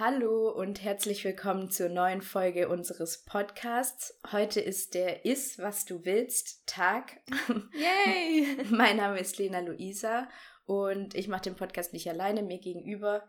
Hallo 0.00 0.48
und 0.50 0.80
herzlich 0.84 1.24
willkommen 1.24 1.70
zur 1.70 1.88
neuen 1.88 2.22
Folge 2.22 2.68
unseres 2.68 3.24
Podcasts. 3.24 4.16
Heute 4.30 4.60
ist 4.60 4.94
der 4.94 5.24
Is, 5.24 5.58
was 5.58 5.86
du 5.86 6.04
willst, 6.04 6.64
Tag. 6.68 7.20
Yay! 7.74 8.58
mein 8.70 8.98
Name 8.98 9.18
ist 9.18 9.38
Lena 9.38 9.58
Luisa 9.58 10.28
und 10.66 11.16
ich 11.16 11.26
mache 11.26 11.42
den 11.42 11.56
Podcast 11.56 11.92
nicht 11.94 12.08
alleine. 12.08 12.44
Mir 12.44 12.60
gegenüber 12.60 13.26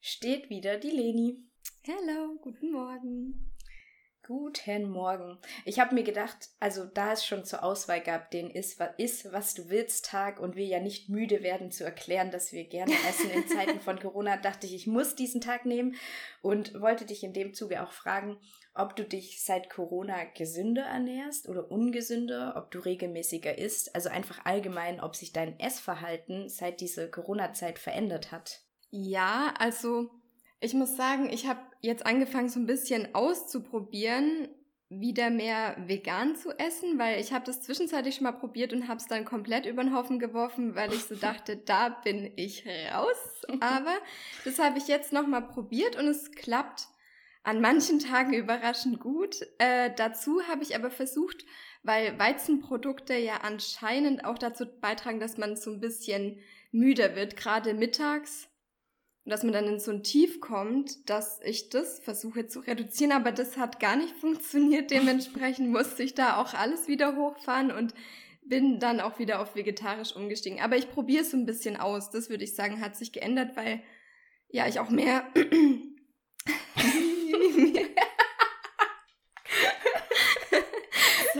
steht 0.00 0.50
wieder 0.50 0.76
die 0.76 0.90
Leni. 0.90 1.38
Hallo, 1.86 2.36
guten 2.42 2.72
Morgen. 2.72 3.52
Guten 4.28 4.90
Morgen. 4.90 5.38
Ich 5.64 5.80
habe 5.80 5.94
mir 5.94 6.02
gedacht, 6.02 6.50
also 6.60 6.84
da 6.84 7.14
es 7.14 7.24
schon 7.24 7.46
zur 7.46 7.64
Auswahl 7.64 8.02
gab, 8.02 8.30
den 8.30 8.50
ist, 8.50 8.78
ist, 8.98 9.32
was 9.32 9.54
du 9.54 9.70
willst 9.70 10.04
Tag 10.04 10.38
und 10.38 10.54
wir 10.54 10.66
ja 10.66 10.80
nicht 10.80 11.08
müde 11.08 11.42
werden 11.42 11.70
zu 11.70 11.82
erklären, 11.82 12.30
dass 12.30 12.52
wir 12.52 12.64
gerne 12.64 12.92
essen 13.08 13.30
in 13.30 13.48
Zeiten 13.48 13.80
von 13.80 13.98
Corona, 13.98 14.36
dachte 14.36 14.66
ich, 14.66 14.74
ich 14.74 14.86
muss 14.86 15.14
diesen 15.14 15.40
Tag 15.40 15.64
nehmen 15.64 15.96
und 16.42 16.78
wollte 16.78 17.06
dich 17.06 17.24
in 17.24 17.32
dem 17.32 17.54
Zuge 17.54 17.82
auch 17.82 17.92
fragen, 17.92 18.36
ob 18.74 18.96
du 18.96 19.04
dich 19.04 19.42
seit 19.42 19.70
Corona 19.70 20.24
gesünder 20.36 20.84
ernährst 20.84 21.48
oder 21.48 21.70
ungesünder, 21.70 22.52
ob 22.58 22.70
du 22.70 22.80
regelmäßiger 22.80 23.56
isst, 23.56 23.94
also 23.94 24.10
einfach 24.10 24.44
allgemein, 24.44 25.00
ob 25.00 25.16
sich 25.16 25.32
dein 25.32 25.58
Essverhalten 25.58 26.50
seit 26.50 26.82
dieser 26.82 27.08
Corona-Zeit 27.08 27.78
verändert 27.78 28.30
hat. 28.30 28.60
Ja, 28.90 29.54
also 29.58 30.10
ich 30.60 30.74
muss 30.74 30.98
sagen, 30.98 31.30
ich 31.30 31.46
habe 31.46 31.60
jetzt 31.80 32.06
angefangen, 32.06 32.48
so 32.48 32.60
ein 32.60 32.66
bisschen 32.66 33.14
auszuprobieren, 33.14 34.48
wieder 34.90 35.28
mehr 35.28 35.76
vegan 35.86 36.34
zu 36.34 36.50
essen, 36.58 36.98
weil 36.98 37.20
ich 37.20 37.32
habe 37.32 37.44
das 37.44 37.60
zwischenzeitlich 37.60 38.16
schon 38.16 38.24
mal 38.24 38.32
probiert 38.32 38.72
und 38.72 38.88
habe 38.88 38.98
es 38.98 39.06
dann 39.06 39.26
komplett 39.26 39.66
über 39.66 39.82
den 39.82 39.94
Haufen 39.94 40.18
geworfen, 40.18 40.74
weil 40.74 40.92
ich 40.92 41.04
so 41.04 41.14
dachte, 41.20 41.56
da 41.56 41.90
bin 41.90 42.32
ich 42.36 42.64
raus. 42.92 43.42
Aber 43.60 43.94
das 44.44 44.58
habe 44.58 44.78
ich 44.78 44.88
jetzt 44.88 45.12
noch 45.12 45.26
mal 45.26 45.42
probiert 45.42 45.96
und 45.96 46.06
es 46.06 46.32
klappt 46.32 46.88
an 47.42 47.60
manchen 47.60 47.98
Tagen 47.98 48.32
überraschend 48.32 49.00
gut. 49.00 49.36
Äh, 49.58 49.90
dazu 49.94 50.42
habe 50.48 50.62
ich 50.62 50.74
aber 50.74 50.90
versucht, 50.90 51.44
weil 51.82 52.18
Weizenprodukte 52.18 53.14
ja 53.16 53.38
anscheinend 53.42 54.24
auch 54.24 54.38
dazu 54.38 54.66
beitragen, 54.80 55.20
dass 55.20 55.36
man 55.36 55.56
so 55.56 55.70
ein 55.70 55.80
bisschen 55.80 56.40
müder 56.72 57.14
wird, 57.14 57.36
gerade 57.36 57.74
mittags 57.74 58.48
und 59.28 59.32
dass 59.32 59.42
man 59.42 59.52
dann 59.52 59.66
in 59.66 59.78
so 59.78 59.90
ein 59.90 60.02
Tief 60.02 60.40
kommt, 60.40 61.10
dass 61.10 61.38
ich 61.44 61.68
das 61.68 61.98
versuche 61.98 62.46
zu 62.46 62.60
reduzieren, 62.60 63.12
aber 63.12 63.30
das 63.30 63.58
hat 63.58 63.78
gar 63.78 63.94
nicht 63.94 64.16
funktioniert. 64.22 64.90
Dementsprechend 64.90 65.68
musste 65.68 66.02
ich 66.02 66.14
da 66.14 66.40
auch 66.40 66.54
alles 66.54 66.88
wieder 66.88 67.14
hochfahren 67.14 67.70
und 67.70 67.92
bin 68.40 68.80
dann 68.80 69.00
auch 69.00 69.18
wieder 69.18 69.42
auf 69.42 69.54
vegetarisch 69.54 70.16
umgestiegen. 70.16 70.60
Aber 70.60 70.78
ich 70.78 70.90
probiere 70.90 71.24
es 71.24 71.32
so 71.32 71.36
ein 71.36 71.44
bisschen 71.44 71.76
aus. 71.76 72.08
Das 72.08 72.30
würde 72.30 72.44
ich 72.44 72.54
sagen, 72.54 72.80
hat 72.80 72.96
sich 72.96 73.12
geändert, 73.12 73.54
weil 73.54 73.82
ja 74.48 74.66
ich 74.66 74.80
auch 74.80 74.88
mehr 74.88 75.30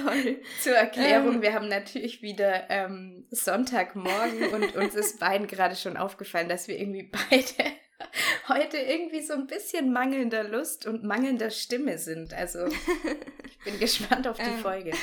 Sorry. 0.02 0.42
Zur 0.60 0.74
Erklärung, 0.74 1.36
ähm, 1.36 1.42
wir 1.42 1.54
haben 1.54 1.68
natürlich 1.68 2.22
wieder 2.22 2.68
ähm, 2.70 3.27
Sonntagmorgen 3.30 4.48
und 4.52 4.77
uns 4.77 4.94
ist 4.94 5.20
beiden 5.20 5.46
gerade 5.46 5.77
schon 5.77 5.96
aufgefallen, 5.96 6.48
dass 6.48 6.68
wir 6.68 6.78
irgendwie 6.78 7.10
beide 7.10 7.72
heute 8.48 8.78
irgendwie 8.78 9.22
so 9.22 9.34
ein 9.34 9.46
bisschen 9.46 9.92
mangelnder 9.92 10.44
Lust 10.44 10.86
und 10.86 11.04
mangelnder 11.04 11.50
Stimme 11.50 11.98
sind. 11.98 12.34
Also 12.34 12.66
ich 12.66 13.58
bin 13.64 13.78
gespannt 13.78 14.28
auf 14.28 14.36
die 14.36 14.42
ähm, 14.42 14.58
Folge. 14.58 14.92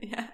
Ja, 0.00 0.28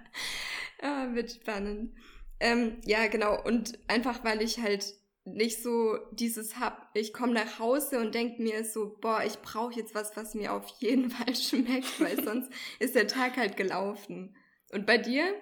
ah, 0.83 1.15
wird 1.15 1.31
spannend. 1.31 1.95
Ähm, 2.41 2.79
ja, 2.85 3.07
genau. 3.07 3.41
Und 3.41 3.79
einfach, 3.87 4.25
weil 4.25 4.43
ich 4.43 4.59
halt 4.59 4.85
nicht 5.25 5.63
so 5.63 5.99
dieses 6.13 6.59
hab, 6.59 6.91
ich 6.95 7.13
komme 7.13 7.35
nach 7.35 7.59
Hause 7.59 8.01
und 8.01 8.15
denke 8.15 8.43
mir 8.43 8.65
so, 8.65 8.97
boah, 9.01 9.23
ich 9.25 9.39
brauche 9.41 9.75
jetzt 9.75 9.95
was, 9.95 10.17
was 10.17 10.35
mir 10.35 10.53
auf 10.53 10.67
jeden 10.79 11.11
Fall 11.11 11.35
schmeckt, 11.35 12.01
weil 12.01 12.23
sonst 12.25 12.51
ist 12.79 12.95
der 12.95 13.07
Tag 13.07 13.37
halt 13.37 13.57
gelaufen. 13.57 14.37
Und 14.73 14.87
bei 14.87 14.99
dir? 14.99 15.35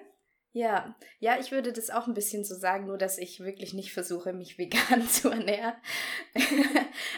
Ja, 0.52 0.96
ja, 1.20 1.38
ich 1.38 1.52
würde 1.52 1.72
das 1.72 1.90
auch 1.90 2.08
ein 2.08 2.14
bisschen 2.14 2.42
so 2.42 2.54
sagen, 2.54 2.86
nur 2.86 2.98
dass 2.98 3.18
ich 3.18 3.40
wirklich 3.40 3.74
nicht 3.74 3.92
versuche, 3.92 4.32
mich 4.32 4.58
vegan 4.58 5.06
zu 5.08 5.28
ernähren. 5.28 5.74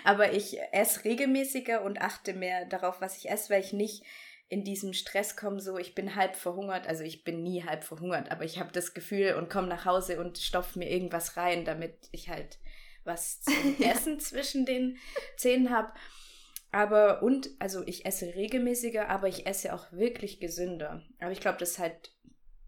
Aber 0.04 0.32
ich 0.32 0.59
esse 0.72 1.04
regelmäßiger 1.04 1.82
und 1.82 2.00
achte 2.03 2.34
mehr 2.34 2.66
darauf, 2.66 3.00
was 3.00 3.16
ich 3.16 3.31
esse, 3.31 3.50
weil 3.50 3.62
ich 3.62 3.72
nicht 3.72 4.04
in 4.50 4.65
diesem 4.65 4.93
Stress 4.93 5.37
komme, 5.37 5.61
so 5.61 5.78
ich 5.78 5.94
bin 5.94 6.16
halb 6.16 6.34
verhungert, 6.34 6.88
also 6.88 7.05
ich 7.05 7.22
bin 7.22 7.43
nie 7.43 7.65
halb 7.65 7.84
verhungert, 7.84 8.33
aber 8.33 8.44
ich 8.44 8.59
habe 8.59 8.72
das 8.72 8.94
Gefühl 8.94 9.34
und 9.34 9.49
komme 9.49 9.69
nach 9.69 9.84
Hause 9.84 10.21
und 10.21 10.38
stopfe 10.38 10.78
mir 10.81 10.91
irgendwas 10.91 11.37
rein, 11.37 11.65
damit 11.65 11.94
ich 12.11 12.28
halt 12.28 12.59
was 13.05 13.41
zum 13.43 13.55
Essen 13.81 14.19
zwischen 14.19 14.66
den 14.66 14.99
Zähnen 15.37 15.71
habe. 15.71 15.93
Aber 16.72 17.22
und, 17.22 17.50
also 17.61 17.84
ich 17.87 18.05
esse 18.06 18.34
regelmäßiger, 18.34 19.09
aber 19.09 19.28
ich 19.28 19.47
esse 19.47 19.72
auch 19.72 19.91
wirklich 19.93 20.41
gesünder. 20.41 21.03
Aber 21.21 21.31
ich 21.31 21.41
glaube, 21.41 21.59
das 21.59 21.72
ist 21.72 21.78
halt, 21.78 22.12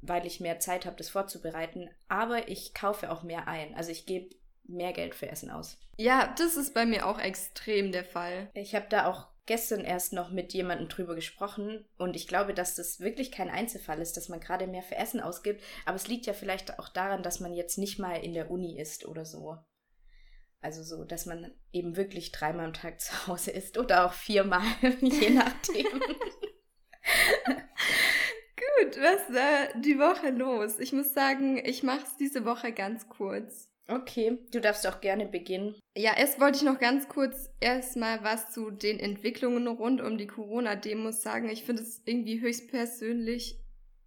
weil 0.01 0.25
ich 0.25 0.41
mehr 0.41 0.61
Zeit 0.61 0.87
habe, 0.87 0.97
das 0.97 1.11
vorzubereiten. 1.11 1.91
Aber 2.09 2.49
ich 2.49 2.75
kaufe 2.75 3.11
auch 3.11 3.23
mehr 3.23 3.49
ein. 3.49 3.75
Also 3.75 3.91
ich 3.91 4.07
gebe 4.07 4.35
mehr 4.65 4.93
Geld 4.93 5.15
für 5.15 5.29
Essen 5.29 5.51
aus. 5.51 5.79
Ja, 5.97 6.33
das 6.39 6.57
ist 6.57 6.75
bei 6.75 6.87
mir 6.87 7.07
auch 7.07 7.19
extrem 7.19 7.93
der 7.93 8.05
Fall. 8.05 8.51
Ich 8.55 8.75
habe 8.75 8.87
da 8.89 9.07
auch 9.07 9.32
gestern 9.47 9.81
erst 9.81 10.13
noch 10.13 10.31
mit 10.31 10.53
jemandem 10.53 10.89
drüber 10.89 11.15
gesprochen 11.15 11.85
und 11.99 12.17
ich 12.17 12.29
glaube, 12.29 12.55
dass 12.55 12.75
das 12.75 13.01
wirklich 13.01 13.33
kein 13.33 13.51
Einzelfall 13.51 14.01
ist, 14.01 14.17
dass 14.17 14.29
man 14.29 14.41
gerade 14.41 14.67
mehr 14.67 14.83
für 14.83 14.97
Essen 14.97 15.21
ausgibt. 15.21 15.63
Aber 15.85 15.97
es 15.97 16.07
liegt 16.07 16.27
ja 16.27 16.33
vielleicht 16.33 16.79
auch 16.79 16.89
daran, 16.89 17.23
dass 17.23 17.41
man 17.41 17.53
jetzt 17.53 17.79
nicht 17.79 17.99
mal 17.99 18.15
in 18.15 18.35
der 18.35 18.51
Uni 18.51 18.81
ist 18.81 19.05
oder 19.07 19.25
so. 19.25 19.59
Also 20.61 20.85
so, 20.85 21.05
dass 21.05 21.27
man 21.27 21.51
eben 21.73 21.97
wirklich 21.97 22.31
dreimal 22.31 22.67
am 22.67 22.73
Tag 22.73 23.01
zu 23.01 23.27
Hause 23.27 23.51
ist 23.51 23.79
oder 23.79 24.07
auch 24.07 24.13
viermal, 24.13 24.63
je 25.01 25.31
nachdem. 25.31 25.87
Gut, 28.85 28.97
was 28.97 29.35
war 29.35 29.81
die 29.81 29.99
Woche 29.99 30.31
los? 30.31 30.79
Ich 30.79 30.93
muss 30.93 31.13
sagen, 31.13 31.61
ich 31.65 31.83
mache 31.83 32.05
es 32.05 32.17
diese 32.17 32.45
Woche 32.45 32.73
ganz 32.73 33.09
kurz. 33.09 33.72
Okay, 33.89 34.39
du 34.53 34.61
darfst 34.61 34.87
auch 34.87 35.01
gerne 35.01 35.27
beginnen. 35.27 35.75
Ja, 35.97 36.17
erst 36.17 36.41
wollte 36.41 36.59
ich 36.59 36.63
noch 36.63 36.79
ganz 36.79 37.09
kurz 37.09 37.51
erstmal 37.61 38.23
was 38.23 38.53
zu 38.53 38.71
den 38.71 39.01
Entwicklungen 39.01 39.67
rund 39.67 40.01
um 40.01 40.19
die 40.19 40.27
Corona-Demos 40.27 41.23
sagen. 41.23 41.49
Ich 41.49 41.65
finde 41.65 41.83
es 41.83 42.01
irgendwie 42.05 42.41
höchstpersönlich 42.41 43.59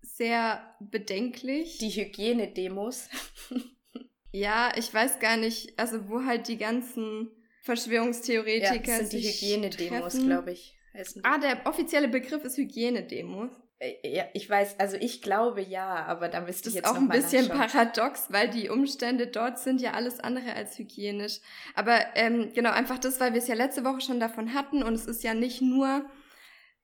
sehr 0.02 0.76
bedenklich. 0.80 1.78
Die 1.80 1.90
Hygienedemos. 1.90 3.10
ja, 4.32 4.72
ich 4.78 4.94
weiß 4.94 5.20
gar 5.20 5.38
nicht, 5.38 5.78
also 5.78 6.08
wo 6.10 6.24
halt 6.24 6.48
die 6.48 6.58
ganzen 6.58 7.32
Verschwörungstheoretiker 7.64 8.74
ja, 8.74 9.00
das 9.00 9.10
sind 9.10 9.22
die 9.22 9.28
Hygienedemos, 9.28 10.14
glaube 10.20 10.54
ich. 10.54 10.78
Ah, 11.24 11.38
der 11.38 11.66
offizielle 11.66 12.08
Begriff 12.08 12.44
ist 12.46 12.58
Hygienedemos. 12.58 13.52
Äh, 13.80 13.96
ja, 14.04 14.26
ich 14.34 14.50
weiß, 14.50 14.80
also 14.80 14.98
ich 14.98 15.22
glaube 15.22 15.62
ja, 15.62 16.06
aber 16.06 16.30
da 16.30 16.42
müsste 16.42 16.70
ich 16.70 16.76
jetzt 16.76 16.86
Das 16.86 16.92
ist 16.92 16.98
auch 16.98 17.02
ein 17.02 17.10
bisschen 17.10 17.50
paradox, 17.50 18.32
weil 18.32 18.50
die 18.50 18.70
Umstände 18.70 19.28
dort 19.28 19.60
sind 19.60 19.82
ja 19.82 19.92
alles 19.92 20.20
andere 20.20 20.54
als 20.54 20.78
hygienisch. 20.78 21.40
Aber 21.74 21.98
ähm, 22.16 22.52
genau, 22.54 22.72
einfach 22.72 23.00
das, 23.00 23.20
weil 23.20 23.34
wir 23.34 23.40
es 23.40 23.48
ja 23.48 23.56
letzte 23.56 23.84
Woche 23.84 24.02
schon 24.02 24.20
davon 24.20 24.54
hatten 24.54 24.84
und 24.84 24.94
es 24.94 25.06
ist 25.06 25.24
ja 25.24 25.34
nicht 25.34 25.62
nur 25.62 26.06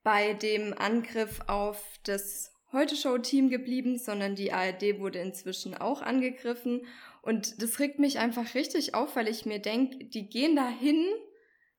bei 0.03 0.33
dem 0.33 0.73
Angriff 0.77 1.41
auf 1.47 1.81
das 2.03 2.51
Heute-Show-Team 2.71 3.49
geblieben, 3.49 3.97
sondern 3.97 4.35
die 4.35 4.53
ARD 4.53 4.99
wurde 4.99 5.19
inzwischen 5.19 5.75
auch 5.75 6.01
angegriffen. 6.01 6.85
Und 7.21 7.61
das 7.61 7.79
regt 7.79 7.99
mich 7.99 8.17
einfach 8.17 8.55
richtig 8.55 8.95
auf, 8.95 9.15
weil 9.15 9.27
ich 9.27 9.45
mir 9.45 9.59
denke, 9.59 10.05
die 10.05 10.29
gehen 10.29 10.55
dahin, 10.55 11.05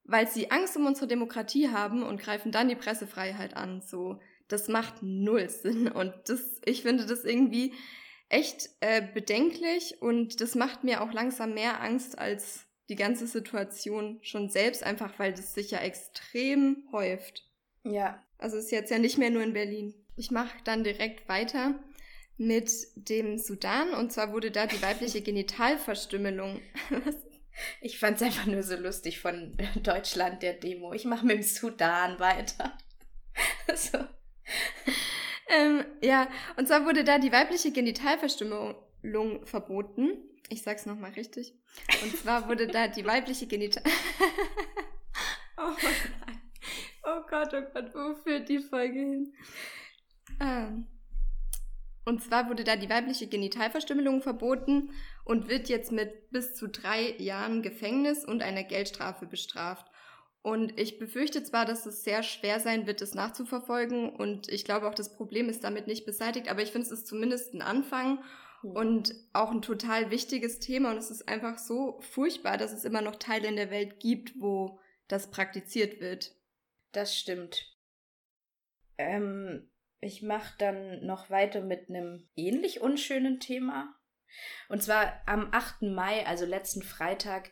weil 0.05 0.29
sie 0.29 0.51
Angst 0.51 0.77
um 0.77 0.87
unsere 0.87 1.09
Demokratie 1.09 1.71
haben 1.71 2.03
und 2.03 2.21
greifen 2.21 2.53
dann 2.53 2.69
die 2.69 2.77
Pressefreiheit 2.77 3.57
an. 3.57 3.81
So, 3.81 4.21
das 4.53 4.69
macht 4.69 5.03
null 5.03 5.49
Sinn. 5.49 5.89
Und 5.89 6.15
das, 6.27 6.61
ich 6.65 6.83
finde 6.83 7.07
das 7.07 7.25
irgendwie 7.25 7.73
echt 8.29 8.71
äh, 8.81 9.03
bedenklich 9.03 10.01
und 10.01 10.41
das 10.41 10.55
macht 10.55 10.85
mir 10.85 11.03
auch 11.03 11.13
langsam 11.13 11.55
mehr 11.55 11.83
Angst 11.83 12.19
als 12.19 12.67
die 12.89 12.97
ganze 12.97 13.27
Situation 13.27 14.19
schon 14.23 14.49
selbst, 14.49 14.83
einfach 14.83 15.19
weil 15.19 15.33
das 15.33 15.55
sich 15.55 15.71
ja 15.71 15.79
extrem 15.79 16.85
häuft. 16.93 17.45
Ja. 17.85 18.23
Also 18.39 18.57
ist 18.57 18.73
jetzt 18.73 18.91
ja 18.91 18.99
nicht 18.99 19.19
mehr 19.19 19.31
nur 19.31 19.43
in 19.43 19.53
Berlin. 19.53 19.95
Ich 20.17 20.31
mache 20.31 20.57
dann 20.65 20.83
direkt 20.83 21.29
weiter 21.29 21.75
mit 22.37 22.71
dem 22.97 23.39
Sudan 23.39 23.93
und 23.95 24.13
zwar 24.13 24.33
wurde 24.33 24.51
da 24.51 24.67
die 24.67 24.83
weibliche 24.83 25.21
Genitalverstümmelung. 25.23 26.61
ich 27.81 27.99
fand 27.99 28.17
es 28.17 28.23
einfach 28.23 28.47
nur 28.47 28.63
so 28.63 28.77
lustig 28.77 29.21
von 29.21 29.57
Deutschland 29.83 30.43
der 30.43 30.55
Demo. 30.55 30.93
Ich 30.93 31.05
mache 31.05 31.27
mit 31.27 31.37
dem 31.37 31.43
Sudan 31.43 32.19
weiter. 32.19 32.77
so. 33.75 33.99
ähm, 35.49 35.85
ja, 36.03 36.29
und 36.57 36.69
zwar 36.69 36.85
wurde 36.85 37.05
da 37.05 37.19
die 37.19 37.33
weibliche 37.33 37.73
Genitalverstümmelung 37.73 39.47
verboten. 39.47 40.19
Ich 40.49 40.63
sag's 40.63 40.87
nochmal 40.87 41.13
richtig. 41.13 41.55
Und 42.03 42.17
zwar 42.17 42.49
wurde 42.49 42.67
da 42.67 42.89
die 42.89 43.07
weibliche 43.07 43.47
Genital... 43.47 43.83
oh 45.57 45.71
nein. 45.83 46.43
Oh 47.05 47.23
Gott, 47.29 47.53
oh 47.55 47.63
Gott, 47.73 47.95
wo 47.95 48.15
führt 48.15 48.49
die 48.49 48.61
Folge 48.61 48.99
hin? 48.99 49.35
Ähm. 50.41 50.87
Und 52.05 52.23
zwar 52.23 52.49
wurde 52.49 52.65
da 52.65 52.77
die 52.77 52.91
weibliche 52.91 53.29
Genitalverstümmelung 53.29 54.23
verboten 54.23 54.91
und 55.25 55.49
wird 55.49 55.69
jetzt 55.69 55.93
mit 55.93 56.31
bis 56.31 56.55
zu 56.55 56.69
drei 56.69 57.15
Jahren 57.19 57.63
Gefängnis 57.63 58.25
und 58.25 58.43
einer 58.43 58.65
Geldstrafe 58.65 59.27
bestraft. 59.27 59.87
Und 60.43 60.79
ich 60.79 60.99
befürchte 60.99 61.45
zwar, 61.45 61.65
dass 61.65 61.87
es 61.87 62.03
sehr 62.03 62.25
schwer 62.25 62.59
sein 62.59 62.87
wird, 62.87 63.01
es 63.01 63.15
nachzuverfolgen. 63.15 64.11
Und 64.11 64.49
ich 64.49 64.65
glaube 64.65 64.89
auch, 64.89 64.95
das 64.95 65.15
Problem 65.15 65.49
ist 65.49 65.63
damit 65.63 65.87
nicht 65.87 66.05
beseitigt. 66.05 66.49
Aber 66.49 66.63
ich 66.63 66.73
finde, 66.73 66.87
es 66.87 66.93
ist 66.93 67.07
zumindest 67.07 67.55
ein 67.55 67.63
Anfang 67.63 68.23
und 68.63 69.15
auch 69.33 69.53
ein 69.53 69.63
total 69.63 70.11
wichtiges 70.11 70.59
Thema. 70.59 70.91
Und 70.91 70.97
es 70.97 71.13
ist 71.13 71.29
einfach 71.29 71.59
so 71.59 72.01
furchtbar, 72.01 72.59
dass 72.59 72.73
es 72.73 72.85
immer 72.85 73.03
noch 73.03 73.17
Teile 73.17 73.47
in 73.47 73.57
der 73.57 73.71
Welt 73.71 74.01
gibt, 74.01 74.33
wo 74.41 74.81
das 75.07 75.31
praktiziert 75.31 76.01
wird. 76.01 76.35
Das 76.91 77.17
stimmt. 77.17 77.65
Ähm, 78.99 79.71
ich 80.01 80.23
mache 80.23 80.55
dann 80.59 81.07
noch 81.07 81.31
weiter 81.31 81.61
mit 81.61 81.89
einem 81.89 82.29
ähnlich 82.35 82.81
unschönen 82.81 83.39
Thema. 83.39 83.95
Und 84.69 84.83
zwar 84.83 85.23
am 85.27 85.49
8. 85.53 85.83
Mai, 85.83 86.27
also 86.27 86.47
letzten 86.47 86.83
Freitag, 86.83 87.51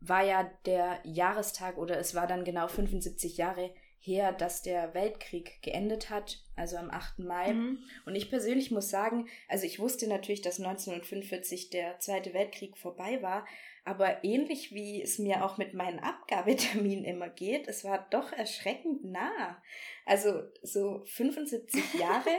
war 0.00 0.24
ja 0.24 0.50
der 0.66 1.00
Jahrestag 1.04 1.78
oder 1.78 1.98
es 1.98 2.14
war 2.14 2.26
dann 2.26 2.44
genau 2.44 2.68
75 2.68 3.36
Jahre 3.36 3.70
her, 4.02 4.32
dass 4.32 4.62
der 4.62 4.94
Weltkrieg 4.94 5.62
geendet 5.62 6.10
hat, 6.10 6.42
also 6.56 6.76
am 6.76 6.90
8. 6.90 7.20
Mai. 7.20 7.52
Mhm. 7.52 7.78
Und 8.04 8.16
ich 8.16 8.30
persönlich 8.30 8.72
muss 8.72 8.90
sagen, 8.90 9.28
also 9.48 9.64
ich 9.64 9.78
wusste 9.78 10.08
natürlich, 10.08 10.42
dass 10.42 10.58
1945 10.58 11.70
der 11.70 12.00
Zweite 12.00 12.34
Weltkrieg 12.34 12.76
vorbei 12.76 13.22
war, 13.22 13.46
aber 13.84 14.24
ähnlich 14.24 14.72
wie 14.72 15.00
es 15.00 15.18
mir 15.18 15.44
auch 15.44 15.56
mit 15.56 15.74
meinen 15.74 16.00
Abgabeterminen 16.00 17.04
immer 17.04 17.28
geht, 17.28 17.68
es 17.68 17.84
war 17.84 18.06
doch 18.10 18.32
erschreckend 18.32 19.04
nah. 19.04 19.62
Also 20.04 20.42
so 20.62 21.02
75 21.04 21.94
Jahre 22.00 22.30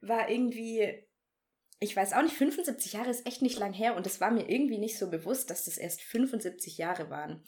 war 0.00 0.30
irgendwie 0.30 1.03
ich 1.84 1.94
weiß 1.94 2.14
auch 2.14 2.22
nicht, 2.22 2.34
75 2.34 2.94
Jahre 2.94 3.10
ist 3.10 3.26
echt 3.26 3.42
nicht 3.42 3.58
lang 3.58 3.72
her 3.72 3.94
und 3.94 4.06
es 4.06 4.20
war 4.20 4.30
mir 4.30 4.48
irgendwie 4.48 4.78
nicht 4.78 4.98
so 4.98 5.10
bewusst, 5.10 5.50
dass 5.50 5.66
das 5.66 5.78
erst 5.78 6.02
75 6.02 6.78
Jahre 6.78 7.10
waren. 7.10 7.44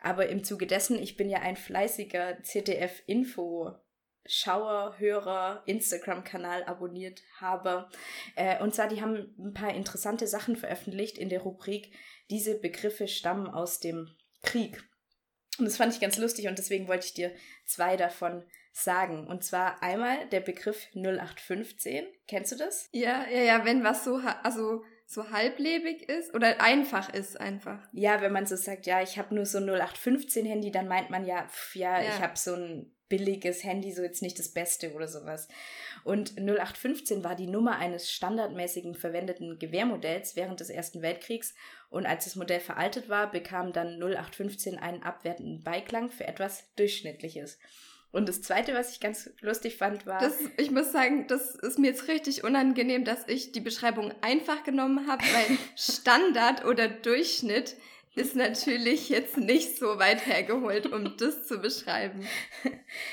Aber 0.00 0.28
im 0.28 0.42
Zuge 0.42 0.66
dessen, 0.66 0.98
ich 0.98 1.16
bin 1.16 1.30
ja 1.30 1.40
ein 1.40 1.56
fleißiger 1.56 2.42
ZDF-Info 2.42 3.76
Schauer, 4.26 4.98
Hörer, 4.98 5.62
Instagram-Kanal 5.66 6.64
abonniert 6.64 7.22
habe. 7.38 7.88
Äh, 8.36 8.62
und 8.62 8.74
zwar, 8.74 8.88
die 8.88 9.02
haben 9.02 9.34
ein 9.38 9.52
paar 9.52 9.74
interessante 9.74 10.26
Sachen 10.26 10.56
veröffentlicht 10.56 11.18
in 11.18 11.28
der 11.28 11.42
Rubrik 11.42 11.92
Diese 12.30 12.58
Begriffe 12.58 13.06
stammen 13.06 13.46
aus 13.46 13.80
dem 13.80 14.08
Krieg. 14.42 14.82
Und 15.58 15.66
das 15.66 15.76
fand 15.76 15.92
ich 15.94 16.00
ganz 16.00 16.16
lustig 16.18 16.48
und 16.48 16.58
deswegen 16.58 16.88
wollte 16.88 17.06
ich 17.06 17.14
dir 17.14 17.32
zwei 17.64 17.96
davon 17.96 18.44
sagen. 18.72 19.26
Und 19.28 19.44
zwar 19.44 19.82
einmal 19.82 20.26
der 20.28 20.40
Begriff 20.40 20.88
0815. 20.94 22.06
Kennst 22.26 22.52
du 22.52 22.56
das? 22.56 22.88
Ja, 22.92 23.26
ja, 23.30 23.42
ja, 23.42 23.64
wenn 23.64 23.84
was 23.84 24.04
so, 24.04 24.20
also 24.42 24.82
so 25.06 25.30
halblebig 25.30 26.08
ist 26.08 26.34
oder 26.34 26.60
einfach 26.60 27.12
ist 27.12 27.40
einfach. 27.40 27.78
Ja, 27.92 28.20
wenn 28.20 28.32
man 28.32 28.46
so 28.46 28.56
sagt, 28.56 28.86
ja, 28.86 29.02
ich 29.02 29.18
habe 29.18 29.34
nur 29.34 29.46
so 29.46 29.58
ein 29.58 29.68
0815 29.68 30.44
Handy, 30.46 30.72
dann 30.72 30.88
meint 30.88 31.10
man 31.10 31.24
ja, 31.24 31.46
pf, 31.46 31.76
ja, 31.76 32.00
ja, 32.00 32.08
ich 32.08 32.20
habe 32.20 32.36
so 32.36 32.54
ein 32.54 32.94
billiges 33.08 33.62
Handy, 33.62 33.92
so 33.92 34.02
jetzt 34.02 34.22
nicht 34.22 34.38
das 34.38 34.52
Beste 34.52 34.92
oder 34.92 35.06
sowas. 35.06 35.46
Und 36.04 36.36
0815 36.36 37.24
war 37.24 37.34
die 37.34 37.46
Nummer 37.46 37.78
eines 37.78 38.12
standardmäßigen 38.12 38.94
verwendeten 38.94 39.58
Gewehrmodells 39.58 40.36
während 40.36 40.60
des 40.60 40.68
Ersten 40.68 41.00
Weltkriegs 41.00 41.54
und 41.88 42.06
als 42.06 42.24
das 42.24 42.36
Modell 42.36 42.60
veraltet 42.60 43.08
war, 43.08 43.30
bekam 43.30 43.72
dann 43.72 43.98
0815 44.02 44.78
einen 44.78 45.02
abwertenden 45.02 45.62
Beiklang 45.64 46.10
für 46.10 46.26
etwas 46.26 46.64
Durchschnittliches. 46.76 47.58
Und 48.12 48.28
das 48.28 48.42
Zweite, 48.42 48.74
was 48.74 48.92
ich 48.92 49.00
ganz 49.00 49.30
lustig 49.40 49.76
fand, 49.76 50.06
war. 50.06 50.20
Das, 50.20 50.36
ich 50.56 50.70
muss 50.70 50.92
sagen, 50.92 51.26
das 51.26 51.56
ist 51.56 51.80
mir 51.80 51.88
jetzt 51.88 52.06
richtig 52.06 52.44
unangenehm, 52.44 53.04
dass 53.04 53.26
ich 53.26 53.50
die 53.50 53.60
Beschreibung 53.60 54.12
einfach 54.20 54.62
genommen 54.62 55.08
habe, 55.08 55.24
weil 55.24 55.58
Standard 55.76 56.64
oder 56.64 56.86
Durchschnitt 56.86 57.76
ist 58.14 58.36
natürlich 58.36 59.08
jetzt 59.08 59.36
nicht 59.36 59.76
so 59.76 59.98
weit 59.98 60.26
hergeholt, 60.26 60.92
um 60.92 61.16
das 61.18 61.46
zu 61.46 61.58
beschreiben. 61.58 62.26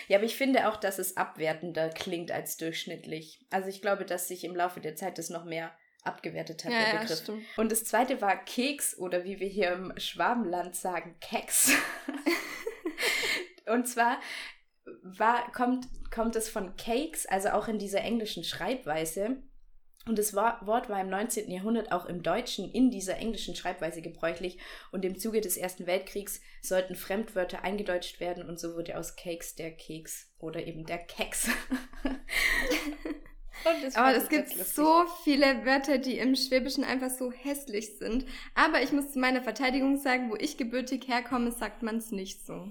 Ja, 0.08 0.18
aber 0.18 0.26
ich 0.26 0.36
finde 0.36 0.70
auch, 0.70 0.78
dass 0.78 1.00
es 1.00 1.18
abwertender 1.18 1.90
klingt 1.90 2.32
als 2.32 2.58
durchschnittlich. 2.58 3.46
Also 3.50 3.70
ich 3.70 3.82
glaube, 3.82 4.06
dass 4.06 4.28
sich 4.28 4.44
im 4.44 4.56
Laufe 4.56 4.80
der 4.80 4.96
Zeit 4.96 5.18
das 5.18 5.30
noch 5.30 5.46
mehr 5.46 5.72
abgewertet 6.04 6.66
hat, 6.66 6.72
ja, 6.72 6.92
der 6.92 7.00
Begriff. 7.00 7.28
Ja, 7.28 7.34
Und 7.58 7.72
das 7.72 7.84
zweite 7.84 8.22
war 8.22 8.44
Keks 8.44 8.98
oder 8.98 9.24
wie 9.24 9.40
wir 9.40 9.48
hier 9.48 9.72
im 9.74 9.94
Schwabenland 9.98 10.76
sagen, 10.76 11.16
Keks. 11.20 11.72
Und 13.68 13.88
zwar 13.88 14.20
war, 15.04 15.52
kommt, 15.52 15.88
kommt 16.12 16.36
es 16.36 16.50
von 16.50 16.76
Cakes, 16.76 17.26
also 17.26 17.50
auch 17.50 17.68
in 17.68 17.78
dieser 17.78 18.02
englischen 18.02 18.44
Schreibweise. 18.44 19.44
Und 20.08 20.18
das 20.18 20.34
Wort 20.34 20.90
war 20.90 21.00
im 21.00 21.10
19. 21.10 21.52
Jahrhundert 21.52 21.92
auch 21.92 22.06
im 22.06 22.24
Deutschen 22.24 22.72
in 22.72 22.90
dieser 22.90 23.18
englischen 23.18 23.56
Schreibweise 23.56 24.02
gebräuchlich 24.02 24.58
und 24.92 25.06
im 25.06 25.18
Zuge 25.18 25.42
des 25.42 25.58
Ersten 25.58 25.86
Weltkriegs 25.86 26.42
sollten 26.62 26.96
Fremdwörter 26.96 27.64
eingedeutscht 27.64 28.20
werden 28.20 28.48
und 28.50 28.60
so 28.60 28.76
wurde 28.76 28.98
aus 28.98 29.16
Cakes 29.16 29.56
der 29.56 29.72
Keks 29.72 30.32
oder 30.40 30.66
eben 30.66 30.86
der 30.86 30.98
Keks. 30.98 31.50
Aber 33.94 34.16
es 34.16 34.28
gibt 34.30 34.50
so 34.50 35.06
viele 35.24 35.66
Wörter, 35.66 36.00
die 36.00 36.18
im 36.18 36.36
Schwäbischen 36.36 36.84
einfach 36.84 37.12
so 37.12 37.32
hässlich 37.32 37.98
sind. 38.00 38.26
Aber 38.56 38.82
ich 38.82 38.92
muss 38.92 39.12
zu 39.12 39.20
meiner 39.20 39.44
Verteidigung 39.44 39.98
sagen, 39.98 40.32
wo 40.32 40.36
ich 40.36 40.58
gebürtig 40.58 41.08
herkomme, 41.08 41.52
sagt 41.52 41.84
man 41.84 41.98
es 41.98 42.12
nicht 42.12 42.44
so. 42.46 42.70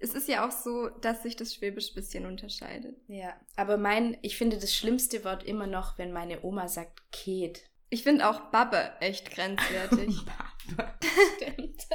Es 0.00 0.14
ist 0.14 0.28
ja 0.28 0.46
auch 0.46 0.52
so, 0.52 0.88
dass 0.88 1.22
sich 1.22 1.36
das 1.36 1.54
Schwäbisch 1.54 1.90
ein 1.90 1.94
bisschen 1.94 2.26
unterscheidet. 2.26 2.96
Ja, 3.08 3.34
aber 3.56 3.76
mein, 3.76 4.16
ich 4.22 4.36
finde 4.36 4.58
das 4.58 4.74
schlimmste 4.74 5.24
Wort 5.24 5.42
immer 5.44 5.66
noch, 5.66 5.98
wenn 5.98 6.12
meine 6.12 6.42
Oma 6.44 6.68
sagt 6.68 7.02
Ket. 7.10 7.68
Ich 7.90 8.02
finde 8.02 8.28
auch 8.28 8.50
Babbe 8.50 8.92
echt 9.00 9.30
grenzwertig. 9.30 10.24
Babbe, 10.76 10.92
stimmt. 11.36 11.86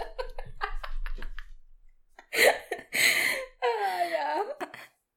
ah, 3.62 4.10
ja. 4.12 4.44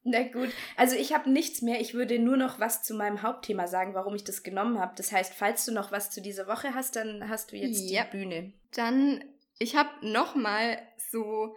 Na 0.05 0.23
gut, 0.23 0.51
also 0.77 0.95
ich 0.95 1.13
habe 1.13 1.29
nichts 1.31 1.63
mehr. 1.63 1.81
Ich 1.81 1.95
würde 1.95 2.21
nur 2.21 2.37
noch 2.37 2.61
was 2.61 2.85
zu 2.85 2.95
meinem 2.95 3.23
Hauptthema 3.23 3.67
sagen, 3.67 3.95
warum 3.95 4.15
ich 4.15 4.23
das 4.23 4.45
genommen 4.45 4.79
habe. 4.79 4.95
Das 4.97 5.11
heißt, 5.11 5.35
falls 5.35 5.65
du 5.65 5.73
noch 5.73 5.91
was 5.91 6.11
zu 6.11 6.23
dieser 6.23 6.47
Woche 6.47 6.75
hast, 6.75 6.95
dann 6.95 7.29
hast 7.29 7.51
du 7.51 7.57
jetzt 7.57 7.91
ja. 7.91 8.05
die 8.05 8.11
Bühne. 8.17 8.53
Dann, 8.73 9.25
ich 9.59 9.75
habe 9.75 9.91
noch 10.03 10.37
mal 10.37 10.79
so 11.11 11.57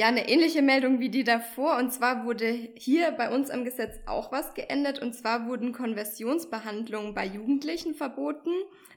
ja, 0.00 0.06
eine 0.06 0.30
ähnliche 0.30 0.62
Meldung 0.62 0.98
wie 0.98 1.10
die 1.10 1.24
davor. 1.24 1.76
Und 1.76 1.92
zwar 1.92 2.24
wurde 2.24 2.50
hier 2.74 3.10
bei 3.10 3.30
uns 3.30 3.50
am 3.50 3.66
Gesetz 3.66 3.98
auch 4.06 4.32
was 4.32 4.54
geändert. 4.54 4.98
Und 5.02 5.14
zwar 5.14 5.46
wurden 5.46 5.74
Konversionsbehandlungen 5.74 7.12
bei 7.12 7.26
Jugendlichen 7.26 7.94
verboten. 7.94 8.48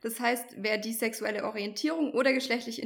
Das 0.01 0.21
heißt, 0.21 0.55
wer 0.59 0.77
die 0.77 0.93
sexuelle 0.93 1.43
Orientierung 1.43 2.13
oder 2.13 2.31
geschlechtliche 2.31 2.81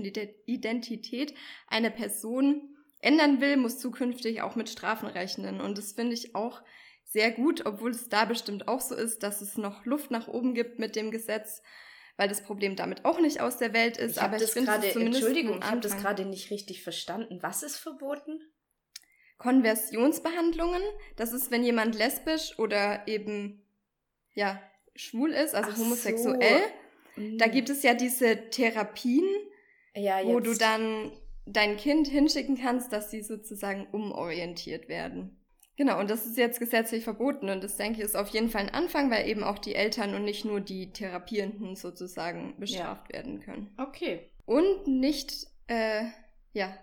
Identität 0.48 1.36
einer 1.68 1.92
Person 1.92 2.76
ändern 3.02 3.40
will, 3.40 3.56
muss 3.56 3.78
zukünftig 3.78 4.42
auch 4.42 4.56
mit 4.56 4.70
Strafen 4.70 5.10
rechnen. 5.10 5.62
Und 5.62 5.78
das 5.78 5.92
finde 5.92 6.16
ich 6.16 6.34
auch 6.34 6.64
sehr 7.04 7.30
gut, 7.30 7.68
obwohl 7.68 7.92
es 7.92 8.10
da 8.10 8.26
bestimmt 8.26 8.68
auch 8.68 8.82
so 8.82 8.96
ist, 8.96 9.22
dass 9.22 9.42
es 9.42 9.60
noch 9.60 9.86
Luft 9.86 10.10
nach 10.10 10.28
oben 10.28 10.56
gibt 10.56 10.80
mit 10.80 10.96
dem 10.96 11.12
Gesetz 11.12 11.62
weil 12.18 12.28
das 12.28 12.42
Problem 12.42 12.76
damit 12.76 13.06
auch 13.06 13.20
nicht 13.20 13.40
aus 13.42 13.58
der 13.58 13.74
Welt 13.74 13.98
ist. 13.98 14.18
Ich 14.18 14.22
aber 14.22 14.38
das 14.38 14.54
gerade, 14.54 14.88
Entschuldigung, 14.88 15.60
ich 15.60 15.66
habe 15.66 15.80
das 15.80 15.98
gerade 15.98 16.26
nicht 16.26 16.52
richtig 16.52 16.84
verstanden. 16.84 17.40
Was 17.42 17.64
ist 17.64 17.78
verboten? 17.78 18.42
Konversionsbehandlungen. 19.38 20.82
Das 21.16 21.32
ist, 21.32 21.52
wenn 21.52 21.64
jemand 21.64 21.96
lesbisch 21.96 22.58
oder 22.58 23.08
eben 23.08 23.64
ja 24.34 24.60
schwul 24.96 25.32
ist, 25.32 25.54
also 25.54 25.70
Ach 25.74 25.78
homosexuell. 25.78 26.62
So. 27.16 27.38
Da 27.38 27.48
mhm. 27.48 27.52
gibt 27.52 27.70
es 27.70 27.84
ja 27.84 27.94
diese 27.94 28.50
Therapien, 28.50 29.26
ja, 29.96 30.24
wo 30.26 30.40
du 30.40 30.56
dann 30.56 31.12
dein 31.46 31.78
Kind 31.78 32.08
hinschicken 32.08 32.58
kannst, 32.58 32.92
dass 32.92 33.12
sie 33.12 33.22
sozusagen 33.22 33.88
umorientiert 33.92 34.90
werden. 34.90 35.40
Genau, 35.78 36.00
und 36.00 36.10
das 36.10 36.26
ist 36.26 36.38
jetzt 36.38 36.60
gesetzlich 36.60 37.04
verboten 37.04 37.50
und 37.50 37.64
das 37.64 37.78
denke 37.78 38.00
ich 38.00 38.06
ist 38.06 38.18
auf 38.18 38.30
jeden 38.30 38.50
Fall 38.50 38.64
ein 38.64 38.74
Anfang, 38.74 39.12
weil 39.12 39.28
eben 39.28 39.44
auch 39.44 39.60
die 39.60 39.76
Eltern 39.76 40.16
und 40.16 40.26
nicht 40.26 40.44
nur 40.44 40.60
die 40.60 40.92
Therapierenden 40.92 41.76
sozusagen 41.76 42.56
bestraft 42.58 43.08
ja. 43.10 43.18
werden 43.18 43.40
können. 43.42 43.70
Okay. 43.78 44.28
Und 44.46 44.88
nicht, 44.88 45.46
äh, 45.68 46.06
ja, 46.54 46.76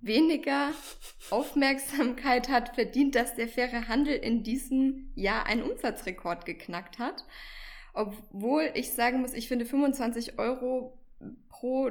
weniger 0.00 0.70
Aufmerksamkeit 1.30 2.48
hat 2.48 2.76
verdient, 2.76 3.16
dass 3.16 3.34
der 3.34 3.48
faire 3.48 3.88
Handel 3.88 4.14
in 4.14 4.44
diesem 4.44 5.10
Jahr 5.16 5.46
einen 5.46 5.64
Umsatzrekord 5.64 6.46
geknackt 6.46 7.00
hat. 7.00 7.24
Obwohl 7.92 8.70
ich 8.74 8.92
sagen 8.92 9.20
muss, 9.20 9.32
ich 9.32 9.48
finde 9.48 9.66
25 9.66 10.38
Euro 10.38 10.96
pro 11.48 11.90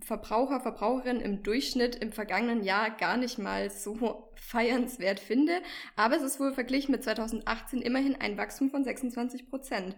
Verbraucher, 0.00 0.60
Verbraucherin 0.60 1.20
im 1.20 1.42
Durchschnitt 1.42 1.96
im 1.96 2.12
vergangenen 2.12 2.62
Jahr 2.62 2.90
gar 2.90 3.16
nicht 3.16 3.38
mal 3.38 3.70
so 3.70 4.30
feiernswert 4.34 5.20
finde. 5.20 5.62
Aber 5.96 6.16
es 6.16 6.22
ist 6.22 6.40
wohl 6.40 6.52
verglichen 6.52 6.92
mit 6.92 7.04
2018 7.04 7.80
immerhin 7.80 8.16
ein 8.20 8.36
Wachstum 8.36 8.70
von 8.70 8.84
26 8.84 9.48
Prozent. 9.48 9.96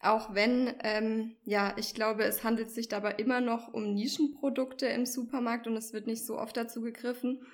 Auch 0.00 0.34
wenn, 0.34 0.74
ähm, 0.82 1.36
ja, 1.44 1.74
ich 1.76 1.94
glaube, 1.94 2.24
es 2.24 2.44
handelt 2.44 2.70
sich 2.70 2.88
dabei 2.88 3.12
immer 3.12 3.40
noch 3.40 3.72
um 3.72 3.94
Nischenprodukte 3.94 4.86
im 4.86 5.06
Supermarkt 5.06 5.66
und 5.66 5.76
es 5.76 5.92
wird 5.92 6.06
nicht 6.06 6.24
so 6.24 6.38
oft 6.38 6.56
dazu 6.56 6.80
gegriffen. 6.80 7.46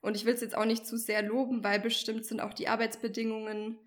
Und 0.00 0.16
ich 0.16 0.24
will 0.24 0.34
es 0.34 0.40
jetzt 0.40 0.56
auch 0.56 0.64
nicht 0.64 0.86
zu 0.86 0.96
sehr 0.96 1.22
loben, 1.22 1.62
weil 1.62 1.80
bestimmt 1.80 2.24
sind 2.24 2.40
auch 2.40 2.54
die 2.54 2.68
Arbeitsbedingungen 2.68 3.78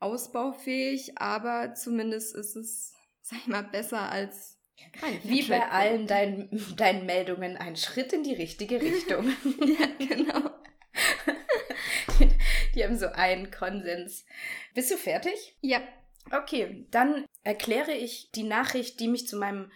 ausbaufähig, 0.00 1.18
aber 1.18 1.74
zumindest 1.74 2.34
ist 2.34 2.56
es, 2.56 2.94
sag 3.22 3.38
ich 3.38 3.46
mal, 3.46 3.62
besser 3.62 4.10
als 4.10 4.55
Wie 5.22 5.42
bei 5.42 5.68
allen 5.68 6.06
deinen, 6.06 6.76
deinen 6.76 7.06
Meldungen 7.06 7.56
ein 7.56 7.76
Schritt 7.76 8.12
in 8.12 8.22
die 8.22 8.34
richtige 8.34 8.80
Richtung. 8.80 9.28
ja, 9.60 9.86
genau. 9.98 10.50
die, 12.18 12.28
die 12.74 12.84
haben 12.84 12.96
so 12.96 13.06
einen 13.06 13.50
Konsens. 13.50 14.24
Bist 14.74 14.90
du 14.90 14.96
fertig? 14.96 15.56
Ja. 15.60 15.80
Okay, 16.32 16.86
dann 16.90 17.24
erkläre 17.44 17.92
ich 17.92 18.32
die 18.32 18.42
Nachricht, 18.42 18.98
die 18.98 19.06
mich 19.06 19.28
zu 19.28 19.36
meinem 19.36 19.70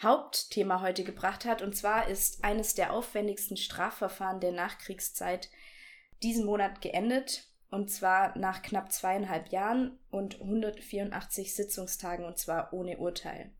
Hauptthema 0.00 0.80
heute 0.80 1.02
gebracht 1.02 1.44
hat. 1.44 1.60
Und 1.60 1.76
zwar 1.76 2.08
ist 2.08 2.44
eines 2.44 2.74
der 2.74 2.92
aufwendigsten 2.92 3.56
Strafverfahren 3.56 4.40
der 4.40 4.52
Nachkriegszeit 4.52 5.50
diesen 6.22 6.44
Monat 6.44 6.80
geendet. 6.80 7.48
Und 7.70 7.90
zwar 7.90 8.36
nach 8.38 8.62
knapp 8.62 8.92
zweieinhalb 8.92 9.48
Jahren 9.48 9.98
und 10.10 10.40
184 10.40 11.54
Sitzungstagen 11.54 12.24
und 12.26 12.38
zwar 12.38 12.72
ohne 12.72 12.98
Urteil. 12.98 13.50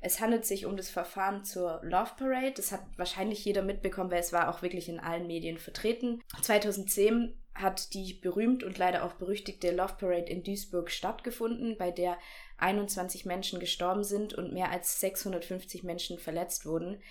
Es 0.00 0.20
handelt 0.20 0.46
sich 0.46 0.64
um 0.64 0.76
das 0.76 0.90
Verfahren 0.90 1.44
zur 1.44 1.80
Love 1.82 2.12
Parade. 2.16 2.52
Das 2.54 2.72
hat 2.72 2.82
wahrscheinlich 2.96 3.44
jeder 3.44 3.62
mitbekommen, 3.62 4.10
weil 4.10 4.20
es 4.20 4.32
war 4.32 4.48
auch 4.48 4.62
wirklich 4.62 4.88
in 4.88 5.00
allen 5.00 5.26
Medien 5.26 5.58
vertreten. 5.58 6.22
2010 6.42 7.34
hat 7.54 7.92
die 7.94 8.14
berühmt 8.14 8.62
und 8.62 8.78
leider 8.78 9.04
auch 9.04 9.14
berüchtigte 9.14 9.72
Love 9.72 9.94
Parade 9.98 10.30
in 10.30 10.44
Duisburg 10.44 10.90
stattgefunden, 10.90 11.76
bei 11.76 11.90
der 11.90 12.16
21 12.58 13.24
Menschen 13.24 13.58
gestorben 13.58 14.04
sind 14.04 14.34
und 14.34 14.52
mehr 14.52 14.70
als 14.70 15.00
650 15.00 15.82
Menschen 15.82 16.18
verletzt 16.18 16.66
wurden. 16.66 17.02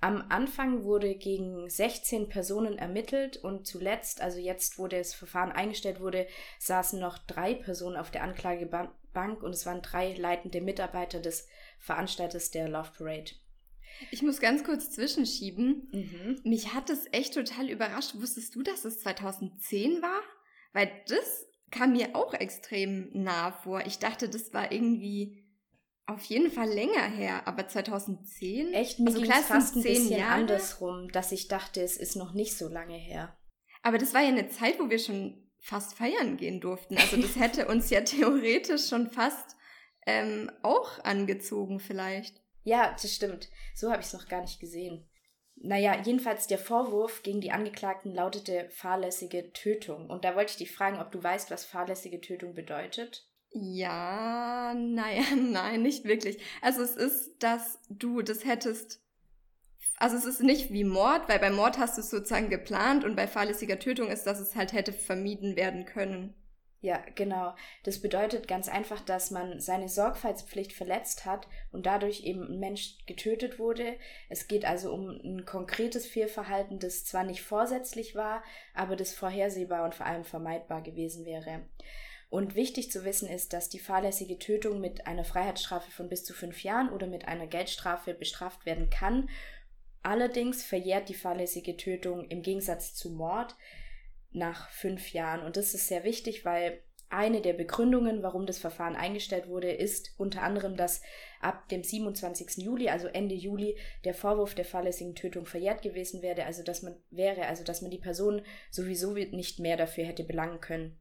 Am 0.00 0.24
Anfang 0.28 0.84
wurde 0.84 1.16
gegen 1.16 1.68
16 1.68 2.28
Personen 2.28 2.78
ermittelt 2.78 3.36
und 3.36 3.66
zuletzt, 3.66 4.20
also 4.20 4.38
jetzt, 4.38 4.78
wo 4.78 4.86
das 4.86 5.12
Verfahren 5.12 5.50
eingestellt 5.50 5.98
wurde, 5.98 6.28
saßen 6.60 7.00
noch 7.00 7.18
drei 7.18 7.54
Personen 7.54 7.96
auf 7.96 8.12
der 8.12 8.22
Anklagebank 8.22 9.42
und 9.42 9.50
es 9.50 9.66
waren 9.66 9.82
drei 9.82 10.14
leitende 10.14 10.60
Mitarbeiter 10.60 11.18
des 11.18 11.48
Veranstalters 11.78 12.50
der 12.50 12.68
Love 12.68 12.90
Parade. 12.96 13.32
Ich 14.10 14.22
muss 14.22 14.40
ganz 14.40 14.64
kurz 14.64 14.90
zwischenschieben. 14.90 15.88
Mhm. 15.92 16.40
Mich 16.44 16.74
hat 16.74 16.90
es 16.90 17.06
echt 17.12 17.34
total 17.34 17.68
überrascht. 17.68 18.14
Wusstest 18.14 18.54
du, 18.54 18.62
dass 18.62 18.84
es 18.84 19.00
2010 19.00 20.02
war? 20.02 20.20
Weil 20.72 20.90
das 21.08 21.46
kam 21.70 21.92
mir 21.92 22.14
auch 22.14 22.34
extrem 22.34 23.10
nah 23.12 23.52
vor. 23.52 23.86
Ich 23.86 23.98
dachte, 23.98 24.28
das 24.28 24.52
war 24.52 24.72
irgendwie 24.72 25.44
auf 26.06 26.24
jeden 26.24 26.50
Fall 26.50 26.68
länger 26.68 27.02
her, 27.02 27.46
aber 27.46 27.68
2010? 27.68 28.72
Echt, 28.72 28.98
mir 28.98 29.08
also 29.08 29.20
ging 29.20 29.30
fast 29.30 29.76
ein 29.76 29.82
bisschen 29.82 30.18
Jahre? 30.18 30.40
andersrum, 30.40 31.12
dass 31.12 31.32
ich 31.32 31.48
dachte, 31.48 31.82
es 31.82 31.98
ist 31.98 32.16
noch 32.16 32.32
nicht 32.32 32.56
so 32.56 32.68
lange 32.68 32.96
her. 32.96 33.36
Aber 33.82 33.98
das 33.98 34.14
war 34.14 34.22
ja 34.22 34.28
eine 34.28 34.48
Zeit, 34.48 34.80
wo 34.80 34.88
wir 34.88 34.98
schon 34.98 35.50
fast 35.60 35.94
feiern 35.94 36.38
gehen 36.38 36.60
durften. 36.60 36.96
Also 36.96 37.18
das 37.18 37.36
hätte 37.38 37.68
uns 37.68 37.90
ja 37.90 38.00
theoretisch 38.00 38.88
schon 38.88 39.10
fast 39.10 39.56
ähm, 40.08 40.50
auch 40.62 41.04
angezogen 41.04 41.80
vielleicht. 41.80 42.40
Ja, 42.64 42.96
das 43.00 43.14
stimmt. 43.14 43.50
So 43.74 43.90
habe 43.90 44.00
ich 44.00 44.06
es 44.06 44.14
noch 44.14 44.26
gar 44.26 44.40
nicht 44.40 44.58
gesehen. 44.58 45.06
Naja, 45.54 46.00
jedenfalls 46.02 46.46
der 46.46 46.58
Vorwurf 46.58 47.22
gegen 47.22 47.40
die 47.40 47.52
Angeklagten 47.52 48.14
lautete 48.14 48.70
fahrlässige 48.70 49.52
Tötung. 49.52 50.08
Und 50.08 50.24
da 50.24 50.34
wollte 50.34 50.52
ich 50.52 50.56
dich 50.56 50.72
fragen, 50.72 50.98
ob 50.98 51.12
du 51.12 51.22
weißt, 51.22 51.50
was 51.50 51.66
fahrlässige 51.66 52.20
Tötung 52.20 52.54
bedeutet. 52.54 53.28
Ja, 53.50 54.72
naja, 54.74 55.24
nein, 55.36 55.82
nicht 55.82 56.04
wirklich. 56.04 56.38
Also 56.62 56.82
es 56.82 56.96
ist, 56.96 57.42
dass 57.42 57.78
du 57.90 58.22
das 58.22 58.46
hättest. 58.46 59.02
Also 59.98 60.16
es 60.16 60.24
ist 60.24 60.40
nicht 60.40 60.72
wie 60.72 60.84
Mord, 60.84 61.28
weil 61.28 61.40
bei 61.40 61.50
Mord 61.50 61.76
hast 61.76 61.98
du 61.98 62.00
es 62.00 62.10
sozusagen 62.10 62.48
geplant 62.48 63.04
und 63.04 63.16
bei 63.16 63.26
fahrlässiger 63.26 63.78
Tötung 63.78 64.08
ist, 64.08 64.24
dass 64.24 64.40
es 64.40 64.56
halt 64.56 64.72
hätte 64.72 64.92
vermieden 64.92 65.56
werden 65.56 65.84
können. 65.84 66.34
Ja, 66.80 67.02
genau. 67.16 67.54
Das 67.82 68.00
bedeutet 68.00 68.46
ganz 68.46 68.68
einfach, 68.68 69.00
dass 69.00 69.32
man 69.32 69.58
seine 69.58 69.88
Sorgfaltspflicht 69.88 70.72
verletzt 70.72 71.26
hat 71.26 71.48
und 71.72 71.86
dadurch 71.86 72.22
eben 72.22 72.46
ein 72.46 72.60
Mensch 72.60 72.98
getötet 73.06 73.58
wurde. 73.58 73.96
Es 74.28 74.46
geht 74.46 74.64
also 74.64 74.92
um 74.92 75.08
ein 75.10 75.44
konkretes 75.44 76.06
Fehlverhalten, 76.06 76.78
das 76.78 77.04
zwar 77.04 77.24
nicht 77.24 77.42
vorsätzlich 77.42 78.14
war, 78.14 78.44
aber 78.74 78.94
das 78.94 79.12
vorhersehbar 79.12 79.84
und 79.84 79.96
vor 79.96 80.06
allem 80.06 80.24
vermeidbar 80.24 80.82
gewesen 80.82 81.24
wäre. 81.24 81.62
Und 82.30 82.54
wichtig 82.54 82.92
zu 82.92 83.04
wissen 83.04 83.28
ist, 83.28 83.52
dass 83.54 83.68
die 83.68 83.80
fahrlässige 83.80 84.38
Tötung 84.38 84.80
mit 84.80 85.06
einer 85.06 85.24
Freiheitsstrafe 85.24 85.90
von 85.90 86.08
bis 86.08 86.24
zu 86.24 86.32
fünf 86.32 86.62
Jahren 86.62 86.90
oder 86.90 87.08
mit 87.08 87.26
einer 87.26 87.48
Geldstrafe 87.48 88.14
bestraft 88.14 88.66
werden 88.66 88.88
kann. 88.88 89.28
Allerdings 90.02 90.62
verjährt 90.62 91.08
die 91.08 91.14
fahrlässige 91.14 91.76
Tötung 91.76 92.26
im 92.28 92.42
Gegensatz 92.42 92.94
zu 92.94 93.10
Mord 93.10 93.56
nach 94.30 94.70
fünf 94.70 95.12
Jahren. 95.12 95.44
Und 95.44 95.56
das 95.56 95.74
ist 95.74 95.88
sehr 95.88 96.04
wichtig, 96.04 96.44
weil 96.44 96.82
eine 97.10 97.40
der 97.40 97.54
Begründungen, 97.54 98.22
warum 98.22 98.44
das 98.44 98.58
Verfahren 98.58 98.94
eingestellt 98.94 99.48
wurde, 99.48 99.72
ist 99.72 100.12
unter 100.18 100.42
anderem, 100.42 100.76
dass 100.76 101.00
ab 101.40 101.68
dem 101.70 101.82
27. 101.82 102.58
Juli, 102.58 102.90
also 102.90 103.06
Ende 103.08 103.34
Juli, 103.34 103.78
der 104.04 104.12
Vorwurf 104.12 104.54
der 104.54 104.66
fahrlässigen 104.66 105.14
Tötung 105.14 105.46
verjährt 105.46 105.80
gewesen 105.80 106.20
wäre, 106.20 106.44
also 106.44 106.62
dass 106.62 106.82
man 106.82 106.96
wäre, 107.10 107.46
also 107.46 107.64
dass 107.64 107.80
man 107.80 107.90
die 107.90 107.98
Person 107.98 108.42
sowieso 108.70 109.12
nicht 109.12 109.58
mehr 109.58 109.78
dafür 109.78 110.04
hätte 110.04 110.24
belangen 110.24 110.60
können. 110.60 110.98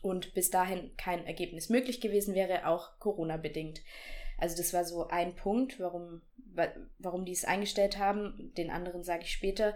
Und 0.00 0.34
bis 0.34 0.50
dahin 0.50 0.96
kein 0.96 1.26
Ergebnis 1.26 1.68
möglich 1.68 2.00
gewesen 2.00 2.34
wäre, 2.34 2.66
auch 2.66 2.98
Corona 2.98 3.36
bedingt. 3.36 3.82
Also 4.38 4.56
das 4.56 4.72
war 4.72 4.84
so 4.84 5.08
ein 5.08 5.34
Punkt, 5.34 5.78
warum, 5.78 6.22
warum 6.98 7.24
die 7.24 7.32
es 7.32 7.44
eingestellt 7.44 7.98
haben. 7.98 8.52
Den 8.56 8.70
anderen 8.70 9.02
sage 9.02 9.22
ich 9.24 9.32
später. 9.32 9.74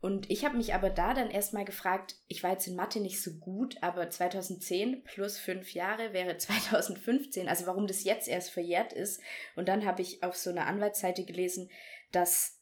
Und 0.00 0.30
ich 0.30 0.44
habe 0.44 0.56
mich 0.56 0.74
aber 0.74 0.90
da 0.90 1.12
dann 1.12 1.30
erstmal 1.30 1.64
gefragt, 1.64 2.16
ich 2.28 2.44
war 2.44 2.52
jetzt 2.52 2.68
in 2.68 2.76
Mathe 2.76 3.00
nicht 3.00 3.20
so 3.20 3.32
gut, 3.34 3.76
aber 3.82 4.08
2010 4.08 5.02
plus 5.02 5.38
fünf 5.38 5.72
Jahre 5.74 6.12
wäre 6.12 6.36
2015, 6.38 7.48
also 7.48 7.66
warum 7.66 7.86
das 7.86 8.04
jetzt 8.04 8.28
erst 8.28 8.50
verjährt 8.50 8.92
ist. 8.92 9.20
Und 9.56 9.68
dann 9.68 9.84
habe 9.84 10.02
ich 10.02 10.22
auf 10.22 10.36
so 10.36 10.50
einer 10.50 10.66
Anwaltsseite 10.66 11.24
gelesen, 11.24 11.68
dass 12.12 12.58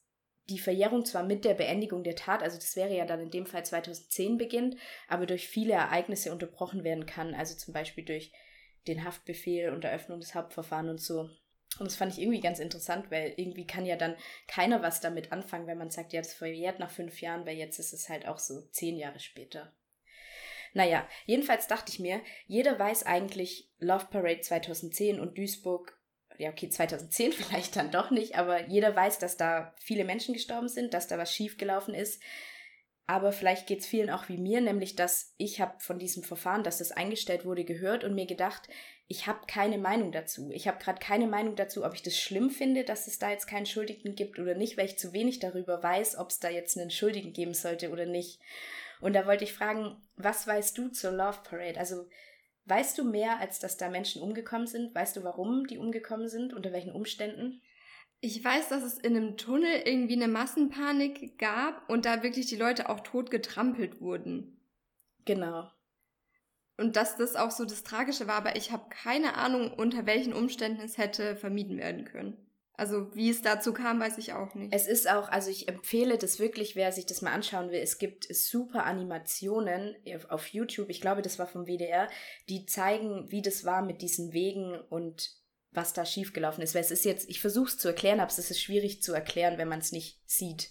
die 0.49 0.59
Verjährung 0.59 1.05
zwar 1.05 1.23
mit 1.23 1.45
der 1.45 1.53
Beendigung 1.53 2.03
der 2.03 2.15
Tat, 2.15 2.41
also 2.41 2.57
das 2.57 2.75
wäre 2.75 2.95
ja 2.95 3.05
dann 3.05 3.19
in 3.19 3.31
dem 3.31 3.45
Fall 3.45 3.65
2010 3.65 4.37
beginnt, 4.37 4.77
aber 5.07 5.25
durch 5.25 5.47
viele 5.47 5.73
Ereignisse 5.73 6.31
unterbrochen 6.31 6.83
werden 6.83 7.05
kann, 7.05 7.35
also 7.35 7.55
zum 7.55 7.73
Beispiel 7.73 8.05
durch 8.05 8.31
den 8.87 9.03
Haftbefehl 9.03 9.71
und 9.71 9.83
Eröffnung 9.83 10.21
des 10.21 10.33
Hauptverfahrens 10.33 10.89
und 10.89 11.01
so. 11.01 11.29
Und 11.79 11.85
das 11.85 11.95
fand 11.95 12.13
ich 12.13 12.19
irgendwie 12.19 12.39
ganz 12.39 12.59
interessant, 12.59 13.11
weil 13.11 13.33
irgendwie 13.37 13.67
kann 13.67 13.85
ja 13.85 13.95
dann 13.95 14.15
keiner 14.47 14.81
was 14.81 14.99
damit 14.99 15.31
anfangen, 15.31 15.67
wenn 15.67 15.77
man 15.77 15.91
sagt, 15.91 16.13
ja, 16.13 16.21
das 16.21 16.33
verjährt 16.33 16.79
nach 16.79 16.89
fünf 16.89 17.21
Jahren, 17.21 17.45
weil 17.45 17.57
jetzt 17.57 17.77
ist 17.77 17.93
es 17.93 18.09
halt 18.09 18.27
auch 18.27 18.39
so 18.39 18.61
zehn 18.71 18.97
Jahre 18.97 19.19
später. 19.19 19.71
Naja, 20.73 21.07
jedenfalls 21.25 21.67
dachte 21.67 21.91
ich 21.91 21.99
mir, 21.99 22.21
jeder 22.45 22.77
weiß 22.77 23.03
eigentlich 23.03 23.69
Love 23.79 24.07
Parade 24.09 24.41
2010 24.41 25.19
und 25.19 25.37
Duisburg, 25.37 25.97
ja 26.37 26.49
okay, 26.49 26.69
2010 26.69 27.31
vielleicht 27.33 27.75
dann 27.75 27.91
doch 27.91 28.11
nicht, 28.11 28.35
aber 28.35 28.67
jeder 28.67 28.95
weiß, 28.95 29.19
dass 29.19 29.37
da 29.37 29.73
viele 29.79 30.03
Menschen 30.03 30.33
gestorben 30.33 30.69
sind, 30.69 30.93
dass 30.93 31.07
da 31.07 31.17
was 31.17 31.33
schiefgelaufen 31.33 31.93
ist. 31.93 32.21
Aber 33.09 33.31
vielleicht 33.31 33.67
geht 33.67 33.79
es 33.79 33.87
vielen 33.87 34.09
auch 34.09 34.27
wie 34.27 34.37
mir, 34.37 34.59
nämlich 34.59 34.95
dass 34.95 35.33
ich 35.37 35.61
habe 35.61 35.79
von 35.79 35.97
diesem 35.97 36.23
Verfahren, 36.23 36.63
dass 36.63 36.79
das 36.79 36.91
eingestellt 36.91 37.45
wurde, 37.45 37.63
gehört 37.63 38.03
und 38.03 38.15
mir 38.15 38.25
gedacht, 38.25 38.67
ich 39.09 39.25
habe 39.25 39.39
keine 39.47 39.77
Meinung 39.77 40.11
dazu. 40.11 40.51
Ich 40.51 40.67
habe 40.67 40.83
gerade 40.83 40.99
keine 40.99 41.27
Meinung 41.27 41.55
dazu, 41.55 41.85
ob 41.85 41.93
ich 41.93 42.03
das 42.03 42.17
schlimm 42.17 42.49
finde, 42.49 42.83
dass 42.83 43.07
es 43.07 43.19
da 43.19 43.31
jetzt 43.31 43.47
keinen 43.47 43.65
Schuldigen 43.65 44.15
gibt 44.15 44.37
oder 44.37 44.53
nicht, 44.53 44.77
weil 44.77 44.85
ich 44.85 44.97
zu 44.97 45.13
wenig 45.13 45.39
darüber 45.39 45.81
weiß, 45.81 46.17
ob 46.17 46.29
es 46.29 46.39
da 46.39 46.49
jetzt 46.49 46.77
einen 46.77 46.91
Schuldigen 46.91 47.31
geben 47.31 47.53
sollte 47.53 47.89
oder 47.91 48.05
nicht. 48.05 48.41
Und 48.99 49.13
da 49.13 49.25
wollte 49.25 49.45
ich 49.45 49.53
fragen, 49.53 49.95
was 50.17 50.45
weißt 50.45 50.77
du 50.77 50.89
zur 50.89 51.11
Love 51.11 51.39
Parade? 51.43 51.79
Also 51.79 52.09
weißt 52.65 52.97
du 52.97 53.05
mehr, 53.05 53.39
als 53.39 53.59
dass 53.59 53.77
da 53.77 53.89
Menschen 53.89 54.21
umgekommen 54.21 54.67
sind? 54.67 54.93
Weißt 54.93 55.15
du, 55.15 55.23
warum 55.23 55.67
die 55.67 55.77
umgekommen 55.77 56.27
sind? 56.27 56.53
Unter 56.53 56.73
welchen 56.73 56.91
Umständen? 56.91 57.61
Ich 58.19 58.43
weiß, 58.43 58.67
dass 58.69 58.83
es 58.83 58.97
in 58.97 59.15
einem 59.15 59.37
Tunnel 59.37 59.83
irgendwie 59.85 60.15
eine 60.15 60.27
Massenpanik 60.27 61.37
gab 61.37 61.89
und 61.89 62.05
da 62.05 62.23
wirklich 62.23 62.47
die 62.47 62.55
Leute 62.57 62.89
auch 62.89 62.99
tot 63.01 63.31
getrampelt 63.31 64.01
wurden. 64.01 64.59
Genau 65.23 65.69
und 66.77 66.95
dass 66.95 67.17
das 67.17 67.35
auch 67.35 67.51
so 67.51 67.65
das 67.65 67.83
Tragische 67.83 68.27
war, 68.27 68.35
aber 68.35 68.55
ich 68.55 68.71
habe 68.71 68.89
keine 68.89 69.35
Ahnung, 69.35 69.73
unter 69.73 70.05
welchen 70.05 70.33
Umständen 70.33 70.81
es 70.81 70.97
hätte 70.97 71.35
vermieden 71.35 71.77
werden 71.77 72.05
können. 72.05 72.37
Also 72.73 73.13
wie 73.15 73.31
es 73.31 73.41
dazu 73.41 73.73
kam, 73.73 73.99
weiß 73.99 74.19
ich 74.19 74.33
auch 74.33 74.53
nicht. 74.53 74.71
Es 74.71 74.85
ist 74.85 75.09
auch, 75.09 75.29
also 75.29 75.49
ich 75.49 75.67
empfehle 75.67 76.19
das 76.19 76.37
wirklich, 76.37 76.75
wer 76.75 76.91
sich 76.91 77.07
das 77.07 77.23
mal 77.23 77.33
anschauen 77.33 77.71
will. 77.71 77.79
Es 77.79 77.97
gibt 77.97 78.27
super 78.33 78.85
Animationen 78.85 79.95
auf 80.29 80.47
YouTube, 80.49 80.89
ich 80.89 81.01
glaube, 81.01 81.23
das 81.23 81.39
war 81.39 81.47
vom 81.47 81.65
WDR, 81.65 82.07
die 82.49 82.67
zeigen, 82.67 83.31
wie 83.31 83.41
das 83.41 83.65
war 83.65 83.81
mit 83.81 84.03
diesen 84.03 84.31
Wegen 84.31 84.79
und 84.89 85.31
was 85.71 85.93
da 85.93 86.05
schiefgelaufen 86.05 86.63
ist. 86.63 86.75
Weil 86.75 86.83
es 86.83 86.91
ist 86.91 87.03
jetzt, 87.03 87.27
ich 87.27 87.41
versuche 87.41 87.69
es 87.69 87.79
zu 87.79 87.87
erklären, 87.87 88.19
aber 88.19 88.29
es 88.29 88.37
ist 88.37 88.61
schwierig 88.61 89.01
zu 89.01 89.11
erklären, 89.11 89.57
wenn 89.57 89.67
man 89.67 89.79
es 89.79 89.91
nicht 89.91 90.21
sieht. 90.27 90.69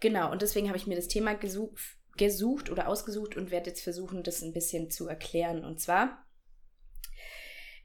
Genau, 0.00 0.32
und 0.32 0.40
deswegen 0.40 0.68
habe 0.68 0.78
ich 0.78 0.86
mir 0.86 0.96
das 0.96 1.08
Thema 1.08 1.34
gesucht, 1.34 1.95
gesucht 2.16 2.70
oder 2.70 2.88
ausgesucht 2.88 3.36
und 3.36 3.50
werde 3.50 3.70
jetzt 3.70 3.82
versuchen, 3.82 4.22
das 4.22 4.42
ein 4.42 4.52
bisschen 4.52 4.90
zu 4.90 5.08
erklären. 5.08 5.64
Und 5.64 5.80
zwar, 5.80 6.26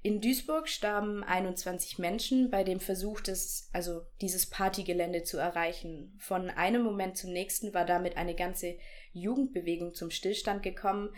in 0.03 0.19
Duisburg 0.19 0.67
starben 0.67 1.23
21 1.23 1.99
Menschen 1.99 2.49
bei 2.49 2.63
dem 2.63 2.79
Versuch, 2.79 3.21
des, 3.21 3.69
also 3.71 4.01
dieses 4.19 4.49
Partygelände 4.49 5.23
zu 5.23 5.37
erreichen. 5.37 6.17
Von 6.19 6.49
einem 6.49 6.81
Moment 6.81 7.17
zum 7.17 7.31
nächsten 7.31 7.73
war 7.75 7.85
damit 7.85 8.17
eine 8.17 8.35
ganze 8.35 8.77
Jugendbewegung 9.13 9.93
zum 9.93 10.09
Stillstand 10.09 10.63
gekommen. 10.63 11.13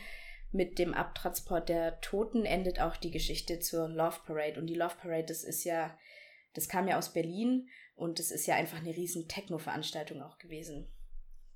Mit 0.51 0.79
dem 0.79 0.93
Abtransport 0.93 1.69
der 1.69 2.01
Toten 2.01 2.43
endet 2.45 2.81
auch 2.81 2.97
die 2.97 3.11
Geschichte 3.11 3.59
zur 3.59 3.87
Love 3.87 4.19
Parade. 4.25 4.59
Und 4.59 4.67
die 4.67 4.75
Love 4.75 4.95
Parade, 5.01 5.25
das 5.27 5.43
ist 5.43 5.63
ja 5.63 5.97
Das 6.53 6.67
kam 6.67 6.87
ja 6.87 6.97
aus 6.97 7.13
Berlin 7.13 7.69
und 7.95 8.19
es 8.19 8.31
ist 8.31 8.47
ja 8.47 8.55
einfach 8.55 8.79
eine 8.79 8.95
riesen 8.95 9.27
Techno-Veranstaltung 9.29 10.21
auch 10.21 10.37
gewesen. 10.39 10.92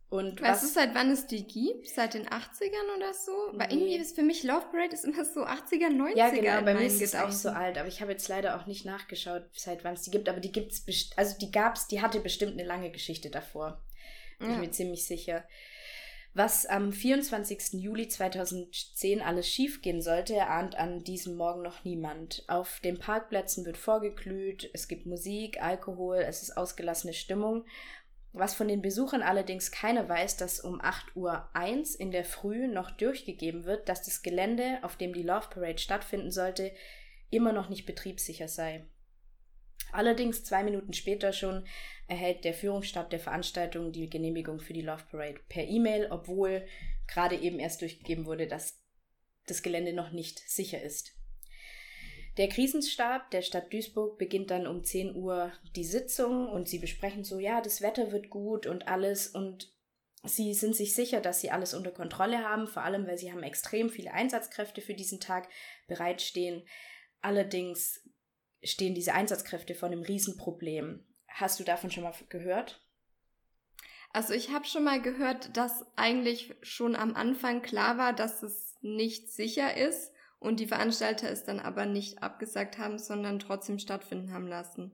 Und 0.09 0.41
weißt 0.41 0.63
was, 0.63 0.73
du, 0.73 0.79
seit 0.79 0.95
wann 0.95 1.11
es 1.11 1.27
die 1.27 1.45
gibt? 1.45 1.87
Seit 1.89 2.13
den 2.13 2.27
80ern 2.27 2.95
oder 2.95 3.13
so? 3.13 3.31
Weil 3.53 3.73
irgendwie 3.73 3.97
ist 3.97 4.15
für 4.15 4.23
mich 4.23 4.43
Love 4.43 4.67
Parade 4.71 4.93
ist 4.93 5.03
immer 5.03 5.25
so 5.25 5.41
80er, 5.41 5.89
90er. 5.89 6.15
Ja, 6.15 6.29
genau, 6.29 6.61
bei 6.61 6.75
mir 6.75 6.85
ist 6.85 7.01
es 7.01 7.13
auch 7.13 7.31
so 7.31 7.49
alt, 7.49 7.77
aber 7.77 7.89
ich 7.89 7.99
habe 7.99 8.13
jetzt 8.13 8.29
leider 8.29 8.57
auch 8.57 8.67
nicht 8.67 8.85
nachgeschaut, 8.85 9.43
seit 9.51 9.83
wann 9.83 9.95
es 9.95 10.03
die 10.03 10.11
gibt, 10.11 10.29
aber 10.29 10.39
die 10.39 10.51
gibt's 10.51 10.85
also 11.17 11.37
die 11.37 11.51
gab's, 11.51 11.87
die 11.87 12.01
hatte 12.01 12.21
bestimmt 12.21 12.53
eine 12.53 12.63
lange 12.63 12.89
Geschichte 12.89 13.29
davor. 13.29 13.81
Bin 14.39 14.49
ja. 14.49 14.55
ich 14.55 14.61
mir 14.61 14.71
ziemlich 14.71 15.05
sicher. 15.05 15.43
Was 16.33 16.67
am 16.67 16.93
24. 16.93 17.81
Juli 17.81 18.07
2010 18.07 19.21
alles 19.21 19.49
schiefgehen 19.49 20.03
sollte, 20.03 20.45
ahnt 20.45 20.75
an 20.75 21.03
diesem 21.03 21.35
Morgen 21.35 21.63
noch 21.63 21.83
niemand. 21.83 22.43
Auf 22.47 22.79
den 22.79 22.99
Parkplätzen 22.99 23.65
wird 23.65 23.75
vorgeglüht, 23.75 24.69
es 24.73 24.87
gibt 24.87 25.07
Musik, 25.07 25.59
Alkohol, 25.61 26.17
es 26.17 26.43
ist 26.43 26.55
ausgelassene 26.55 27.13
Stimmung 27.13 27.65
was 28.33 28.53
von 28.53 28.67
den 28.67 28.81
Besuchern 28.81 29.23
allerdings 29.23 29.71
keiner 29.71 30.07
weiß, 30.07 30.37
dass 30.37 30.59
um 30.59 30.81
8.01 30.81 31.15
Uhr 31.15 31.99
in 31.99 32.11
der 32.11 32.25
Früh 32.25 32.67
noch 32.67 32.91
durchgegeben 32.91 33.65
wird, 33.65 33.89
dass 33.89 34.03
das 34.03 34.21
Gelände, 34.21 34.79
auf 34.83 34.95
dem 34.95 35.13
die 35.13 35.23
Love 35.23 35.47
Parade 35.49 35.79
stattfinden 35.79 36.31
sollte, 36.31 36.71
immer 37.29 37.53
noch 37.53 37.69
nicht 37.69 37.85
betriebssicher 37.85 38.47
sei. 38.47 38.85
Allerdings 39.91 40.43
zwei 40.43 40.63
Minuten 40.63 40.93
später 40.93 41.33
schon 41.33 41.65
erhält 42.07 42.43
der 42.43 42.53
Führungsstab 42.53 43.09
der 43.09 43.19
Veranstaltung 43.19 43.91
die 43.91 44.09
Genehmigung 44.09 44.59
für 44.59 44.73
die 44.73 44.81
Love 44.81 45.03
Parade 45.09 45.39
per 45.49 45.65
E-Mail, 45.65 46.07
obwohl 46.11 46.65
gerade 47.07 47.37
eben 47.37 47.59
erst 47.59 47.81
durchgegeben 47.81 48.25
wurde, 48.25 48.47
dass 48.47 48.81
das 49.45 49.63
Gelände 49.63 49.93
noch 49.93 50.11
nicht 50.11 50.39
sicher 50.39 50.81
ist. 50.81 51.16
Der 52.37 52.49
Krisenstab 52.49 53.31
der 53.31 53.41
Stadt 53.41 53.73
Duisburg 53.73 54.19
beginnt 54.19 54.51
dann 54.51 54.67
um 54.67 54.83
10 54.83 55.15
Uhr 55.15 55.51
die 55.75 55.83
Sitzung 55.83 56.47
und 56.47 56.69
sie 56.69 56.77
besprechen 56.77 57.23
so, 57.23 57.39
ja, 57.39 57.61
das 57.61 57.81
Wetter 57.81 58.11
wird 58.11 58.29
gut 58.29 58.67
und 58.67 58.87
alles 58.87 59.27
und 59.27 59.73
sie 60.23 60.53
sind 60.53 60.75
sich 60.75 60.93
sicher, 60.93 61.19
dass 61.19 61.41
sie 61.41 61.49
alles 61.49 61.73
unter 61.73 61.91
Kontrolle 61.91 62.43
haben, 62.43 62.67
vor 62.67 62.83
allem 62.83 63.07
weil 63.07 63.17
sie 63.17 63.31
haben 63.31 63.41
extrem 63.41 63.89
viele 63.89 64.13
Einsatzkräfte 64.13 64.81
für 64.81 64.93
diesen 64.93 65.19
Tag 65.19 65.49
bereitstehen. 65.87 66.63
Allerdings 67.21 68.07
stehen 68.61 68.93
diese 68.93 69.13
Einsatzkräfte 69.13 69.73
vor 69.73 69.87
einem 69.87 70.03
Riesenproblem. 70.03 71.07
Hast 71.27 71.59
du 71.59 71.63
davon 71.63 71.89
schon 71.89 72.03
mal 72.03 72.13
gehört? 72.29 72.83
Also 74.13 74.33
ich 74.33 74.51
habe 74.51 74.65
schon 74.65 74.83
mal 74.83 75.01
gehört, 75.01 75.57
dass 75.57 75.85
eigentlich 75.95 76.53
schon 76.61 76.95
am 76.95 77.15
Anfang 77.15 77.63
klar 77.63 77.97
war, 77.97 78.13
dass 78.13 78.43
es 78.43 78.75
nicht 78.81 79.31
sicher 79.31 79.75
ist 79.75 80.11
und 80.39 80.59
die 80.59 80.67
Veranstalter 80.67 81.29
es 81.29 81.43
dann 81.43 81.59
aber 81.59 81.85
nicht 81.85 82.21
abgesagt 82.21 82.77
haben, 82.77 82.99
sondern 82.99 83.39
trotzdem 83.39 83.79
stattfinden 83.79 84.31
haben 84.31 84.47
lassen. 84.47 84.93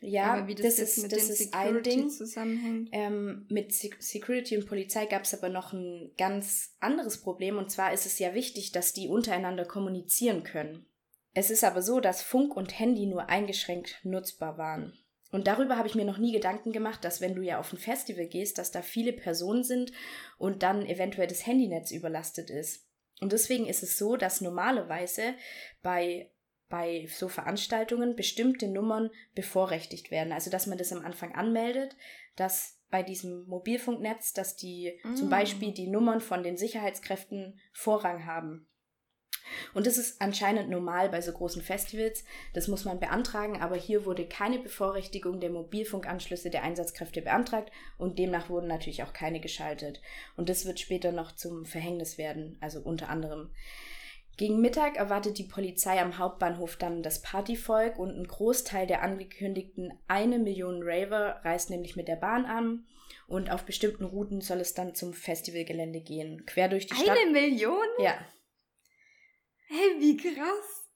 Ja, 0.00 0.34
aber 0.34 0.46
wie 0.46 0.54
das, 0.54 0.76
das 0.76 0.96
ist, 0.96 1.02
mit 1.02 1.12
das 1.12 1.28
ist 1.28 1.54
ein 1.54 1.82
Ding. 1.82 2.08
zusammenhängt. 2.08 2.90
Ähm, 2.92 3.46
mit 3.50 3.72
Security 3.72 4.56
und 4.56 4.66
Polizei 4.66 5.06
gab 5.06 5.24
es 5.24 5.34
aber 5.34 5.48
noch 5.48 5.72
ein 5.72 6.12
ganz 6.16 6.76
anderes 6.78 7.20
Problem 7.20 7.58
und 7.58 7.70
zwar 7.70 7.92
ist 7.92 8.06
es 8.06 8.18
ja 8.18 8.32
wichtig, 8.34 8.70
dass 8.70 8.92
die 8.92 9.08
untereinander 9.08 9.64
kommunizieren 9.64 10.44
können. 10.44 10.86
Es 11.34 11.50
ist 11.50 11.64
aber 11.64 11.82
so, 11.82 12.00
dass 12.00 12.22
Funk 12.22 12.56
und 12.56 12.78
Handy 12.78 13.06
nur 13.06 13.28
eingeschränkt 13.28 14.00
nutzbar 14.04 14.56
waren. 14.56 14.96
Und 15.30 15.46
darüber 15.46 15.76
habe 15.76 15.88
ich 15.88 15.94
mir 15.94 16.06
noch 16.06 16.18
nie 16.18 16.32
Gedanken 16.32 16.72
gemacht, 16.72 17.04
dass 17.04 17.20
wenn 17.20 17.34
du 17.34 17.42
ja 17.42 17.58
auf 17.58 17.72
ein 17.72 17.78
Festival 17.78 18.26
gehst, 18.26 18.56
dass 18.56 18.70
da 18.70 18.82
viele 18.82 19.12
Personen 19.12 19.62
sind 19.62 19.92
und 20.38 20.62
dann 20.62 20.86
eventuell 20.86 21.26
das 21.26 21.46
Handynetz 21.46 21.90
überlastet 21.90 22.50
ist. 22.50 22.87
Und 23.20 23.32
deswegen 23.32 23.66
ist 23.66 23.82
es 23.82 23.98
so, 23.98 24.16
dass 24.16 24.40
normalerweise 24.40 25.34
bei 25.82 26.30
bei 26.68 27.08
so 27.08 27.28
Veranstaltungen 27.28 28.14
bestimmte 28.14 28.68
Nummern 28.68 29.10
bevorrechtigt 29.34 30.10
werden. 30.10 30.32
Also 30.32 30.50
dass 30.50 30.66
man 30.66 30.76
das 30.76 30.92
am 30.92 31.04
Anfang 31.04 31.34
anmeldet, 31.34 31.96
dass 32.36 32.78
bei 32.90 33.02
diesem 33.02 33.46
Mobilfunknetz, 33.46 34.32
dass 34.32 34.56
die 34.56 34.98
mm. 35.02 35.14
zum 35.14 35.30
Beispiel 35.30 35.72
die 35.72 35.88
Nummern 35.88 36.20
von 36.20 36.42
den 36.42 36.56
Sicherheitskräften 36.56 37.58
Vorrang 37.72 38.26
haben. 38.26 38.66
Und 39.74 39.86
das 39.86 39.98
ist 39.98 40.20
anscheinend 40.20 40.70
normal 40.70 41.08
bei 41.08 41.20
so 41.20 41.32
großen 41.32 41.62
Festivals. 41.62 42.24
Das 42.54 42.68
muss 42.68 42.84
man 42.84 43.00
beantragen, 43.00 43.60
aber 43.60 43.76
hier 43.76 44.04
wurde 44.04 44.26
keine 44.26 44.58
Bevorrechtigung 44.58 45.40
der 45.40 45.50
Mobilfunkanschlüsse 45.50 46.50
der 46.50 46.62
Einsatzkräfte 46.62 47.22
beantragt 47.22 47.72
und 47.98 48.18
demnach 48.18 48.48
wurden 48.48 48.68
natürlich 48.68 49.02
auch 49.02 49.12
keine 49.12 49.40
geschaltet. 49.40 50.00
Und 50.36 50.48
das 50.48 50.66
wird 50.66 50.80
später 50.80 51.12
noch 51.12 51.32
zum 51.32 51.64
Verhängnis 51.66 52.18
werden, 52.18 52.58
also 52.60 52.80
unter 52.80 53.08
anderem. 53.08 53.50
Gegen 54.38 54.60
Mittag 54.60 54.96
erwartet 54.96 55.38
die 55.38 55.44
Polizei 55.44 56.00
am 56.00 56.16
Hauptbahnhof 56.16 56.76
dann 56.76 57.02
das 57.02 57.22
Partyvolk 57.22 57.98
und 57.98 58.16
ein 58.16 58.28
Großteil 58.28 58.86
der 58.86 59.02
angekündigten 59.02 59.92
eine 60.06 60.38
Million 60.38 60.80
Raver 60.84 61.40
reist 61.42 61.70
nämlich 61.70 61.96
mit 61.96 62.06
der 62.06 62.14
Bahn 62.14 62.44
an 62.44 62.86
und 63.26 63.50
auf 63.50 63.64
bestimmten 63.64 64.04
Routen 64.04 64.40
soll 64.40 64.60
es 64.60 64.74
dann 64.74 64.94
zum 64.94 65.12
Festivalgelände 65.12 66.00
gehen. 66.00 66.46
Quer 66.46 66.68
durch 66.68 66.86
die 66.86 66.94
Stadt. 66.94 67.18
Eine 67.18 67.32
Million? 67.32 67.84
Ja, 67.98 68.14
Hey, 69.70 70.00
wie 70.00 70.16
krass! 70.16 70.88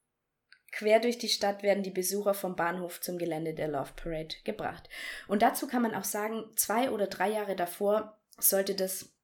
Quer 0.72 0.98
durch 1.00 1.18
die 1.18 1.28
Stadt 1.28 1.62
werden 1.62 1.82
die 1.82 1.90
Besucher 1.90 2.32
vom 2.32 2.56
Bahnhof 2.56 3.02
zum 3.02 3.18
Gelände 3.18 3.52
der 3.52 3.68
Love 3.68 3.92
Parade 3.94 4.34
gebracht. 4.44 4.88
Und 5.28 5.42
dazu 5.42 5.66
kann 5.66 5.82
man 5.82 5.94
auch 5.94 6.04
sagen, 6.04 6.50
zwei 6.56 6.90
oder 6.90 7.06
drei 7.06 7.30
Jahre 7.30 7.54
davor 7.54 8.18
sollte 8.38 8.74
das 8.74 9.14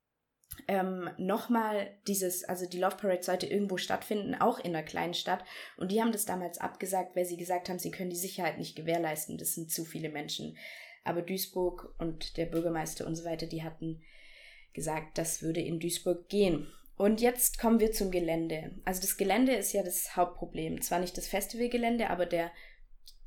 ähm, 0.66 1.08
nochmal 1.16 1.98
dieses, 2.06 2.44
also 2.44 2.66
die 2.66 2.78
Love 2.78 2.96
Parade 2.96 3.22
sollte 3.22 3.46
irgendwo 3.46 3.78
stattfinden, 3.78 4.34
auch 4.34 4.58
in 4.58 4.76
einer 4.76 4.84
kleinen 4.84 5.14
Stadt. 5.14 5.42
Und 5.78 5.92
die 5.92 6.02
haben 6.02 6.12
das 6.12 6.26
damals 6.26 6.58
abgesagt, 6.58 7.16
weil 7.16 7.24
sie 7.24 7.38
gesagt 7.38 7.70
haben, 7.70 7.78
sie 7.78 7.90
können 7.90 8.10
die 8.10 8.16
Sicherheit 8.16 8.58
nicht 8.58 8.76
gewährleisten. 8.76 9.38
Das 9.38 9.54
sind 9.54 9.72
zu 9.72 9.86
viele 9.86 10.10
Menschen. 10.10 10.58
Aber 11.04 11.22
Duisburg 11.22 11.94
und 11.98 12.36
der 12.36 12.44
Bürgermeister 12.44 13.06
und 13.06 13.16
so 13.16 13.24
weiter, 13.24 13.46
die 13.46 13.62
hatten 13.62 14.02
gesagt, 14.74 15.16
das 15.16 15.40
würde 15.40 15.62
in 15.62 15.80
Duisburg 15.80 16.28
gehen. 16.28 16.70
Und 16.98 17.20
jetzt 17.20 17.58
kommen 17.60 17.78
wir 17.78 17.92
zum 17.92 18.10
Gelände. 18.10 18.72
Also 18.84 19.00
das 19.00 19.16
Gelände 19.16 19.54
ist 19.54 19.72
ja 19.72 19.84
das 19.84 20.16
Hauptproblem. 20.16 20.82
Zwar 20.82 20.98
nicht 20.98 21.16
das 21.16 21.28
Festivalgelände, 21.28 22.10
aber 22.10 22.26
der 22.26 22.50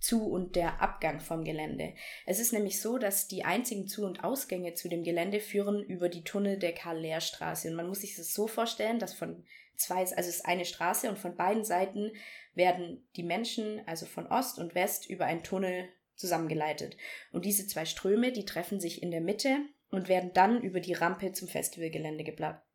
Zu- 0.01 0.27
und 0.27 0.57
der 0.57 0.81
Abgang 0.81 1.21
vom 1.21 1.45
Gelände. 1.45 1.93
Es 2.25 2.39
ist 2.39 2.51
nämlich 2.51 2.81
so, 2.81 2.97
dass 2.97 3.29
die 3.29 3.45
einzigen 3.45 3.87
Zu- 3.87 4.05
und 4.05 4.25
Ausgänge 4.25 4.73
zu 4.73 4.89
dem 4.89 5.03
Gelände 5.03 5.39
führen 5.39 5.81
über 5.81 6.09
die 6.09 6.25
Tunnel 6.25 6.59
der 6.59 6.73
Karl-Lehr-Straße. 6.73 7.69
Und 7.69 7.75
man 7.75 7.87
muss 7.87 8.01
sich 8.01 8.17
das 8.17 8.33
so 8.33 8.47
vorstellen, 8.47 8.99
dass 8.99 9.13
von 9.13 9.45
zwei, 9.77 9.99
also 9.99 10.15
es 10.15 10.27
ist 10.27 10.45
eine 10.45 10.65
Straße 10.65 11.07
und 11.07 11.17
von 11.17 11.37
beiden 11.37 11.63
Seiten 11.63 12.11
werden 12.53 13.07
die 13.15 13.23
Menschen, 13.23 13.81
also 13.87 14.05
von 14.05 14.27
Ost 14.27 14.59
und 14.59 14.75
West, 14.75 15.09
über 15.09 15.25
einen 15.25 15.43
Tunnel 15.43 15.87
zusammengeleitet. 16.15 16.97
Und 17.31 17.45
diese 17.45 17.67
zwei 17.67 17.85
Ströme, 17.85 18.33
die 18.33 18.43
treffen 18.43 18.81
sich 18.81 19.01
in 19.01 19.11
der 19.11 19.21
Mitte 19.21 19.59
und 19.91 20.07
werden 20.07 20.31
dann 20.33 20.61
über 20.61 20.79
die 20.79 20.93
Rampe 20.93 21.31
zum 21.33 21.47
Festivalgelände 21.47 22.23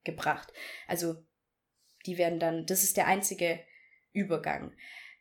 gebracht. 0.04 0.52
Also 0.86 1.16
die 2.04 2.18
werden 2.18 2.38
dann, 2.38 2.66
das 2.66 2.82
ist 2.82 2.96
der 2.96 3.06
einzige 3.06 3.60
Übergang. 4.12 4.72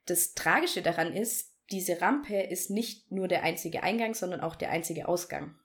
Das 0.06 0.34
Tragische 0.34 0.82
daran 0.82 1.14
ist, 1.14 1.54
diese 1.72 2.00
Rampe 2.02 2.40
ist 2.42 2.70
nicht 2.70 3.12
nur 3.12 3.28
der 3.28 3.44
einzige 3.44 3.82
Eingang, 3.82 4.14
sondern 4.14 4.42
auch 4.42 4.56
der 4.56 4.70
einzige 4.70 5.08
Ausgang 5.08 5.56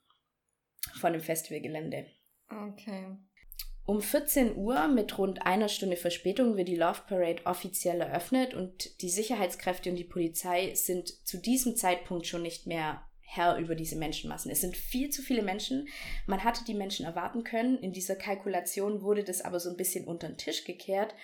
von 0.99 1.13
dem 1.13 1.21
Festivalgelände. 1.21 2.07
Okay. 2.49 3.17
Um 3.85 4.01
14 4.01 4.57
Uhr 4.57 4.89
mit 4.89 5.19
rund 5.19 5.45
einer 5.45 5.69
Stunde 5.69 5.97
Verspätung 5.97 6.57
wird 6.57 6.69
die 6.69 6.77
Love 6.77 7.03
Parade 7.09 7.45
offiziell 7.45 8.01
eröffnet 8.01 8.55
und 8.55 9.03
die 9.03 9.11
Sicherheitskräfte 9.11 9.91
und 9.91 9.97
die 9.97 10.05
Polizei 10.05 10.75
sind 10.75 11.09
zu 11.27 11.39
diesem 11.39 11.77
Zeitpunkt 11.77 12.27
schon 12.27 12.43
nicht 12.43 12.67
mehr 12.67 13.10
Herr 13.33 13.59
über 13.59 13.77
diese 13.77 13.95
Menschenmassen. 13.95 14.51
Es 14.51 14.61
sind 14.61 14.77
viel 14.77 15.11
zu 15.11 15.23
viele 15.23 15.43
Menschen. 15.43 15.89
Man 16.27 16.43
hatte 16.43 16.65
die 16.65 16.75
Menschen 16.75 17.07
erwarten 17.07 17.45
können. 17.45 17.79
In 17.79 17.93
dieser 17.93 18.17
Kalkulation 18.17 19.03
wurde 19.03 19.23
das 19.23 19.41
aber 19.41 19.61
so 19.61 19.71
ein 19.71 19.77
bisschen 19.77 20.05
unter 20.05 20.29
den 20.29 20.37
Tisch 20.37 20.65
gekehrt. 20.65 21.15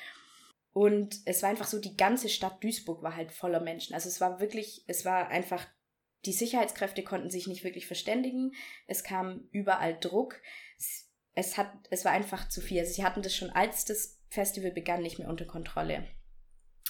Und 0.73 1.19
es 1.25 1.43
war 1.43 1.51
einfach 1.51 1.67
so, 1.67 1.81
die 1.81 1.97
ganze 1.97 2.29
Stadt 2.29 2.63
Duisburg 2.63 3.03
war 3.03 3.17
halt 3.17 3.33
voller 3.33 3.59
Menschen. 3.59 3.93
Also 3.93 4.09
es 4.09 4.21
war 4.21 4.39
wirklich, 4.39 4.85
es 4.87 5.05
war 5.05 5.29
einfach, 5.29 5.67
die 6.25 6.33
Sicherheitskräfte 6.33 7.03
konnten 7.03 7.29
sich 7.29 7.49
nicht 7.49 7.65
wirklich 7.65 7.89
verständigen. 7.89 8.53
Es 8.87 9.03
kam 9.03 9.49
überall 9.51 9.99
Druck. 9.99 10.41
Es, 11.35 11.59
hat, 11.59 11.73
es 11.91 12.05
war 12.05 12.13
einfach 12.13 12.49
zu 12.49 12.61
viel. 12.61 12.79
Also 12.79 12.93
sie 12.93 13.05
hatten 13.05 13.23
das 13.23 13.35
schon, 13.35 13.51
als 13.51 13.85
das 13.85 14.21
Festival 14.29 14.71
begann, 14.71 15.03
nicht 15.03 15.19
mehr 15.19 15.29
unter 15.29 15.45
Kontrolle. 15.45 16.07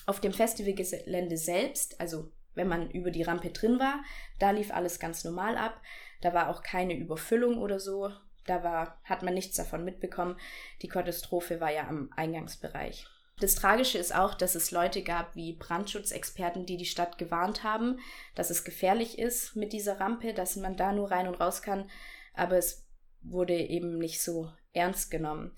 Auf 0.04 0.20
dem 0.20 0.34
Festivalgelände 0.34 1.38
selbst, 1.38 2.00
also 2.00 2.32
wenn 2.56 2.68
man 2.68 2.90
über 2.90 3.12
die 3.12 3.22
Rampe 3.22 3.50
drin 3.50 3.78
war. 3.78 4.02
Da 4.40 4.50
lief 4.50 4.72
alles 4.72 4.98
ganz 4.98 5.22
normal 5.22 5.56
ab. 5.56 5.80
Da 6.20 6.34
war 6.34 6.48
auch 6.48 6.62
keine 6.62 6.94
Überfüllung 6.94 7.58
oder 7.58 7.78
so. 7.78 8.10
Da 8.46 8.64
war, 8.64 9.00
hat 9.04 9.22
man 9.22 9.34
nichts 9.34 9.56
davon 9.56 9.84
mitbekommen. 9.84 10.36
Die 10.82 10.88
Katastrophe 10.88 11.60
war 11.60 11.72
ja 11.72 11.86
am 11.88 12.10
Eingangsbereich. 12.16 13.06
Das 13.38 13.54
Tragische 13.54 13.98
ist 13.98 14.14
auch, 14.14 14.32
dass 14.34 14.54
es 14.54 14.70
Leute 14.70 15.02
gab 15.02 15.36
wie 15.36 15.52
Brandschutzexperten, 15.52 16.64
die 16.64 16.78
die 16.78 16.86
Stadt 16.86 17.18
gewarnt 17.18 17.64
haben, 17.64 17.98
dass 18.34 18.48
es 18.48 18.64
gefährlich 18.64 19.18
ist 19.18 19.56
mit 19.56 19.74
dieser 19.74 20.00
Rampe, 20.00 20.32
dass 20.32 20.56
man 20.56 20.76
da 20.76 20.92
nur 20.92 21.10
rein 21.10 21.28
und 21.28 21.34
raus 21.34 21.60
kann. 21.60 21.90
Aber 22.32 22.56
es 22.56 22.86
wurde 23.20 23.54
eben 23.54 23.98
nicht 23.98 24.22
so 24.22 24.50
ernst 24.72 25.10
genommen. 25.10 25.54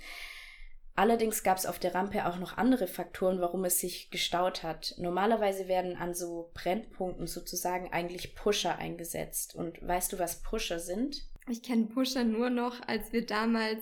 Allerdings 0.99 1.45
gab 1.45 1.59
es 1.59 1.65
auf 1.65 1.79
der 1.79 1.95
Rampe 1.95 2.27
auch 2.27 2.41
noch 2.41 2.57
andere 2.57 2.89
Faktoren, 2.89 3.41
warum 3.41 3.65
es 3.65 3.79
sich 3.79 4.11
gestaut 4.11 4.65
hat. 4.65 4.97
Normalerweise 4.99 5.69
werden 5.69 5.97
an 5.97 6.13
so 6.13 6.51
Brennpunkten 6.55 7.29
sozusagen 7.29 7.93
eigentlich 7.93 8.35
Pusher 8.35 8.79
eingesetzt. 8.79 9.55
Und 9.55 9.81
weißt 9.81 10.13
du, 10.13 10.19
was 10.19 10.43
Pusher 10.43 10.81
sind? 10.81 11.23
Ich 11.49 11.63
kenne 11.63 11.85
Pusher 11.85 12.25
nur 12.25 12.51
noch, 12.51 12.81
als 12.89 13.13
wir 13.13 13.25
damals 13.25 13.81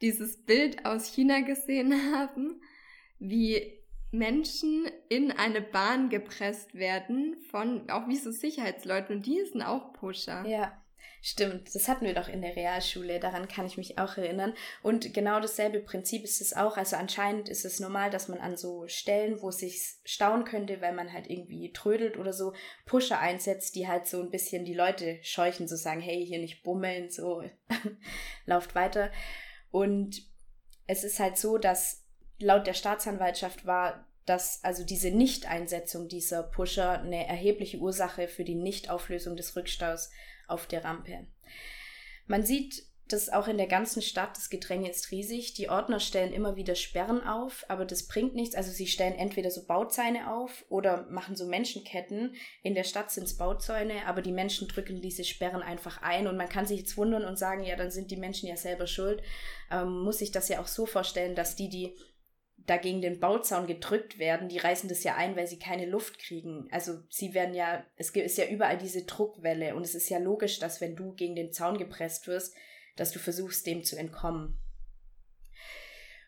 dieses 0.00 0.42
Bild 0.42 0.86
aus 0.86 1.04
China 1.12 1.40
gesehen 1.40 1.92
haben, 2.14 2.62
wie 3.18 3.84
Menschen 4.10 4.86
in 5.10 5.30
eine 5.30 5.60
Bahn 5.60 6.08
gepresst 6.08 6.74
werden 6.74 7.36
von 7.50 7.90
auch 7.90 8.08
wie 8.08 8.16
so 8.16 8.30
Sicherheitsleuten 8.30 9.16
und 9.16 9.26
die 9.26 9.44
sind 9.44 9.60
auch 9.60 9.92
Pusher. 9.92 10.46
Ja, 10.46 10.72
Stimmt, 11.30 11.74
das 11.74 11.88
hatten 11.88 12.06
wir 12.06 12.14
doch 12.14 12.28
in 12.28 12.40
der 12.40 12.56
Realschule, 12.56 13.20
daran 13.20 13.48
kann 13.48 13.66
ich 13.66 13.76
mich 13.76 13.98
auch 13.98 14.16
erinnern. 14.16 14.54
Und 14.82 15.12
genau 15.12 15.40
dasselbe 15.40 15.78
Prinzip 15.80 16.24
ist 16.24 16.40
es 16.40 16.56
auch. 16.56 16.78
Also 16.78 16.96
anscheinend 16.96 17.50
ist 17.50 17.66
es 17.66 17.80
normal, 17.80 18.08
dass 18.08 18.28
man 18.28 18.38
an 18.38 18.56
so 18.56 18.88
Stellen, 18.88 19.42
wo 19.42 19.50
es 19.50 19.58
sich 19.58 19.98
stauen 20.06 20.44
könnte, 20.44 20.80
weil 20.80 20.94
man 20.94 21.12
halt 21.12 21.28
irgendwie 21.28 21.70
trödelt 21.74 22.16
oder 22.16 22.32
so, 22.32 22.54
Pusher 22.86 23.18
einsetzt, 23.18 23.74
die 23.74 23.86
halt 23.86 24.06
so 24.06 24.22
ein 24.22 24.30
bisschen 24.30 24.64
die 24.64 24.72
Leute 24.72 25.18
scheuchen, 25.20 25.68
so 25.68 25.76
sagen, 25.76 26.00
hey, 26.00 26.24
hier 26.24 26.38
nicht 26.38 26.62
bummeln, 26.62 27.10
so 27.10 27.42
lauft 28.46 28.74
weiter. 28.74 29.12
Und 29.70 30.22
es 30.86 31.04
ist 31.04 31.20
halt 31.20 31.36
so, 31.36 31.58
dass 31.58 32.06
laut 32.38 32.66
der 32.66 32.72
Staatsanwaltschaft 32.72 33.66
war 33.66 34.06
dass 34.24 34.62
also 34.62 34.84
diese 34.84 35.10
Nichteinsetzung 35.10 36.06
dieser 36.06 36.42
Pusher 36.42 37.00
eine 37.00 37.26
erhebliche 37.26 37.78
Ursache 37.78 38.28
für 38.28 38.44
die 38.44 38.56
Nichtauflösung 38.56 39.36
des 39.36 39.56
Rückstaus 39.56 40.10
auf 40.48 40.66
der 40.66 40.84
Rampe. 40.84 41.26
Man 42.26 42.44
sieht 42.44 42.88
das 43.12 43.30
auch 43.30 43.48
in 43.48 43.56
der 43.56 43.66
ganzen 43.66 44.02
Stadt, 44.02 44.36
das 44.36 44.50
Gedränge 44.50 44.90
ist 44.90 45.10
riesig. 45.10 45.54
Die 45.54 45.70
Ordner 45.70 45.98
stellen 45.98 46.32
immer 46.32 46.56
wieder 46.56 46.74
Sperren 46.74 47.26
auf, 47.26 47.64
aber 47.68 47.84
das 47.84 48.06
bringt 48.06 48.34
nichts. 48.34 48.54
Also 48.54 48.70
sie 48.70 48.86
stellen 48.86 49.14
entweder 49.14 49.50
so 49.50 49.64
Bauzäune 49.66 50.30
auf 50.30 50.64
oder 50.68 51.06
machen 51.10 51.34
so 51.34 51.46
Menschenketten. 51.46 52.34
In 52.62 52.74
der 52.74 52.84
Stadt 52.84 53.10
sind 53.10 53.24
es 53.24 53.36
Bauzäune, 53.36 54.06
aber 54.06 54.20
die 54.20 54.32
Menschen 54.32 54.68
drücken 54.68 55.00
diese 55.00 55.24
Sperren 55.24 55.62
einfach 55.62 56.02
ein. 56.02 56.26
Und 56.26 56.36
man 56.36 56.48
kann 56.48 56.66
sich 56.66 56.80
jetzt 56.80 56.96
wundern 56.96 57.24
und 57.24 57.38
sagen, 57.38 57.64
ja, 57.64 57.76
dann 57.76 57.90
sind 57.90 58.10
die 58.10 58.16
Menschen 58.16 58.48
ja 58.48 58.56
selber 58.56 58.86
schuld. 58.86 59.22
Ähm, 59.70 60.02
muss 60.02 60.18
sich 60.18 60.30
das 60.30 60.48
ja 60.48 60.60
auch 60.60 60.68
so 60.68 60.84
vorstellen, 60.84 61.34
dass 61.34 61.56
die, 61.56 61.70
die 61.70 61.96
da 62.68 62.76
gegen 62.76 63.00
den 63.00 63.18
Bauzaun 63.18 63.66
gedrückt 63.66 64.18
werden, 64.18 64.48
die 64.48 64.58
reißen 64.58 64.88
das 64.88 65.02
ja 65.02 65.16
ein, 65.16 65.36
weil 65.36 65.46
sie 65.46 65.58
keine 65.58 65.86
Luft 65.86 66.18
kriegen. 66.18 66.68
Also 66.70 66.98
sie 67.08 67.32
werden 67.32 67.54
ja, 67.54 67.84
es 67.96 68.10
ist 68.10 68.36
ja 68.36 68.46
überall 68.46 68.76
diese 68.76 69.04
Druckwelle 69.04 69.74
und 69.74 69.82
es 69.82 69.94
ist 69.94 70.10
ja 70.10 70.18
logisch, 70.18 70.58
dass 70.58 70.80
wenn 70.80 70.94
du 70.94 71.14
gegen 71.14 71.34
den 71.34 71.50
Zaun 71.50 71.78
gepresst 71.78 72.26
wirst, 72.26 72.54
dass 72.94 73.10
du 73.10 73.18
versuchst, 73.18 73.66
dem 73.66 73.84
zu 73.84 73.96
entkommen. 73.96 74.60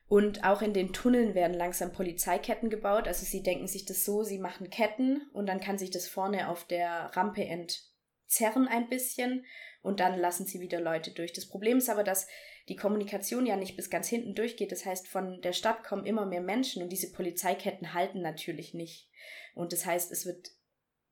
Und 0.08 0.42
auch 0.42 0.62
in 0.62 0.72
den 0.72 0.92
Tunneln 0.92 1.34
werden 1.34 1.54
langsam 1.54 1.92
Polizeiketten 1.92 2.70
gebaut. 2.70 3.06
Also 3.06 3.24
sie 3.26 3.42
denken 3.42 3.68
sich 3.68 3.84
das 3.84 4.04
so, 4.04 4.24
sie 4.24 4.38
machen 4.38 4.70
Ketten 4.70 5.28
und 5.32 5.46
dann 5.46 5.60
kann 5.60 5.78
sich 5.78 5.90
das 5.90 6.08
vorne 6.08 6.48
auf 6.48 6.64
der 6.64 7.10
Rampe 7.14 7.44
entzerren 7.44 8.66
ein 8.66 8.88
bisschen 8.88 9.44
und 9.82 10.00
dann 10.00 10.18
lassen 10.18 10.46
sie 10.46 10.60
wieder 10.60 10.80
Leute 10.80 11.12
durch. 11.12 11.32
Das 11.32 11.46
Problem 11.46 11.78
ist 11.78 11.90
aber, 11.90 12.02
dass 12.02 12.26
die 12.68 12.76
Kommunikation 12.76 13.46
ja 13.46 13.56
nicht 13.56 13.76
bis 13.76 13.90
ganz 13.90 14.08
hinten 14.08 14.34
durchgeht. 14.34 14.72
Das 14.72 14.86
heißt, 14.86 15.08
von 15.08 15.40
der 15.42 15.52
Stadt 15.52 15.84
kommen 15.84 16.06
immer 16.06 16.26
mehr 16.26 16.40
Menschen 16.40 16.82
und 16.82 16.90
diese 16.90 17.12
Polizeiketten 17.12 17.94
halten 17.94 18.20
natürlich 18.20 18.74
nicht. 18.74 19.08
Und 19.54 19.72
das 19.72 19.86
heißt, 19.86 20.12
es 20.12 20.26
wird, 20.26 20.50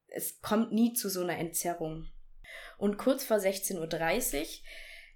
es 0.08 0.40
kommt 0.40 0.72
nie 0.72 0.92
zu 0.92 1.08
so 1.08 1.22
einer 1.22 1.38
Entzerrung. 1.38 2.08
Und 2.78 2.96
kurz 2.96 3.24
vor 3.24 3.38
16.30 3.38 4.40
Uhr 4.40 4.46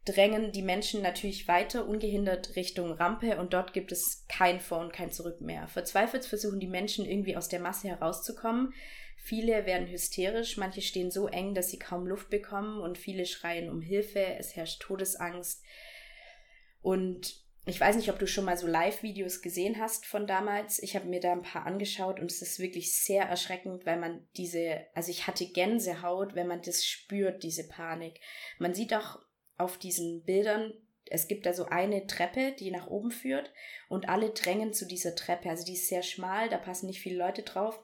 drängen 0.05 0.51
die 0.51 0.63
Menschen 0.63 1.01
natürlich 1.03 1.47
weiter 1.47 1.87
ungehindert 1.87 2.57
Richtung 2.57 2.93
Rampe 2.93 3.37
und 3.39 3.53
dort 3.53 3.73
gibt 3.73 3.93
es 3.93 4.27
kein 4.29 4.61
Vor- 4.61 4.81
und 4.81 4.93
kein 4.93 5.13
Zurück 5.13 5.41
mehr. 5.41 5.69
Verzweifelt 5.69 6.25
versuchen 6.25 6.59
die 6.59 6.67
Menschen 6.67 7.07
irgendwie 7.07 7.37
aus 7.37 7.49
der 7.49 7.61
Masse 7.61 7.89
herauszukommen. 7.89 8.75
Viele 9.17 9.65
werden 9.67 9.87
hysterisch, 9.87 10.57
manche 10.57 10.83
stehen 10.83 11.13
so 11.13 11.29
eng, 11.29 11.55
dass 11.55 11.71
sie 11.71 11.79
kaum 11.79 12.09
Luft 12.09 12.31
bekommen 12.31 12.81
und 12.81 12.99
viele 12.99 13.27
schreien 13.27 13.71
um 13.71 13.81
Hilfe, 13.81 14.25
es 14.39 14.57
herrscht 14.57 14.83
Todesangst. 14.83 15.63
Und 16.83 17.43
ich 17.65 17.81
weiß 17.81 17.95
nicht, 17.97 18.11
ob 18.11 18.19
du 18.19 18.27
schon 18.27 18.45
mal 18.45 18.57
so 18.57 18.67
Live-Videos 18.67 19.41
gesehen 19.41 19.79
hast 19.79 20.05
von 20.05 20.27
damals. 20.27 20.83
Ich 20.83 20.97
habe 20.97 21.07
mir 21.07 21.21
da 21.21 21.33
ein 21.33 21.43
paar 21.43 21.65
angeschaut 21.65 22.19
und 22.19 22.31
es 22.31 22.43
ist 22.43 22.59
wirklich 22.59 23.01
sehr 23.01 23.25
erschreckend, 23.25 23.87
weil 23.87 23.99
man 23.99 24.27
diese, 24.37 24.85
also 24.95 25.11
ich 25.11 25.29
hatte 25.29 25.47
Gänsehaut, 25.47 26.35
wenn 26.35 26.49
man 26.49 26.61
das 26.63 26.85
spürt, 26.85 27.45
diese 27.45 27.69
Panik. 27.69 28.19
Man 28.59 28.75
sieht 28.75 28.93
auch 28.93 29.21
auf 29.57 29.79
diesen 29.79 30.25
Bildern, 30.25 30.73
es 31.07 31.29
gibt 31.29 31.47
da 31.47 31.53
so 31.53 31.67
eine 31.67 32.07
Treppe, 32.07 32.53
die 32.59 32.71
nach 32.71 32.89
oben 32.89 33.11
führt 33.11 33.53
und 33.89 34.09
alle 34.09 34.31
drängen 34.31 34.73
zu 34.73 34.87
dieser 34.87 35.15
Treppe. 35.15 35.51
Also 35.51 35.65
die 35.65 35.75
ist 35.75 35.89
sehr 35.89 36.03
schmal, 36.03 36.49
da 36.49 36.59
passen 36.59 36.87
nicht 36.87 37.01
viele 37.01 37.19
Leute 37.19 37.43
drauf. 37.43 37.79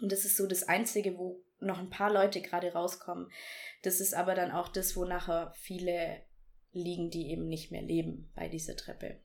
Und 0.00 0.10
das 0.10 0.24
ist 0.24 0.36
so 0.36 0.46
das 0.46 0.64
Einzige, 0.64 1.18
wo 1.18 1.44
noch 1.60 1.78
ein 1.78 1.90
paar 1.90 2.12
Leute 2.12 2.40
gerade 2.40 2.72
rauskommen. 2.72 3.30
Das 3.82 4.00
ist 4.00 4.14
aber 4.14 4.34
dann 4.34 4.50
auch 4.50 4.68
das, 4.68 4.96
wo 4.96 5.04
nachher 5.04 5.52
viele 5.56 6.24
liegen, 6.74 7.10
die 7.10 7.30
eben 7.30 7.48
nicht 7.48 7.70
mehr 7.70 7.82
leben 7.82 8.30
bei 8.34 8.48
dieser 8.48 8.76
Treppe. 8.76 9.18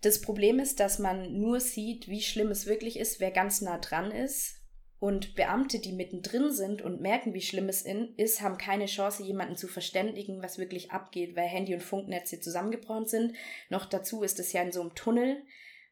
Das 0.00 0.20
Problem 0.20 0.58
ist, 0.58 0.80
dass 0.80 0.98
man 0.98 1.38
nur 1.38 1.60
sieht, 1.60 2.08
wie 2.08 2.22
schlimm 2.22 2.50
es 2.50 2.66
wirklich 2.66 2.98
ist, 2.98 3.20
wer 3.20 3.30
ganz 3.30 3.60
nah 3.60 3.78
dran 3.78 4.10
ist. 4.10 4.56
Und 4.98 5.34
Beamte, 5.34 5.78
die 5.78 5.92
mittendrin 5.92 6.52
sind 6.52 6.82
und 6.82 7.00
merken, 7.00 7.32
wie 7.32 7.40
schlimm 7.40 7.70
es 7.70 7.86
ist, 8.16 8.42
haben 8.42 8.58
keine 8.58 8.84
Chance, 8.84 9.22
jemanden 9.22 9.56
zu 9.56 9.66
verständigen, 9.66 10.42
was 10.42 10.58
wirklich 10.58 10.90
abgeht, 10.90 11.36
weil 11.36 11.48
Handy- 11.48 11.72
und 11.72 11.82
Funknetze 11.82 12.38
zusammengebrochen 12.38 13.06
sind. 13.06 13.34
Noch 13.70 13.86
dazu 13.86 14.22
ist 14.22 14.38
es 14.38 14.52
ja 14.52 14.62
in 14.62 14.72
so 14.72 14.82
einem 14.82 14.94
Tunnel. 14.94 15.42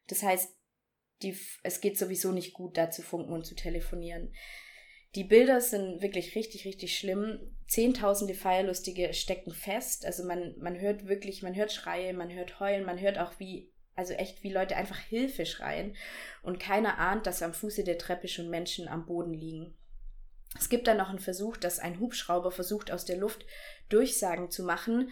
Das 0.05 0.21
heißt, 0.21 0.55
die, 1.23 1.35
es 1.63 1.81
geht 1.81 1.97
sowieso 1.97 2.31
nicht 2.31 2.53
gut, 2.53 2.77
da 2.77 2.91
zu 2.91 3.01
funken 3.01 3.33
und 3.33 3.45
zu 3.45 3.55
telefonieren. 3.55 4.31
Die 5.15 5.23
Bilder 5.23 5.59
sind 5.59 6.01
wirklich 6.01 6.35
richtig, 6.35 6.65
richtig 6.65 6.97
schlimm. 6.97 7.39
Zehntausende 7.67 8.35
Feierlustige 8.35 9.13
stecken 9.13 9.51
fest. 9.51 10.05
Also 10.05 10.23
man, 10.23 10.55
man 10.59 10.79
hört 10.79 11.07
wirklich, 11.07 11.41
man 11.41 11.55
hört 11.55 11.71
Schreie, 11.71 12.13
man 12.13 12.31
hört 12.31 12.59
Heulen, 12.59 12.85
man 12.85 12.99
hört 12.99 13.17
auch 13.17 13.33
wie, 13.39 13.71
also 13.95 14.13
echt 14.13 14.43
wie 14.43 14.53
Leute 14.53 14.75
einfach 14.75 14.99
Hilfe 14.99 15.47
schreien. 15.47 15.95
Und 16.43 16.59
keiner 16.59 16.99
ahnt, 16.99 17.25
dass 17.25 17.41
am 17.41 17.53
Fuße 17.53 17.83
der 17.83 17.97
Treppe 17.97 18.27
schon 18.27 18.49
Menschen 18.49 18.87
am 18.87 19.07
Boden 19.07 19.33
liegen. 19.33 19.75
Es 20.57 20.69
gibt 20.69 20.87
dann 20.87 20.97
noch 20.97 21.09
einen 21.09 21.19
Versuch, 21.19 21.57
dass 21.57 21.79
ein 21.79 21.99
Hubschrauber 21.99 22.51
versucht, 22.51 22.91
aus 22.91 23.05
der 23.05 23.17
Luft 23.17 23.45
Durchsagen 23.89 24.51
zu 24.51 24.63
machen. 24.63 25.11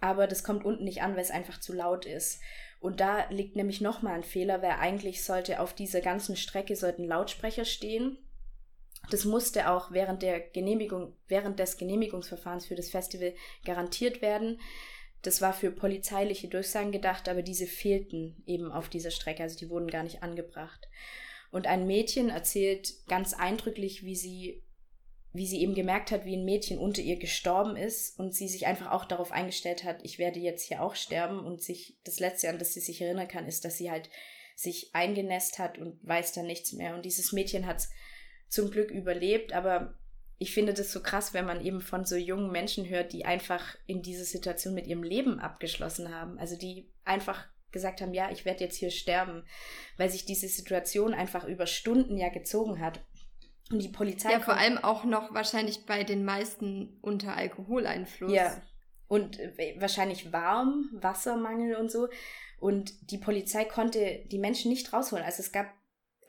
Aber 0.00 0.26
das 0.26 0.42
kommt 0.42 0.64
unten 0.64 0.84
nicht 0.84 1.02
an, 1.02 1.14
weil 1.14 1.22
es 1.22 1.30
einfach 1.30 1.60
zu 1.60 1.72
laut 1.72 2.06
ist. 2.06 2.40
Und 2.80 3.00
da 3.00 3.28
liegt 3.30 3.54
nämlich 3.54 3.80
nochmal 3.80 4.14
ein 4.14 4.24
Fehler, 4.24 4.62
weil 4.62 4.72
eigentlich 4.72 5.24
sollte 5.24 5.60
auf 5.60 5.74
dieser 5.74 6.00
ganzen 6.00 6.36
Strecke 6.36 6.74
sollten 6.74 7.04
Lautsprecher 7.04 7.64
stehen 7.64 8.18
das 9.10 9.24
musste 9.24 9.70
auch 9.70 9.92
während 9.92 10.22
der 10.22 10.40
Genehmigung, 10.40 11.14
während 11.28 11.58
des 11.58 11.76
Genehmigungsverfahrens 11.76 12.66
für 12.66 12.74
das 12.74 12.90
Festival 12.90 13.34
garantiert 13.64 14.22
werden. 14.22 14.60
Das 15.22 15.40
war 15.40 15.52
für 15.52 15.70
polizeiliche 15.70 16.48
Durchsagen 16.48 16.92
gedacht, 16.92 17.28
aber 17.28 17.42
diese 17.42 17.66
fehlten 17.66 18.42
eben 18.46 18.70
auf 18.70 18.88
dieser 18.88 19.10
Strecke, 19.10 19.42
also 19.42 19.58
die 19.58 19.70
wurden 19.70 19.88
gar 19.88 20.02
nicht 20.02 20.22
angebracht. 20.22 20.88
Und 21.50 21.66
ein 21.66 21.86
Mädchen 21.86 22.28
erzählt 22.28 22.94
ganz 23.08 23.32
eindrücklich, 23.32 24.04
wie 24.04 24.16
sie, 24.16 24.62
wie 25.32 25.46
sie 25.46 25.60
eben 25.60 25.74
gemerkt 25.74 26.10
hat, 26.10 26.24
wie 26.24 26.36
ein 26.36 26.44
Mädchen 26.44 26.78
unter 26.78 27.02
ihr 27.02 27.16
gestorben 27.16 27.76
ist 27.76 28.18
und 28.18 28.34
sie 28.34 28.48
sich 28.48 28.66
einfach 28.66 28.90
auch 28.90 29.04
darauf 29.04 29.32
eingestellt 29.32 29.84
hat, 29.84 30.00
ich 30.02 30.18
werde 30.18 30.40
jetzt 30.40 30.64
hier 30.64 30.82
auch 30.82 30.94
sterben 30.94 31.40
und 31.40 31.62
sich 31.62 31.96
das 32.04 32.20
letzte, 32.20 32.48
an 32.48 32.58
das 32.58 32.74
sie 32.74 32.80
sich 32.80 33.00
erinnern 33.00 33.28
kann, 33.28 33.46
ist, 33.46 33.64
dass 33.64 33.78
sie 33.78 33.90
halt 33.90 34.10
sich 34.54 34.94
eingenässt 34.94 35.58
hat 35.58 35.78
und 35.78 35.98
weiß 36.06 36.32
dann 36.32 36.46
nichts 36.46 36.72
mehr. 36.72 36.94
Und 36.94 37.04
dieses 37.04 37.32
Mädchen 37.32 37.66
hat 37.66 37.88
zum 38.48 38.70
Glück 38.70 38.90
überlebt, 38.90 39.52
aber 39.52 39.94
ich 40.38 40.52
finde 40.52 40.74
das 40.74 40.92
so 40.92 41.02
krass, 41.02 41.32
wenn 41.32 41.46
man 41.46 41.64
eben 41.64 41.80
von 41.80 42.04
so 42.04 42.16
jungen 42.16 42.52
Menschen 42.52 42.88
hört, 42.88 43.12
die 43.12 43.24
einfach 43.24 43.76
in 43.86 44.02
diese 44.02 44.24
Situation 44.24 44.74
mit 44.74 44.86
ihrem 44.86 45.02
Leben 45.02 45.40
abgeschlossen 45.40 46.14
haben. 46.14 46.38
Also 46.38 46.56
die 46.56 46.90
einfach 47.04 47.46
gesagt 47.72 48.00
haben, 48.00 48.12
ja, 48.12 48.30
ich 48.30 48.44
werde 48.44 48.64
jetzt 48.64 48.76
hier 48.76 48.90
sterben, 48.90 49.44
weil 49.96 50.10
sich 50.10 50.24
diese 50.24 50.48
Situation 50.48 51.14
einfach 51.14 51.44
über 51.44 51.66
Stunden 51.66 52.16
ja 52.16 52.28
gezogen 52.28 52.80
hat. 52.80 53.00
Und 53.70 53.82
die 53.82 53.88
Polizei. 53.88 54.30
Ja, 54.30 54.40
vor 54.40 54.56
allem 54.56 54.78
auch 54.78 55.04
noch 55.04 55.34
wahrscheinlich 55.34 55.86
bei 55.86 56.04
den 56.04 56.24
meisten 56.24 56.98
unter 57.00 57.34
Alkoholeinfluss. 57.34 58.32
Ja. 58.32 58.62
Und 59.08 59.38
äh, 59.40 59.76
wahrscheinlich 59.78 60.32
warm, 60.32 60.90
Wassermangel 60.92 61.76
und 61.76 61.90
so. 61.90 62.08
Und 62.58 63.10
die 63.10 63.18
Polizei 63.18 63.64
konnte 63.64 64.22
die 64.26 64.38
Menschen 64.38 64.70
nicht 64.70 64.92
rausholen. 64.92 65.24
Also 65.24 65.42
es 65.42 65.52
gab 65.52 65.66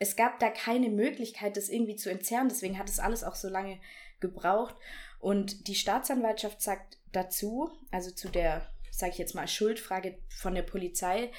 es 0.00 0.16
gab 0.16 0.38
da 0.38 0.50
keine 0.50 0.88
Möglichkeit, 0.88 1.56
das 1.56 1.68
irgendwie 1.68 1.96
zu 1.96 2.10
entzerren. 2.10 2.48
Deswegen 2.48 2.78
hat 2.78 2.88
es 2.88 3.00
alles 3.00 3.24
auch 3.24 3.34
so 3.34 3.48
lange 3.48 3.80
gebraucht. 4.20 4.76
Und 5.18 5.68
die 5.68 5.74
Staatsanwaltschaft 5.74 6.62
sagt 6.62 6.98
dazu, 7.12 7.70
also 7.90 8.10
zu 8.10 8.28
der, 8.28 8.66
sage 8.90 9.12
ich 9.12 9.18
jetzt 9.18 9.34
mal, 9.34 9.48
Schuldfrage 9.48 10.18
von 10.28 10.54
der 10.54 10.62
Polizei, 10.62 11.30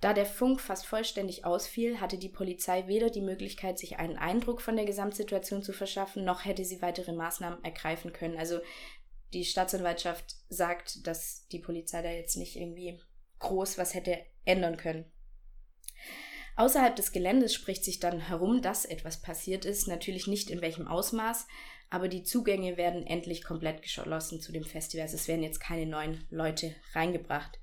da 0.00 0.12
der 0.12 0.26
Funk 0.26 0.60
fast 0.60 0.84
vollständig 0.84 1.44
ausfiel, 1.44 2.00
hatte 2.00 2.18
die 2.18 2.28
Polizei 2.28 2.88
weder 2.88 3.08
die 3.08 3.20
Möglichkeit, 3.20 3.78
sich 3.78 3.98
einen 3.98 4.16
Eindruck 4.16 4.60
von 4.60 4.74
der 4.74 4.84
Gesamtsituation 4.84 5.62
zu 5.62 5.72
verschaffen, 5.72 6.24
noch 6.24 6.44
hätte 6.44 6.64
sie 6.64 6.82
weitere 6.82 7.12
Maßnahmen 7.12 7.62
ergreifen 7.62 8.12
können. 8.12 8.36
Also 8.36 8.58
die 9.32 9.44
Staatsanwaltschaft 9.44 10.34
sagt, 10.48 11.06
dass 11.06 11.46
die 11.48 11.60
Polizei 11.60 12.02
da 12.02 12.10
jetzt 12.10 12.36
nicht 12.36 12.56
irgendwie 12.56 13.00
groß 13.38 13.78
was 13.78 13.94
hätte 13.94 14.18
ändern 14.44 14.76
können. 14.76 15.11
Außerhalb 16.56 16.94
des 16.94 17.12
Geländes 17.12 17.54
spricht 17.54 17.84
sich 17.84 17.98
dann 17.98 18.20
herum, 18.20 18.62
dass 18.62 18.84
etwas 18.84 19.22
passiert 19.22 19.64
ist, 19.64 19.88
natürlich 19.88 20.26
nicht 20.26 20.50
in 20.50 20.60
welchem 20.60 20.86
Ausmaß, 20.86 21.46
aber 21.90 22.08
die 22.08 22.22
Zugänge 22.22 22.76
werden 22.76 23.06
endlich 23.06 23.44
komplett 23.44 23.82
geschlossen 23.82 24.40
zu 24.40 24.52
dem 24.52 24.64
Festival. 24.64 25.02
Also 25.02 25.16
es 25.16 25.28
werden 25.28 25.42
jetzt 25.42 25.60
keine 25.60 25.86
neuen 25.86 26.24
Leute 26.30 26.74
reingebracht. 26.94 27.58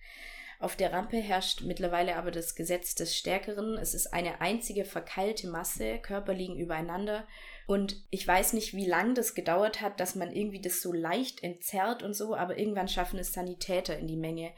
Auf 0.59 0.75
der 0.75 0.91
Rampe 0.91 1.17
herrscht 1.17 1.61
mittlerweile 1.61 2.17
aber 2.17 2.31
das 2.31 2.53
Gesetz 2.53 2.93
des 2.93 3.15
Stärkeren. 3.15 3.77
Es 3.77 3.93
ist 3.93 4.13
eine 4.13 4.41
einzige 4.41 4.83
verkeilte 4.83 5.47
Masse, 5.47 5.99
Körper 5.99 6.33
liegen 6.33 6.57
übereinander. 6.57 7.25
Und 7.65 8.03
ich 8.09 8.27
weiß 8.27 8.53
nicht, 8.53 8.73
wie 8.73 8.85
lange 8.85 9.13
das 9.13 9.35
gedauert 9.35 9.79
hat, 9.79 10.01
dass 10.01 10.15
man 10.15 10.33
irgendwie 10.33 10.59
das 10.59 10.81
so 10.81 10.91
leicht 10.91 11.43
entzerrt 11.43 12.03
und 12.03 12.13
so, 12.13 12.35
aber 12.35 12.57
irgendwann 12.57 12.89
schaffen 12.89 13.19
es 13.19 13.31
Sanitäter 13.31 13.97
in 13.97 14.07
die 14.07 14.17
Menge. 14.17 14.51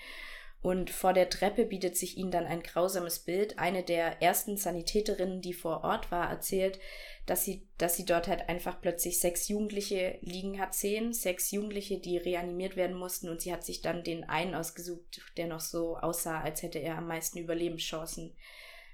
Und 0.62 0.92
vor 0.92 1.14
der 1.14 1.30
Treppe 1.30 1.66
bietet 1.66 1.98
sich 1.98 2.18
ihnen 2.18 2.30
dann 2.30 2.46
ein 2.46 2.62
grausames 2.62 3.20
Bild. 3.20 3.58
Eine 3.58 3.82
der 3.82 4.22
ersten 4.22 4.58
Sanitäterinnen, 4.58 5.42
die 5.42 5.54
vor 5.54 5.84
Ort 5.84 6.12
war, 6.12 6.30
erzählt, 6.30 6.80
dass 7.26 7.44
sie, 7.44 7.68
dass 7.78 7.96
sie 7.96 8.06
dort 8.06 8.28
halt 8.28 8.48
einfach 8.48 8.80
plötzlich 8.80 9.20
sechs 9.20 9.48
Jugendliche 9.48 10.20
liegen 10.22 10.60
hat 10.60 10.76
sehen, 10.76 11.14
sechs 11.14 11.50
Jugendliche, 11.50 12.00
die 12.00 12.18
reanimiert 12.18 12.76
werden 12.76 12.96
mussten 12.96 13.30
und 13.30 13.42
sie 13.42 13.54
hat 13.54 13.64
sich 13.64 13.82
dann 13.82 14.04
den 14.04 14.24
einen 14.24 14.54
ausgesucht, 14.54 15.22
der 15.38 15.48
noch 15.48 15.62
so 15.62 15.98
aussah, 15.98 16.42
als 16.42 16.62
hätte 16.62 16.80
er 16.80 16.98
am 16.98 17.08
meisten 17.08 17.40
Überlebenschancen, 17.40 18.36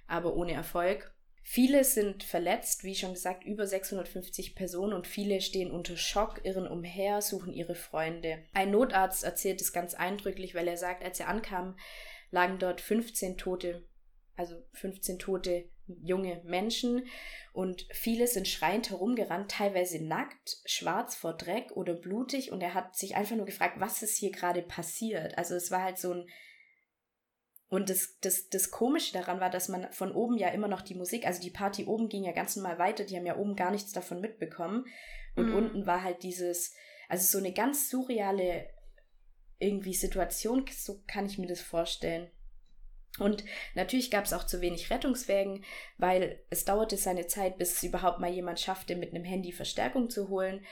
aber 0.07 0.35
ohne 0.35 0.53
Erfolg. 0.53 1.13
Viele 1.49 1.85
sind 1.85 2.23
verletzt, 2.23 2.83
wie 2.83 2.93
schon 2.93 3.13
gesagt, 3.13 3.45
über 3.45 3.65
650 3.65 4.53
Personen 4.53 4.91
und 4.91 5.07
viele 5.07 5.39
stehen 5.39 5.71
unter 5.71 5.95
Schock, 5.95 6.41
irren 6.43 6.67
umher, 6.67 7.21
suchen 7.21 7.53
ihre 7.53 7.73
Freunde. 7.73 8.43
Ein 8.51 8.71
Notarzt 8.71 9.23
erzählt 9.23 9.61
es 9.61 9.71
ganz 9.71 9.93
eindrücklich, 9.93 10.55
weil 10.55 10.67
er 10.67 10.75
sagt, 10.75 11.05
als 11.05 11.21
er 11.21 11.29
ankam, 11.29 11.77
lagen 12.31 12.59
dort 12.59 12.81
15 12.81 13.37
tote, 13.37 13.87
also 14.35 14.57
15 14.73 15.19
tote 15.19 15.69
junge 15.87 16.41
Menschen 16.43 17.07
und 17.53 17.87
viele 17.91 18.27
sind 18.27 18.49
schreiend 18.49 18.89
herumgerannt, 18.89 19.49
teilweise 19.49 20.03
nackt, 20.03 20.57
schwarz 20.65 21.15
vor 21.15 21.31
Dreck 21.31 21.71
oder 21.71 21.93
blutig 21.93 22.51
und 22.51 22.61
er 22.61 22.73
hat 22.73 22.97
sich 22.97 23.15
einfach 23.15 23.37
nur 23.37 23.45
gefragt, 23.45 23.79
was 23.79 24.03
ist 24.03 24.17
hier 24.17 24.33
gerade 24.33 24.63
passiert. 24.63 25.37
Also 25.37 25.55
es 25.55 25.71
war 25.71 25.83
halt 25.83 25.97
so 25.97 26.11
ein 26.11 26.29
und 27.69 27.89
das, 27.89 28.17
das, 28.21 28.49
das 28.49 28.71
Komische 28.71 29.13
daran 29.13 29.41
war, 29.41 29.49
dass 29.49 29.67
man 29.67 29.91
von 29.91 30.13
oben 30.13 30.37
ja 30.37 30.49
immer 30.49 30.69
noch 30.69 30.81
die 30.81 30.95
Musik, 30.95 31.25
also 31.25 31.41
die 31.41 31.49
Party 31.49 31.85
oben 31.85 32.07
ging 32.07 32.23
ja 32.23 32.31
ganz 32.31 32.55
normal 32.55 32.79
weiter, 32.79 33.03
die 33.03 33.17
haben 33.17 33.25
ja 33.25 33.37
oben 33.37 33.55
gar 33.55 33.71
nichts 33.71 33.91
davon 33.91 34.21
mitbekommen. 34.21 34.85
Und 35.35 35.49
mhm. 35.49 35.55
unten 35.55 35.85
war 35.85 36.01
halt 36.01 36.23
dieses, 36.23 36.73
also 37.09 37.25
so 37.25 37.43
eine 37.43 37.53
ganz 37.53 37.89
surreale 37.89 38.69
irgendwie 39.59 39.93
Situation, 39.93 40.65
so 40.71 41.03
kann 41.07 41.25
ich 41.25 41.37
mir 41.37 41.47
das 41.47 41.61
vorstellen. 41.61 42.29
Und 43.19 43.43
natürlich 43.73 44.11
gab 44.11 44.25
es 44.25 44.33
auch 44.33 44.45
zu 44.45 44.61
wenig 44.61 44.89
Rettungswägen, 44.89 45.65
weil 45.97 46.39
es 46.49 46.65
dauerte 46.65 46.97
seine 46.97 47.27
Zeit, 47.27 47.57
bis 47.57 47.73
es 47.73 47.83
überhaupt 47.83 48.19
mal 48.19 48.31
jemand 48.31 48.59
schaffte, 48.59 48.95
mit 48.95 49.13
einem 49.13 49.23
Handy 49.23 49.51
Verstärkung 49.51 50.09
zu 50.09 50.29
holen. 50.29 50.63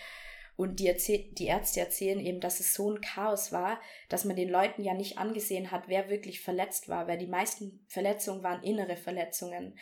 Und 0.57 0.79
die, 0.79 0.87
erzähl 0.87 1.29
die 1.33 1.47
Ärzte 1.47 1.81
erzählen 1.81 2.19
eben, 2.19 2.39
dass 2.39 2.59
es 2.59 2.73
so 2.73 2.91
ein 2.91 3.01
Chaos 3.01 3.51
war, 3.51 3.79
dass 4.07 4.23
man 4.23 4.35
den 4.35 4.49
Leuten 4.49 4.83
ja 4.83 4.93
nicht 4.93 5.17
angesehen 5.17 5.71
hat, 5.71 5.87
wer 5.87 6.09
wirklich 6.09 6.41
verletzt 6.41 6.87
war, 6.87 7.07
weil 7.07 7.17
die 7.17 7.27
meisten 7.27 7.85
Verletzungen 7.89 8.43
waren 8.43 8.63
innere 8.63 8.95
Verletzungen. 8.95 9.77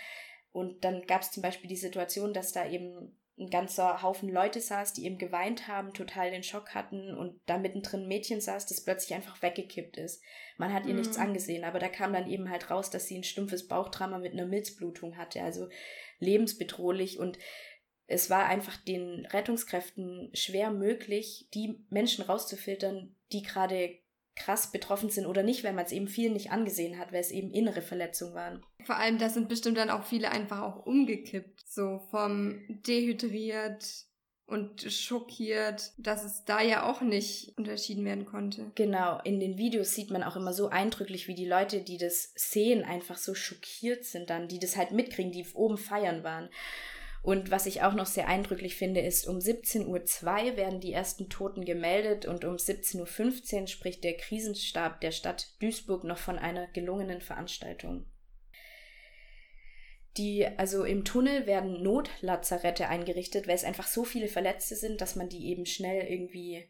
Und 0.51 0.83
dann 0.83 1.05
gab 1.05 1.21
es 1.21 1.31
zum 1.31 1.43
Beispiel 1.43 1.69
die 1.69 1.75
Situation, 1.75 2.33
dass 2.33 2.51
da 2.51 2.67
eben 2.67 3.15
ein 3.39 3.49
ganzer 3.49 4.03
Haufen 4.03 4.29
Leute 4.29 4.61
saß, 4.61 4.93
die 4.93 5.05
eben 5.05 5.17
geweint 5.17 5.67
haben, 5.67 5.93
total 5.93 6.29
den 6.29 6.43
Schock 6.43 6.75
hatten 6.75 7.15
und 7.17 7.39
da 7.47 7.57
mittendrin 7.57 8.01
ein 8.01 8.07
Mädchen 8.07 8.39
saß, 8.39 8.67
das 8.67 8.83
plötzlich 8.83 9.15
einfach 9.15 9.41
weggekippt 9.41 9.97
ist. 9.97 10.21
Man 10.57 10.71
hat 10.71 10.85
ihr 10.85 10.93
mhm. 10.93 10.99
nichts 10.99 11.17
angesehen, 11.17 11.63
aber 11.63 11.79
da 11.79 11.89
kam 11.89 12.13
dann 12.13 12.29
eben 12.29 12.51
halt 12.51 12.69
raus, 12.69 12.91
dass 12.91 13.07
sie 13.07 13.17
ein 13.17 13.23
stumpfes 13.23 13.67
Bauchtrauma 13.67 14.19
mit 14.19 14.33
einer 14.33 14.45
Milzblutung 14.45 15.17
hatte, 15.17 15.41
also 15.41 15.67
lebensbedrohlich 16.19 17.17
und 17.17 17.39
es 18.13 18.29
war 18.29 18.45
einfach 18.45 18.77
den 18.77 19.25
Rettungskräften 19.25 20.29
schwer 20.33 20.71
möglich, 20.71 21.47
die 21.53 21.83
Menschen 21.89 22.23
rauszufiltern, 22.23 23.15
die 23.31 23.41
gerade 23.41 23.97
krass 24.35 24.71
betroffen 24.71 25.09
sind 25.09 25.25
oder 25.25 25.43
nicht, 25.43 25.63
weil 25.63 25.73
man 25.73 25.85
es 25.85 25.91
eben 25.91 26.07
vielen 26.07 26.33
nicht 26.33 26.51
angesehen 26.51 26.97
hat, 26.97 27.11
weil 27.11 27.21
es 27.21 27.31
eben 27.31 27.51
innere 27.51 27.81
Verletzungen 27.81 28.33
waren. 28.33 28.65
Vor 28.83 28.97
allem, 28.97 29.19
da 29.19 29.29
sind 29.29 29.49
bestimmt 29.49 29.77
dann 29.77 29.89
auch 29.89 30.03
viele 30.03 30.31
einfach 30.31 30.61
auch 30.61 30.85
umgekippt, 30.85 31.67
so 31.67 31.99
vom 32.09 32.63
dehydriert 32.67 34.07
und 34.45 34.81
schockiert, 34.91 35.93
dass 35.97 36.23
es 36.23 36.43
da 36.45 36.61
ja 36.61 36.89
auch 36.89 37.01
nicht 37.01 37.53
unterschieden 37.57 38.03
werden 38.05 38.25
konnte. 38.25 38.71
Genau, 38.75 39.19
in 39.23 39.39
den 39.39 39.57
Videos 39.57 39.93
sieht 39.93 40.11
man 40.11 40.23
auch 40.23 40.35
immer 40.35 40.53
so 40.53 40.69
eindrücklich, 40.69 41.27
wie 41.27 41.35
die 41.35 41.47
Leute, 41.47 41.81
die 41.81 41.97
das 41.97 42.33
sehen, 42.35 42.83
einfach 42.83 43.17
so 43.17 43.35
schockiert 43.35 44.03
sind 44.03 44.29
dann, 44.29 44.47
die 44.47 44.59
das 44.59 44.75
halt 44.75 44.91
mitkriegen, 44.91 45.31
die 45.31 45.45
oben 45.53 45.77
feiern 45.77 46.23
waren. 46.23 46.49
Und 47.23 47.51
was 47.51 47.65
ich 47.67 47.81
auch 47.81 47.93
noch 47.93 48.05
sehr 48.05 48.27
eindrücklich 48.27 48.75
finde, 48.75 48.99
ist, 48.99 49.27
um 49.27 49.37
17.02 49.37 49.87
Uhr 49.87 50.57
werden 50.57 50.81
die 50.81 50.91
ersten 50.91 51.29
Toten 51.29 51.63
gemeldet 51.63 52.25
und 52.25 52.43
um 52.43 52.57
17.15 52.57 53.61
Uhr 53.61 53.67
spricht 53.67 54.03
der 54.03 54.17
Krisenstab 54.17 54.99
der 54.99 55.11
Stadt 55.11 55.55
Duisburg 55.61 56.03
noch 56.03 56.17
von 56.17 56.37
einer 56.37 56.67
gelungenen 56.67 57.21
Veranstaltung. 57.21 58.05
Die, 60.17 60.45
also 60.45 60.83
im 60.83 61.05
Tunnel 61.05 61.47
werden 61.47 61.81
Notlazarette 61.81 62.89
eingerichtet, 62.89 63.47
weil 63.47 63.55
es 63.55 63.63
einfach 63.63 63.87
so 63.87 64.03
viele 64.03 64.27
Verletzte 64.27 64.75
sind, 64.75 64.99
dass 64.99 65.15
man 65.15 65.29
die 65.29 65.47
eben 65.47 65.65
schnell 65.65 66.05
irgendwie, 66.05 66.69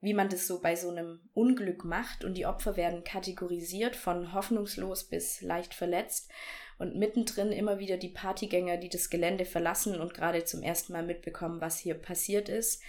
wie 0.00 0.14
man 0.14 0.28
das 0.28 0.46
so 0.46 0.60
bei 0.60 0.76
so 0.76 0.90
einem 0.90 1.20
Unglück 1.34 1.84
macht 1.84 2.24
und 2.24 2.34
die 2.34 2.46
Opfer 2.46 2.76
werden 2.76 3.04
kategorisiert 3.04 3.96
von 3.96 4.32
hoffnungslos 4.32 5.04
bis 5.04 5.42
leicht 5.42 5.74
verletzt 5.74 6.30
und 6.78 6.96
mittendrin 6.96 7.52
immer 7.52 7.78
wieder 7.78 7.98
die 7.98 8.08
Partygänger, 8.08 8.78
die 8.78 8.88
das 8.88 9.10
Gelände 9.10 9.44
verlassen 9.44 10.00
und 10.00 10.14
gerade 10.14 10.44
zum 10.44 10.62
ersten 10.62 10.94
Mal 10.94 11.04
mitbekommen, 11.04 11.60
was 11.60 11.78
hier 11.78 11.94
passiert 11.94 12.48
ist 12.48 12.82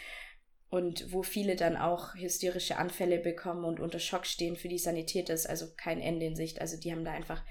und 0.69 1.11
wo 1.11 1.21
viele 1.21 1.57
dann 1.57 1.75
auch 1.75 2.15
hysterische 2.15 2.77
Anfälle 2.77 3.19
bekommen 3.19 3.65
und 3.65 3.81
unter 3.81 3.99
Schock 3.99 4.25
stehen 4.25 4.55
für 4.55 4.69
die 4.69 4.79
Sanität 4.79 5.29
ist 5.29 5.47
also 5.47 5.67
kein 5.75 5.99
Ende 5.99 6.25
in 6.25 6.37
Sicht. 6.37 6.61
Also 6.61 6.77
die 6.77 6.93
haben 6.93 7.03
da 7.03 7.11
einfach 7.11 7.43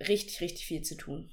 richtig, 0.00 0.42
richtig 0.42 0.66
viel 0.66 0.82
zu 0.82 0.96
tun. 0.96 1.30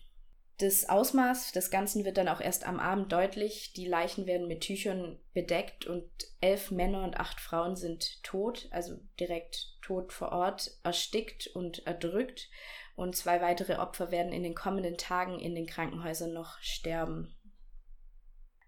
Das 0.59 0.89
Ausmaß 0.89 1.53
des 1.53 1.71
Ganzen 1.71 2.03
wird 2.03 2.17
dann 2.17 2.27
auch 2.27 2.41
erst 2.41 2.67
am 2.67 2.81
Abend 2.81 3.13
deutlich. 3.13 3.71
Die 3.71 3.87
Leichen 3.87 4.27
werden 4.27 4.49
mit 4.49 4.59
Tüchern 4.59 5.17
bedeckt 5.33 5.85
und 5.85 6.09
elf 6.41 6.69
Männer 6.69 7.05
und 7.05 7.17
acht 7.17 7.39
Frauen 7.39 7.77
sind 7.77 8.21
tot, 8.23 8.67
also 8.71 8.99
direkt 9.21 9.77
tot 9.81 10.11
vor 10.11 10.33
Ort, 10.33 10.69
erstickt 10.83 11.47
und 11.47 11.87
erdrückt 11.87 12.49
und 12.97 13.15
zwei 13.15 13.39
weitere 13.39 13.75
Opfer 13.75 14.11
werden 14.11 14.33
in 14.33 14.43
den 14.43 14.53
kommenden 14.53 14.97
Tagen 14.97 15.39
in 15.39 15.55
den 15.55 15.65
Krankenhäusern 15.65 16.33
noch 16.33 16.59
sterben. 16.59 17.33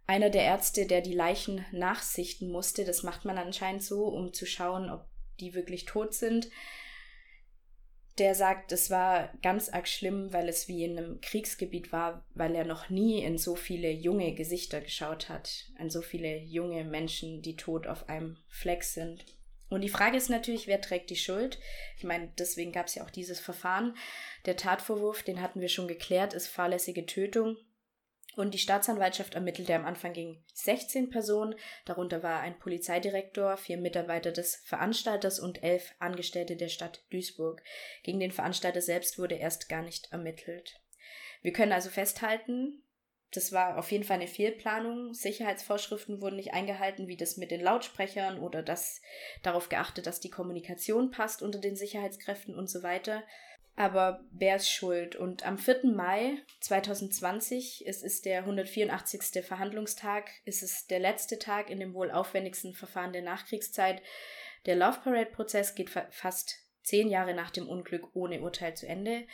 Einer 0.07 0.29
der 0.29 0.43
Ärzte, 0.43 0.85
der 0.85 1.01
die 1.01 1.13
Leichen 1.13 1.65
nachsichten 1.73 2.49
musste, 2.49 2.85
das 2.85 3.03
macht 3.03 3.25
man 3.25 3.37
anscheinend 3.37 3.83
so, 3.83 4.05
um 4.05 4.31
zu 4.31 4.45
schauen, 4.45 4.89
ob 4.89 5.09
die 5.41 5.53
wirklich 5.53 5.83
tot 5.83 6.13
sind, 6.13 6.49
der 8.17 8.35
sagt, 8.35 8.71
es 8.71 8.89
war 8.89 9.31
ganz 9.41 9.69
arg 9.69 9.87
schlimm, 9.87 10.33
weil 10.33 10.49
es 10.49 10.67
wie 10.67 10.83
in 10.83 10.97
einem 10.97 11.21
Kriegsgebiet 11.21 11.91
war, 11.91 12.25
weil 12.33 12.55
er 12.55 12.65
noch 12.65 12.89
nie 12.89 13.23
in 13.23 13.37
so 13.37 13.55
viele 13.55 13.89
junge 13.89 14.33
Gesichter 14.35 14.81
geschaut 14.81 15.29
hat, 15.29 15.71
an 15.77 15.89
so 15.89 16.01
viele 16.01 16.37
junge 16.37 16.83
Menschen, 16.83 17.41
die 17.41 17.55
tot 17.55 17.87
auf 17.87 18.09
einem 18.09 18.37
Fleck 18.49 18.83
sind. 18.83 19.25
Und 19.69 19.81
die 19.81 19.89
Frage 19.89 20.17
ist 20.17 20.29
natürlich, 20.29 20.67
wer 20.67 20.81
trägt 20.81 21.09
die 21.09 21.15
Schuld? 21.15 21.57
Ich 21.97 22.03
meine, 22.03 22.29
deswegen 22.37 22.73
gab 22.73 22.87
es 22.87 22.95
ja 22.95 23.05
auch 23.05 23.09
dieses 23.09 23.39
Verfahren. 23.39 23.95
Der 24.45 24.57
Tatvorwurf, 24.57 25.23
den 25.23 25.41
hatten 25.41 25.61
wir 25.61 25.69
schon 25.69 25.87
geklärt, 25.87 26.33
ist 26.33 26.47
fahrlässige 26.47 27.05
Tötung. 27.05 27.55
Und 28.35 28.53
die 28.53 28.59
Staatsanwaltschaft 28.59 29.35
ermittelte 29.35 29.75
am 29.75 29.85
Anfang 29.85 30.13
gegen 30.13 30.43
16 30.53 31.09
Personen, 31.09 31.55
darunter 31.85 32.23
war 32.23 32.39
ein 32.39 32.57
Polizeidirektor, 32.59 33.57
vier 33.57 33.77
Mitarbeiter 33.77 34.31
des 34.31 34.55
Veranstalters 34.65 35.39
und 35.39 35.63
elf 35.63 35.93
Angestellte 35.99 36.55
der 36.55 36.69
Stadt 36.69 37.03
Duisburg. 37.11 37.61
Gegen 38.03 38.19
den 38.19 38.31
Veranstalter 38.31 38.81
selbst 38.81 39.19
wurde 39.19 39.35
erst 39.35 39.67
gar 39.67 39.81
nicht 39.81 40.11
ermittelt. 40.11 40.79
Wir 41.41 41.51
können 41.51 41.73
also 41.73 41.89
festhalten, 41.89 42.83
das 43.33 43.53
war 43.53 43.77
auf 43.77 43.91
jeden 43.91 44.03
Fall 44.03 44.17
eine 44.17 44.27
Fehlplanung. 44.27 45.13
Sicherheitsvorschriften 45.13 46.21
wurden 46.21 46.35
nicht 46.35 46.53
eingehalten, 46.53 47.07
wie 47.07 47.15
das 47.15 47.37
mit 47.37 47.49
den 47.49 47.61
Lautsprechern 47.61 48.39
oder 48.39 48.61
das 48.61 49.01
darauf 49.41 49.69
geachtet, 49.69 50.05
dass 50.05 50.19
die 50.19 50.29
Kommunikation 50.29 51.11
passt 51.11 51.41
unter 51.41 51.59
den 51.59 51.77
Sicherheitskräften 51.77 52.53
und 52.53 52.69
so 52.69 52.83
weiter. 52.83 53.23
Aber 53.81 54.23
wer 54.29 54.57
ist 54.57 54.69
schuld? 54.69 55.15
Und 55.15 55.43
am 55.43 55.57
4. 55.57 55.85
Mai 55.85 56.37
2020, 56.59 57.83
es 57.87 58.03
ist 58.03 58.25
der 58.25 58.41
184. 58.41 59.43
Verhandlungstag, 59.43 60.29
es 60.45 60.61
ist 60.61 60.91
der 60.91 60.99
letzte 60.99 61.39
Tag 61.39 61.71
in 61.71 61.79
dem 61.79 61.95
wohl 61.95 62.11
aufwendigsten 62.11 62.75
Verfahren 62.75 63.11
der 63.11 63.23
Nachkriegszeit. 63.23 64.03
Der 64.67 64.75
Love 64.75 64.99
Parade 65.03 65.31
Prozess 65.31 65.73
geht 65.73 65.89
fa 65.89 66.05
fast 66.11 66.59
zehn 66.83 67.09
Jahre 67.09 67.33
nach 67.33 67.49
dem 67.49 67.67
Unglück 67.67 68.15
ohne 68.15 68.41
Urteil 68.41 68.75
zu 68.75 68.87
Ende. 68.87 69.25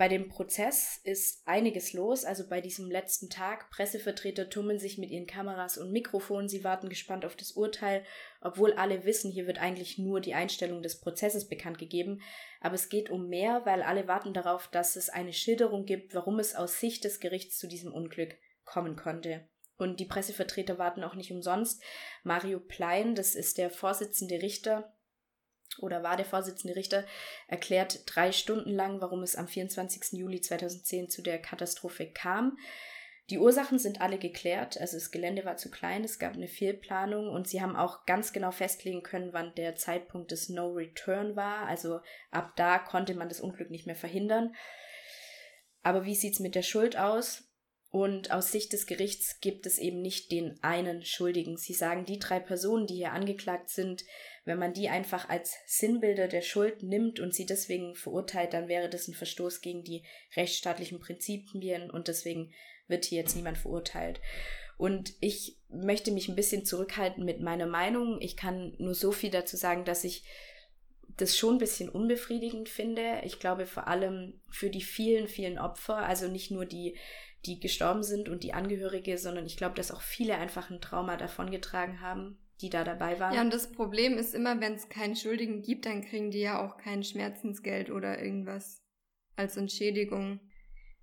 Bei 0.00 0.08
dem 0.08 0.30
Prozess 0.30 0.98
ist 1.04 1.46
einiges 1.46 1.92
los. 1.92 2.24
Also 2.24 2.48
bei 2.48 2.62
diesem 2.62 2.90
letzten 2.90 3.28
Tag. 3.28 3.68
Pressevertreter 3.68 4.48
tummeln 4.48 4.78
sich 4.78 4.96
mit 4.96 5.10
ihren 5.10 5.26
Kameras 5.26 5.76
und 5.76 5.92
Mikrofonen. 5.92 6.48
Sie 6.48 6.64
warten 6.64 6.88
gespannt 6.88 7.26
auf 7.26 7.36
das 7.36 7.52
Urteil, 7.52 8.02
obwohl 8.40 8.72
alle 8.72 9.04
wissen, 9.04 9.30
hier 9.30 9.46
wird 9.46 9.60
eigentlich 9.60 9.98
nur 9.98 10.22
die 10.22 10.32
Einstellung 10.32 10.80
des 10.80 11.00
Prozesses 11.00 11.48
bekannt 11.48 11.76
gegeben. 11.76 12.22
Aber 12.62 12.76
es 12.76 12.88
geht 12.88 13.10
um 13.10 13.28
mehr, 13.28 13.66
weil 13.66 13.82
alle 13.82 14.08
warten 14.08 14.32
darauf, 14.32 14.68
dass 14.68 14.96
es 14.96 15.10
eine 15.10 15.34
Schilderung 15.34 15.84
gibt, 15.84 16.14
warum 16.14 16.38
es 16.38 16.54
aus 16.54 16.80
Sicht 16.80 17.04
des 17.04 17.20
Gerichts 17.20 17.58
zu 17.58 17.68
diesem 17.68 17.92
Unglück 17.92 18.38
kommen 18.64 18.96
konnte. 18.96 19.50
Und 19.76 20.00
die 20.00 20.06
Pressevertreter 20.06 20.78
warten 20.78 21.04
auch 21.04 21.14
nicht 21.14 21.30
umsonst. 21.30 21.82
Mario 22.22 22.58
Plein, 22.58 23.14
das 23.14 23.34
ist 23.34 23.58
der 23.58 23.68
Vorsitzende 23.68 24.40
Richter 24.40 24.94
oder 25.78 26.02
war 26.02 26.16
der 26.16 26.26
Vorsitzende 26.26 26.76
Richter, 26.76 27.04
erklärt 27.48 28.02
drei 28.06 28.32
Stunden 28.32 28.70
lang, 28.70 29.00
warum 29.00 29.22
es 29.22 29.36
am 29.36 29.48
24. 29.48 30.18
Juli 30.18 30.40
2010 30.40 31.08
zu 31.08 31.22
der 31.22 31.38
Katastrophe 31.38 32.06
kam. 32.06 32.56
Die 33.30 33.38
Ursachen 33.38 33.78
sind 33.78 34.00
alle 34.00 34.18
geklärt, 34.18 34.80
also 34.80 34.96
das 34.96 35.12
Gelände 35.12 35.44
war 35.44 35.56
zu 35.56 35.70
klein, 35.70 36.02
es 36.02 36.18
gab 36.18 36.34
eine 36.34 36.48
Fehlplanung 36.48 37.28
und 37.28 37.46
sie 37.46 37.62
haben 37.62 37.76
auch 37.76 38.04
ganz 38.04 38.32
genau 38.32 38.50
festlegen 38.50 39.04
können, 39.04 39.32
wann 39.32 39.54
der 39.54 39.76
Zeitpunkt 39.76 40.32
des 40.32 40.48
No 40.48 40.72
Return 40.72 41.36
war. 41.36 41.66
Also 41.66 42.00
ab 42.32 42.54
da 42.56 42.80
konnte 42.80 43.14
man 43.14 43.28
das 43.28 43.40
Unglück 43.40 43.70
nicht 43.70 43.86
mehr 43.86 43.94
verhindern. 43.94 44.56
Aber 45.82 46.04
wie 46.04 46.16
sieht 46.16 46.34
es 46.34 46.40
mit 46.40 46.56
der 46.56 46.62
Schuld 46.62 46.96
aus? 46.96 47.44
Und 47.92 48.30
aus 48.30 48.52
Sicht 48.52 48.72
des 48.72 48.86
Gerichts 48.86 49.40
gibt 49.40 49.66
es 49.66 49.78
eben 49.78 50.00
nicht 50.00 50.30
den 50.30 50.58
einen 50.62 51.04
Schuldigen. 51.04 51.56
Sie 51.56 51.74
sagen, 51.74 52.04
die 52.04 52.20
drei 52.20 52.38
Personen, 52.38 52.86
die 52.86 52.94
hier 52.94 53.12
angeklagt 53.12 53.68
sind, 53.68 54.04
wenn 54.44 54.58
man 54.58 54.72
die 54.72 54.88
einfach 54.88 55.28
als 55.28 55.54
Sinnbilder 55.66 56.28
der 56.28 56.42
Schuld 56.42 56.82
nimmt 56.82 57.20
und 57.20 57.34
sie 57.34 57.46
deswegen 57.46 57.94
verurteilt, 57.94 58.54
dann 58.54 58.68
wäre 58.68 58.88
das 58.88 59.06
ein 59.08 59.14
Verstoß 59.14 59.60
gegen 59.60 59.84
die 59.84 60.04
rechtsstaatlichen 60.34 60.98
Prinzipien 60.98 61.90
und 61.90 62.08
deswegen 62.08 62.52
wird 62.88 63.04
hier 63.04 63.18
jetzt 63.18 63.36
niemand 63.36 63.58
verurteilt. 63.58 64.20
Und 64.78 65.12
ich 65.20 65.58
möchte 65.68 66.10
mich 66.10 66.28
ein 66.28 66.36
bisschen 66.36 66.64
zurückhalten 66.64 67.24
mit 67.24 67.40
meiner 67.40 67.66
Meinung. 67.66 68.18
Ich 68.20 68.36
kann 68.36 68.74
nur 68.78 68.94
so 68.94 69.12
viel 69.12 69.30
dazu 69.30 69.56
sagen, 69.56 69.84
dass 69.84 70.04
ich 70.04 70.24
das 71.18 71.36
schon 71.36 71.56
ein 71.56 71.58
bisschen 71.58 71.90
unbefriedigend 71.90 72.70
finde. 72.70 73.20
Ich 73.24 73.40
glaube 73.40 73.66
vor 73.66 73.88
allem 73.88 74.40
für 74.50 74.70
die 74.70 74.80
vielen, 74.80 75.28
vielen 75.28 75.58
Opfer, 75.58 75.96
also 75.96 76.28
nicht 76.28 76.50
nur 76.50 76.64
die, 76.64 76.96
die 77.44 77.60
gestorben 77.60 78.02
sind 78.02 78.30
und 78.30 78.42
die 78.42 78.54
Angehörige, 78.54 79.18
sondern 79.18 79.44
ich 79.44 79.58
glaube, 79.58 79.74
dass 79.74 79.92
auch 79.92 80.00
viele 80.00 80.36
einfach 80.36 80.70
ein 80.70 80.80
Trauma 80.80 81.18
davongetragen 81.18 82.00
haben 82.00 82.38
die 82.60 82.70
da 82.70 82.84
dabei 82.84 83.18
waren. 83.18 83.34
Ja, 83.34 83.40
und 83.40 83.52
das 83.52 83.72
Problem 83.72 84.18
ist 84.18 84.34
immer, 84.34 84.60
wenn 84.60 84.74
es 84.74 84.88
keinen 84.88 85.16
Schuldigen 85.16 85.62
gibt, 85.62 85.86
dann 85.86 86.02
kriegen 86.02 86.30
die 86.30 86.40
ja 86.40 86.64
auch 86.64 86.76
kein 86.76 87.02
Schmerzensgeld 87.02 87.90
oder 87.90 88.22
irgendwas 88.22 88.82
als 89.36 89.56
Entschädigung. 89.56 90.40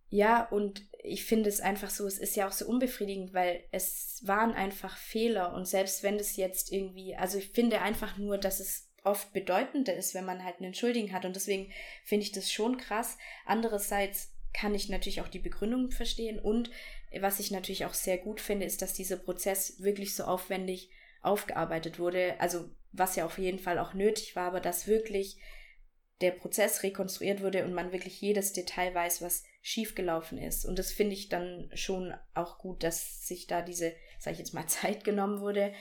Ja, 0.09 0.47
und 0.47 0.87
ich 1.03 1.25
finde 1.25 1.49
es 1.49 1.59
einfach 1.59 1.89
so, 1.89 2.07
es 2.07 2.17
ist 2.17 2.35
ja 2.35 2.47
auch 2.47 2.53
so 2.53 2.65
unbefriedigend, 2.65 3.33
weil 3.33 3.63
es 3.71 4.21
waren 4.25 4.53
einfach 4.53 4.95
Fehler 4.97 5.53
und 5.53 5.67
selbst 5.67 6.01
wenn 6.03 6.15
es 6.15 6.37
jetzt 6.37 6.71
irgendwie, 6.71 7.15
also 7.15 7.37
ich 7.37 7.49
finde 7.49 7.81
einfach 7.81 8.17
nur, 8.17 8.37
dass 8.37 8.59
es 8.59 8.89
oft 9.03 9.33
bedeutender 9.33 9.95
ist, 9.95 10.13
wenn 10.13 10.25
man 10.25 10.43
halt 10.43 10.59
einen 10.59 10.73
Schuldigen 10.73 11.11
hat 11.11 11.25
und 11.25 11.35
deswegen 11.35 11.71
finde 12.03 12.23
ich 12.23 12.31
das 12.31 12.51
schon 12.51 12.77
krass. 12.77 13.17
Andererseits 13.45 14.33
kann 14.53 14.75
ich 14.75 14.89
natürlich 14.89 15.21
auch 15.21 15.27
die 15.27 15.39
Begründung 15.39 15.91
verstehen 15.91 16.39
und 16.39 16.71
was 17.19 17.39
ich 17.39 17.51
natürlich 17.51 17.85
auch 17.85 17.93
sehr 17.93 18.17
gut 18.17 18.41
finde, 18.41 18.65
ist, 18.65 18.81
dass 18.81 18.93
dieser 18.93 19.17
Prozess 19.17 19.81
wirklich 19.81 20.15
so 20.15 20.23
aufwendig 20.23 20.89
aufgearbeitet 21.21 21.99
wurde. 21.99 22.39
Also 22.39 22.69
was 22.91 23.15
ja 23.15 23.25
auf 23.25 23.37
jeden 23.37 23.59
Fall 23.59 23.79
auch 23.79 23.93
nötig 23.93 24.35
war, 24.35 24.47
aber 24.47 24.59
dass 24.59 24.87
wirklich 24.87 25.39
der 26.21 26.31
Prozess 26.31 26.81
rekonstruiert 26.81 27.41
wurde 27.41 27.63
und 27.63 27.73
man 27.73 27.91
wirklich 27.91 28.19
jedes 28.21 28.51
Detail 28.53 28.93
weiß, 28.93 29.21
was 29.21 29.43
schiefgelaufen 29.61 30.37
ist. 30.37 30.65
Und 30.65 30.79
das 30.79 30.91
finde 30.91 31.13
ich 31.13 31.29
dann 31.29 31.69
schon 31.75 32.13
auch 32.33 32.57
gut, 32.57 32.83
dass 32.83 33.27
sich 33.27 33.45
da 33.45 33.61
diese, 33.61 33.93
sag 34.19 34.33
ich 34.33 34.39
jetzt 34.39 34.53
mal, 34.53 34.67
Zeit 34.67 35.03
genommen 35.03 35.41
wurde, 35.41 35.73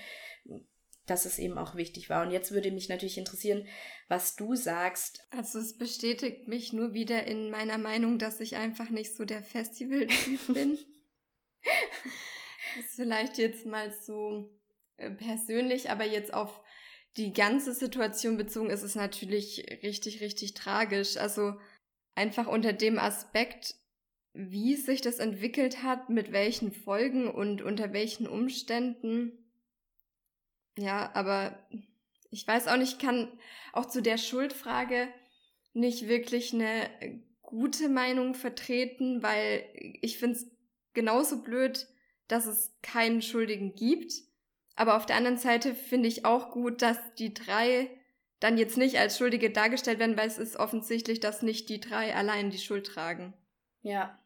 dass 1.07 1.25
es 1.25 1.38
eben 1.38 1.57
auch 1.57 1.77
wichtig 1.77 2.11
war. 2.11 2.27
Und 2.27 2.33
jetzt 2.33 2.51
würde 2.51 2.70
mich 2.70 2.88
natürlich 2.88 3.16
interessieren, 3.16 3.66
was 4.09 4.37
du 4.37 4.55
sagst. 4.55 5.27
Also 5.31 5.59
es 5.59 5.79
bestätigt 5.79 6.49
mich 6.49 6.72
nur 6.72 6.92
wieder 6.92 7.25
in 7.25 7.51
meiner 7.51 7.79
Meinung, 7.79 8.18
dass 8.18 8.40
ich 8.40 8.57
einfach 8.57 8.90
nicht 8.90 9.16
so 9.16 9.25
der 9.25 9.42
Festival-Typ 9.42 10.46
bin. 10.53 10.79
das 12.77 12.85
ist 12.85 12.96
vielleicht 12.96 13.38
jetzt 13.38 13.64
mal 13.64 13.90
so 14.03 14.51
persönlich, 14.97 15.91
aber 15.91 16.05
jetzt 16.05 16.33
auf 16.33 16.61
die 17.17 17.33
ganze 17.33 17.73
Situation 17.73 18.37
bezogen 18.37 18.71
ist 18.71 18.83
es 18.83 18.95
natürlich 18.95 19.65
richtig, 19.83 20.21
richtig 20.21 20.55
tragisch. 20.55 21.17
Also 21.17 21.55
einfach 22.15 22.47
unter 22.47 22.73
dem 22.73 22.99
Aspekt, 22.99 23.75
wie 24.33 24.77
sich 24.77 25.01
das 25.01 25.19
entwickelt 25.19 25.83
hat, 25.83 26.11
mit 26.11 26.33
welchen 26.33 26.73
Folgen 26.73 27.29
und 27.29 27.63
unter 27.63 27.93
welchen 27.93 28.27
Umständen. 28.27 29.33
Ja, 30.79 31.11
aber 31.15 31.67
ich 32.31 32.47
weiß 32.47 32.69
auch 32.69 32.77
nicht, 32.77 32.95
ich 32.95 32.99
kann 32.99 33.33
auch 33.73 33.87
zu 33.87 34.03
der 34.03 34.19
Schuldfrage 34.19 35.09
nicht 35.73 36.09
wirklich 36.09 36.53
eine 36.53 36.91
gute 37.41 37.89
Meinung 37.89 38.35
vertreten, 38.35 39.23
weil 39.23 39.65
ich 40.03 40.19
finde 40.19 40.37
es 40.37 40.51
genauso 40.93 41.43
blöd, 41.43 41.87
dass 42.29 42.45
es 42.45 42.75
keinen 42.83 43.23
Schuldigen 43.23 43.75
gibt 43.75 44.26
aber 44.77 44.97
auf 44.97 45.07
der 45.07 45.17
anderen 45.17 45.39
Seite 45.39 45.75
finde 45.75 46.09
ich 46.09 46.25
auch 46.25 46.51
gut, 46.51 46.83
dass 46.83 46.99
die 47.15 47.35
drei 47.35 47.91
dann 48.41 48.59
jetzt 48.59 48.77
nicht 48.77 48.99
als 48.99 49.17
Schuldige 49.17 49.51
dargestellt 49.51 49.99
werden, 49.99 50.17
weil 50.19 50.29
es 50.29 50.39
ist 50.39 50.57
offensichtlich, 50.57 51.21
dass 51.21 51.43
nicht 51.43 51.71
die 51.71 51.81
drei 51.81 52.15
allein 52.15 52.51
die 52.51 52.59
Schuld 52.59 52.87
tragen. 52.87 53.33
Ja. 53.81 54.23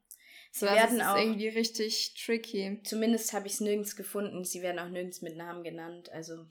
Sie 0.51 0.67
so, 0.67 0.73
werden 0.73 1.01
auch 1.01 1.17
irgendwie 1.17 1.49
richtig 1.49 2.15
tricky. 2.15 2.81
Zumindest 2.83 3.33
habe 3.33 3.47
ich 3.47 3.55
es 3.55 3.61
nirgends 3.61 3.95
gefunden. 3.95 4.45
Sie 4.45 4.63
werden 4.63 4.81
auch 4.81 4.89
nirgends 4.89 5.23
mit 5.23 5.37
Namen 5.37 5.63
genannt. 5.63 6.11
Also 6.11 6.45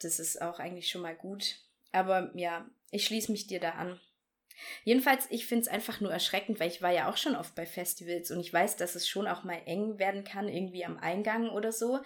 das 0.00 0.18
ist 0.18 0.42
auch 0.42 0.58
eigentlich 0.58 0.90
schon 0.90 1.00
mal 1.00 1.16
gut. 1.16 1.56
Aber 1.92 2.30
ja, 2.34 2.68
ich 2.90 3.06
schließe 3.06 3.32
mich 3.32 3.46
dir 3.46 3.60
da 3.60 3.70
an. 3.70 3.98
Jedenfalls, 4.84 5.26
ich 5.30 5.46
finde 5.46 5.62
es 5.62 5.68
einfach 5.68 6.00
nur 6.00 6.12
erschreckend, 6.12 6.60
weil 6.60 6.68
ich 6.68 6.82
war 6.82 6.92
ja 6.92 7.10
auch 7.10 7.16
schon 7.16 7.36
oft 7.36 7.54
bei 7.54 7.66
Festivals 7.66 8.30
und 8.30 8.40
ich 8.40 8.52
weiß, 8.52 8.76
dass 8.76 8.94
es 8.94 9.08
schon 9.08 9.26
auch 9.26 9.44
mal 9.44 9.60
eng 9.66 9.98
werden 9.98 10.24
kann, 10.24 10.48
irgendwie 10.48 10.84
am 10.84 10.98
Eingang 10.98 11.50
oder 11.50 11.72
so. 11.72 12.00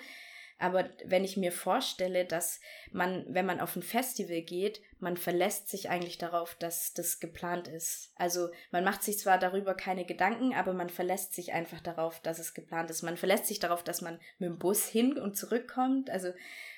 Aber 0.61 0.91
wenn 1.07 1.25
ich 1.25 1.39
mir 1.39 1.53
vorstelle, 1.53 2.27
dass 2.27 2.61
man, 2.93 3.25
wenn 3.29 3.47
man 3.47 3.61
auf 3.61 3.77
ein 3.77 3.83
Festival 3.83 4.43
geht, 4.43 4.83
man 4.99 5.17
verlässt 5.17 5.71
sich 5.71 5.89
eigentlich 5.89 6.19
darauf, 6.19 6.55
dass 6.55 6.93
das 6.93 7.19
geplant 7.19 7.67
ist. 7.67 8.13
Also 8.15 8.51
man 8.71 8.85
macht 8.85 9.03
sich 9.03 9.19
zwar 9.19 9.39
darüber 9.39 9.75
keine 9.75 10.05
Gedanken, 10.05 10.53
aber 10.53 10.75
man 10.75 10.91
verlässt 10.91 11.33
sich 11.35 11.55
einfach 11.55 11.81
darauf, 11.81 12.21
dass 12.21 12.39
es 12.39 12.53
geplant 12.53 12.91
ist. 12.91 13.01
Man 13.01 13.17
verlässt 13.17 13.47
sich 13.47 13.59
darauf, 13.59 13.83
dass 13.83 14.03
man 14.03 14.21
mit 14.39 14.51
dem 14.51 14.59
Bus 14.59 14.87
hin 14.87 15.19
und 15.19 15.35
zurückkommt. 15.35 16.11
Also 16.11 16.31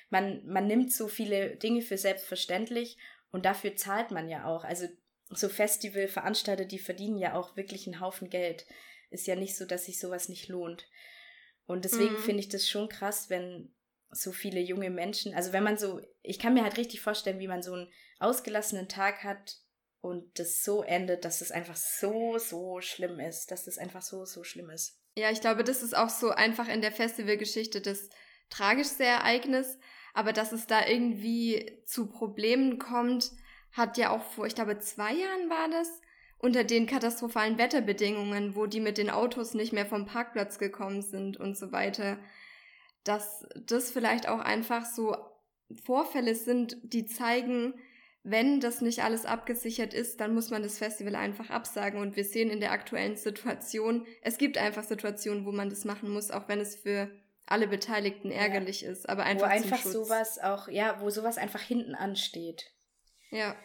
man, 0.09 0.41
man 0.45 0.65
nimmt 0.65 0.93
so 0.93 1.09
viele 1.09 1.57
Dinge 1.57 1.81
für 1.81 1.97
selbstverständlich 1.97 2.97
und 3.33 3.45
dafür 3.45 3.75
zahlt 3.75 4.11
man 4.11 4.29
ja 4.29 4.45
auch. 4.45 4.63
Also 4.63 4.87
so 5.37 5.49
Festivalveranstalter, 5.49 6.65
die 6.65 6.79
verdienen 6.79 7.17
ja 7.17 7.35
auch 7.35 7.55
wirklich 7.55 7.87
einen 7.87 7.99
Haufen 7.99 8.29
Geld. 8.29 8.65
Ist 9.09 9.27
ja 9.27 9.35
nicht 9.35 9.55
so, 9.55 9.65
dass 9.65 9.85
sich 9.85 9.99
sowas 9.99 10.29
nicht 10.29 10.47
lohnt. 10.47 10.87
Und 11.65 11.85
deswegen 11.85 12.13
mhm. 12.13 12.19
finde 12.19 12.39
ich 12.41 12.49
das 12.49 12.67
schon 12.67 12.89
krass, 12.89 13.29
wenn 13.29 13.73
so 14.11 14.31
viele 14.31 14.59
junge 14.59 14.89
Menschen, 14.89 15.33
also 15.33 15.53
wenn 15.53 15.63
man 15.63 15.77
so, 15.77 16.01
ich 16.21 16.39
kann 16.39 16.53
mir 16.53 16.63
halt 16.63 16.77
richtig 16.77 17.01
vorstellen, 17.01 17.39
wie 17.39 17.47
man 17.47 17.63
so 17.63 17.73
einen 17.73 17.91
ausgelassenen 18.19 18.87
Tag 18.87 19.23
hat 19.23 19.57
und 20.01 20.37
das 20.37 20.63
so 20.63 20.83
endet, 20.83 21.25
dass 21.25 21.41
es 21.41 21.51
einfach 21.51 21.75
so, 21.75 22.37
so 22.37 22.79
schlimm 22.81 23.19
ist, 23.19 23.51
dass 23.51 23.67
es 23.67 23.77
einfach 23.77 24.01
so, 24.01 24.25
so 24.25 24.43
schlimm 24.43 24.69
ist. 24.69 24.99
Ja, 25.15 25.31
ich 25.31 25.41
glaube, 25.41 25.63
das 25.63 25.83
ist 25.83 25.95
auch 25.95 26.09
so 26.09 26.29
einfach 26.29 26.67
in 26.67 26.81
der 26.81 26.91
Festivalgeschichte 26.91 27.81
das 27.81 28.09
tragischste 28.49 29.05
Ereignis, 29.05 29.77
aber 30.13 30.33
dass 30.33 30.51
es 30.51 30.67
da 30.67 30.85
irgendwie 30.85 31.81
zu 31.85 32.07
Problemen 32.09 32.77
kommt, 32.77 33.31
hat 33.73 33.97
ja 33.97 34.11
auch 34.11 34.23
vor, 34.23 34.45
ich 34.45 34.55
glaube, 34.55 34.79
zwei 34.79 35.13
Jahren 35.13 35.49
war 35.49 35.69
das, 35.69 36.01
unter 36.37 36.63
den 36.63 36.87
katastrophalen 36.87 37.57
Wetterbedingungen, 37.57 38.55
wo 38.55 38.65
die 38.65 38.79
mit 38.79 38.97
den 38.97 39.09
Autos 39.09 39.53
nicht 39.53 39.71
mehr 39.71 39.85
vom 39.85 40.05
Parkplatz 40.05 40.59
gekommen 40.59 41.01
sind 41.01 41.37
und 41.37 41.57
so 41.57 41.71
weiter, 41.71 42.17
dass 43.03 43.45
das 43.55 43.91
vielleicht 43.91 44.27
auch 44.27 44.39
einfach 44.39 44.85
so 44.85 45.15
Vorfälle 45.85 46.35
sind, 46.35 46.77
die 46.83 47.05
zeigen, 47.05 47.73
wenn 48.23 48.59
das 48.61 48.81
nicht 48.81 49.03
alles 49.03 49.25
abgesichert 49.25 49.93
ist, 49.93 50.21
dann 50.21 50.33
muss 50.33 50.49
man 50.49 50.63
das 50.63 50.77
Festival 50.77 51.15
einfach 51.15 51.49
absagen. 51.49 51.99
Und 51.99 52.15
wir 52.15 52.23
sehen 52.23 52.49
in 52.49 52.61
der 52.61 52.71
aktuellen 52.71 53.17
Situation, 53.17 54.05
es 54.21 54.37
gibt 54.37 54.57
einfach 54.57 54.83
Situationen, 54.83 55.45
wo 55.45 55.51
man 55.51 55.69
das 55.69 55.83
machen 55.83 56.09
muss, 56.09 56.31
auch 56.31 56.47
wenn 56.47 56.59
es 56.59 56.75
für 56.75 57.09
alle 57.45 57.67
Beteiligten 57.67 58.31
ärgerlich 58.31 58.81
ja. 58.81 58.91
ist. 58.91 59.09
Aber 59.09 59.23
einfach 59.23 59.47
wo 59.47 59.51
einfach 59.51 59.81
sowas 59.83 60.39
auch, 60.39 60.69
ja, 60.69 60.99
wo 61.01 61.09
sowas 61.09 61.37
einfach 61.37 61.61
hinten 61.61 61.95
ansteht. 61.95 62.72
Ja. 63.33 63.55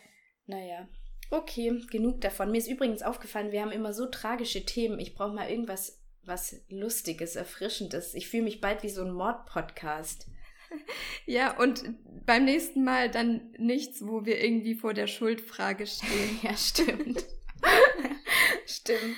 Naja. 0.47 0.89
Okay, 1.31 1.83
genug 1.91 2.23
davon. 2.23 2.51
Mir 2.51 2.59
ist 2.59 2.69
übrigens 2.69 3.03
aufgefallen, 3.03 3.53
wir 3.53 3.61
haben 3.61 3.71
immer 3.71 3.93
so 3.93 4.07
tragische 4.07 4.65
Themen. 4.65 4.99
Ich 4.99 5.15
brauche 5.15 5.35
mal 5.35 5.51
irgendwas, 5.51 6.03
was 6.25 6.65
Lustiges, 6.71 7.37
Erfrischendes. 7.37 8.15
Ich 8.15 8.29
fühle 8.29 8.45
mich 8.45 8.63
bald 8.63 8.83
wie 8.83 8.89
so 8.89 9.03
ein 9.03 9.13
Mord-Podcast. 9.13 10.27
Ja, 11.25 11.59
und 11.59 11.83
beim 12.27 12.45
nächsten 12.45 12.85
Mal 12.85 13.11
dann 13.11 13.53
nichts, 13.57 14.07
wo 14.07 14.27
wir 14.27 14.43
irgendwie 14.43 14.75
vor 14.75 14.93
der 14.93 15.07
Schuldfrage 15.07 15.87
stehen. 15.87 16.39
ja, 16.43 16.55
stimmt. 16.55 17.25
Stimmt. 18.67 19.17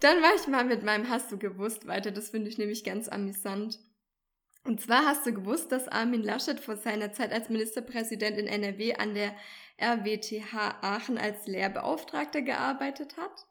Dann 0.00 0.20
war 0.20 0.34
ich 0.34 0.48
mal 0.48 0.64
mit 0.64 0.82
meinem 0.82 1.08
Hast 1.08 1.30
du 1.30 1.38
gewusst 1.38 1.86
weiter. 1.86 2.10
Das 2.10 2.30
finde 2.30 2.48
ich 2.48 2.58
nämlich 2.58 2.82
ganz 2.82 3.08
amüsant. 3.08 3.78
Und 4.64 4.80
zwar 4.80 5.06
hast 5.06 5.26
du 5.26 5.32
gewusst, 5.32 5.72
dass 5.72 5.88
Armin 5.88 6.22
Laschet 6.22 6.60
vor 6.60 6.76
seiner 6.76 7.12
Zeit 7.12 7.32
als 7.32 7.48
Ministerpräsident 7.48 8.38
in 8.38 8.46
NRW 8.46 8.94
an 8.94 9.14
der 9.14 9.34
RWTH 9.80 10.54
Aachen 10.82 11.18
als 11.18 11.46
Lehrbeauftragter 11.46 12.42
gearbeitet 12.42 13.16
hat? 13.16 13.46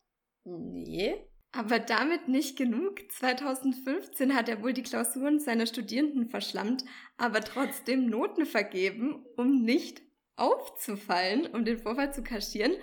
Nee. 0.45 1.15
Aber 1.51 1.79
damit 1.79 2.29
nicht 2.29 2.57
genug. 2.57 3.11
2015 3.11 4.33
hat 4.33 4.47
er 4.47 4.63
wohl 4.63 4.71
die 4.71 4.83
Klausuren 4.83 5.39
seiner 5.39 5.65
Studierenden 5.65 6.29
verschlammt, 6.29 6.85
aber 7.17 7.41
trotzdem 7.41 8.09
Noten 8.09 8.45
vergeben, 8.45 9.25
um 9.35 9.63
nicht 9.63 10.01
aufzufallen, 10.37 11.47
um 11.47 11.65
den 11.65 11.77
Vorfall 11.77 12.13
zu 12.13 12.23
kaschieren. 12.23 12.73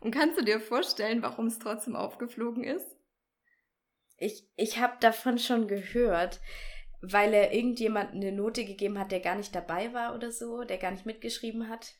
Und 0.00 0.10
kannst 0.10 0.38
du 0.38 0.44
dir 0.44 0.58
vorstellen, 0.58 1.22
warum 1.22 1.46
es 1.46 1.58
trotzdem 1.58 1.96
aufgeflogen 1.96 2.64
ist? 2.64 2.96
Ich, 4.16 4.48
ich 4.56 4.78
habe 4.78 4.96
davon 5.00 5.38
schon 5.38 5.68
gehört, 5.68 6.40
weil 7.12 7.34
er 7.34 7.52
irgendjemand 7.52 8.12
eine 8.12 8.32
Note 8.32 8.64
gegeben 8.64 8.98
hat, 8.98 9.12
der 9.12 9.20
gar 9.20 9.36
nicht 9.36 9.54
dabei 9.54 9.92
war 9.92 10.14
oder 10.14 10.32
so, 10.32 10.64
der 10.64 10.78
gar 10.78 10.90
nicht 10.90 11.06
mitgeschrieben 11.06 11.68
hat. 11.68 11.94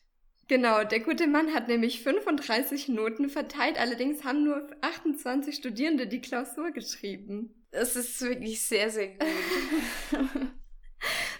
Genau, 0.47 0.83
der 0.83 0.99
gute 0.99 1.27
Mann 1.27 1.53
hat 1.53 1.67
nämlich 1.67 2.03
35 2.03 2.89
Noten 2.89 3.29
verteilt, 3.29 3.79
allerdings 3.79 4.23
haben 4.23 4.43
nur 4.43 4.69
28 4.81 5.55
Studierende 5.55 6.07
die 6.07 6.21
Klausur 6.21 6.71
geschrieben. 6.71 7.65
Das 7.71 7.95
ist 7.95 8.21
wirklich 8.21 8.61
sehr, 8.61 8.89
sehr 8.89 9.09
gut. 9.09 9.25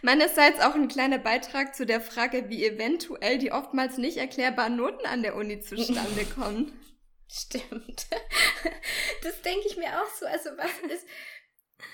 Meinerseits 0.01 0.59
auch 0.59 0.76
ein 0.76 0.88
kleiner 0.88 1.20
Beitrag 1.20 1.76
zu 1.76 1.86
der 1.86 2.01
Frage, 2.01 2.49
wie 2.49 2.66
eventuell 2.66 3.38
die 3.38 3.51
oftmals 3.51 3.97
nicht 3.97 4.18
erklärbaren 4.18 4.76
Noten 4.76 5.05
an 5.05 5.24
der 5.24 5.36
Uni 5.36 5.61
zustande 5.61 6.26
kommen. 6.36 6.74
Stimmt. 7.32 8.07
Das 9.24 9.41
denke 9.41 9.68
ich 9.68 9.78
mir 9.78 9.99
auch 9.99 10.09
so. 10.20 10.26
Also 10.26 10.51
was 10.57 10.91
ist. 10.91 11.07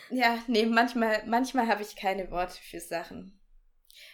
Ja, 0.09 0.43
nee, 0.47 0.65
manchmal, 0.65 1.23
manchmal 1.25 1.67
habe 1.67 1.81
ich 1.81 1.95
keine 1.95 2.31
Worte 2.31 2.57
für 2.61 2.79
Sachen. 2.79 3.39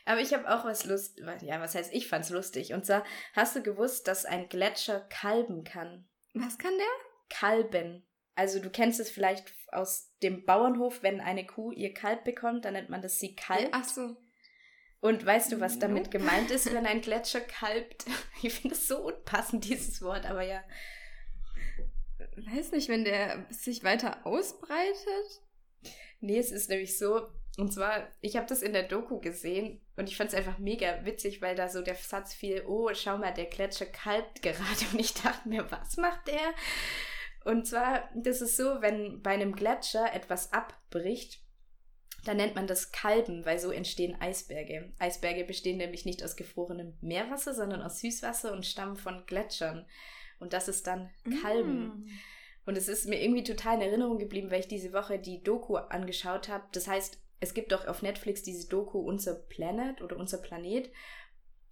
Aber 0.06 0.22
ich 0.22 0.34
habe 0.34 0.50
auch 0.50 0.66
was 0.66 0.86
Lust, 0.86 1.20
ja, 1.42 1.60
was 1.60 1.76
heißt, 1.76 1.94
ich 1.94 2.08
fand's 2.08 2.30
lustig. 2.30 2.74
Und 2.74 2.86
zwar, 2.86 3.04
hast 3.34 3.56
du 3.56 3.62
gewusst, 3.62 4.08
dass 4.08 4.26
ein 4.26 4.50
Gletscher 4.50 5.02
kalben 5.10 5.64
kann? 5.64 6.08
Was 6.34 6.58
kann 6.58 6.74
der? 6.78 7.38
Kalben. 7.38 8.08
Also 8.36 8.60
du 8.60 8.70
kennst 8.70 9.00
es 9.00 9.10
vielleicht 9.10 9.54
aus 9.72 10.14
dem 10.22 10.46
Bauernhof, 10.46 11.04
wenn 11.04 11.20
eine 11.20 11.46
Kuh 11.46 11.72
ihr 11.72 11.94
Kalb 11.94 12.24
bekommt, 12.24 12.66
dann 12.66 12.74
nennt 12.74 12.90
man 12.90 13.02
das 13.02 13.20
sie 13.20 13.36
kalbt. 13.36 13.70
Ach 13.72 13.84
so. 13.84 14.16
Und 15.00 15.26
weißt 15.26 15.52
du, 15.52 15.60
was 15.60 15.80
damit 15.80 16.12
gemeint 16.12 16.52
ist, 16.52 16.72
wenn 16.74 16.86
ein 16.86 17.02
Gletscher 17.02 17.42
kalbt? 17.42 18.06
Ich 18.44 18.54
finde 18.54 18.76
es 18.76 18.88
so 18.88 19.00
unpassend, 19.00 19.66
dieses 19.70 20.02
Wort, 20.02 20.26
aber 20.28 20.44
ja. 20.44 20.64
Weiß 22.36 22.72
nicht, 22.72 22.88
wenn 22.88 23.04
der 23.04 23.48
sich 23.50 23.84
weiter 23.84 24.26
ausbreitet? 24.26 25.42
Nee, 26.20 26.40
es 26.40 26.52
ist 26.52 26.70
nämlich 26.70 26.98
so, 26.98 27.28
und 27.58 27.74
zwar, 27.74 28.08
ich 28.22 28.36
habe 28.36 28.46
das 28.48 28.62
in 28.62 28.74
der 28.74 28.84
Doku 28.84 29.20
gesehen 29.20 29.82
und 29.96 30.08
ich 30.08 30.16
fand 30.16 30.32
es 30.32 30.36
einfach 30.36 30.60
mega 30.60 31.06
witzig, 31.06 31.42
weil 31.42 31.56
da 31.56 31.70
so 31.70 31.82
der 31.82 31.96
Satz 31.96 32.34
fiel, 32.34 32.64
oh, 32.68 32.90
schau 32.94 33.18
mal, 33.18 33.34
der 33.34 33.46
Gletscher 33.46 33.88
kalbt 33.88 34.42
gerade. 34.44 34.86
Und 34.94 35.00
ich 35.00 35.14
dachte 35.14 35.50
mir, 35.50 35.70
was 35.72 35.98
macht 35.98 36.28
der? 36.28 36.54
Und 37.46 37.66
zwar, 37.66 38.10
das 38.16 38.42
ist 38.42 38.58
so, 38.58 38.82
wenn 38.82 39.22
bei 39.22 39.32
einem 39.32 39.56
Gletscher 39.56 40.14
etwas 40.14 40.54
abbricht, 40.54 41.42
dann 42.26 42.38
nennt 42.38 42.56
man 42.56 42.68
das 42.68 42.92
Kalben, 42.92 43.46
weil 43.46 43.58
so 43.58 43.72
entstehen 43.72 44.20
Eisberge. 44.20 44.94
Eisberge 45.00 45.46
bestehen 45.46 45.78
nämlich 45.78 46.06
nicht 46.06 46.24
aus 46.24 46.36
gefrorenem 46.36 46.98
Meerwasser, 47.02 47.54
sondern 47.54 47.82
aus 47.82 48.02
Süßwasser 48.02 48.52
und 48.52 48.66
stammen 48.66 48.98
von 48.98 49.26
Gletschern. 49.26 49.88
Und 50.40 50.54
das 50.54 50.68
ist 50.68 50.86
dann 50.88 51.10
Kalben. 51.42 51.86
Mm. 51.86 52.10
Und 52.68 52.78
es 52.78 52.90
ist 52.90 53.08
mir 53.08 53.24
irgendwie 53.24 53.46
total 53.46 53.76
in 53.76 53.82
Erinnerung 53.82 54.20
geblieben, 54.20 54.52
weil 54.52 54.60
ich 54.60 54.68
diese 54.68 54.92
Woche 54.92 55.18
die 55.18 55.42
Doku 55.42 55.78
angeschaut 55.78 56.50
habe. 56.50 56.66
Das 56.74 56.86
heißt, 56.86 57.18
es 57.40 57.54
gibt 57.54 57.72
doch 57.72 57.88
auf 57.88 58.02
Netflix 58.02 58.44
diese 58.44 58.68
Doku 58.68 59.00
Unser 59.00 59.36
Planet 59.36 60.02
oder 60.02 60.18
Unser 60.18 60.40
Planet. 60.40 60.92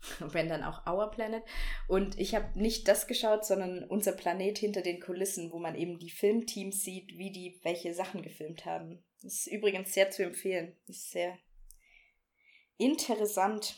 Wenn 0.20 0.48
dann 0.48 0.64
auch 0.64 0.88
Our 0.88 1.12
Planet. 1.12 1.43
Und 1.89 2.18
ich 2.18 2.34
habe 2.34 2.58
nicht 2.58 2.88
das 2.88 3.08
geschaut, 3.08 3.43
sondern 3.43 3.84
Unser 3.84 4.14
Planet 4.14 4.58
hinter 4.58 4.82
den 4.82 5.02
Kulissen, 5.02 5.52
wo 5.52 5.60
man 5.60 5.76
eben 5.76 6.00
die 6.00 6.10
Filmteams 6.10 6.82
sieht, 6.84 7.18
wie 7.18 7.32
die 7.32 7.60
welche 7.64 7.93
Sachen 7.93 8.22
gefilmt 8.22 8.66
haben. 8.66 9.04
Das 9.22 9.34
ist 9.34 9.48
übrigens 9.48 9.93
sehr 9.93 10.12
zu 10.12 10.24
empfehlen. 10.24 10.78
Das 10.88 10.96
ist 10.96 11.12
sehr 11.12 11.38
interessant. 12.78 13.76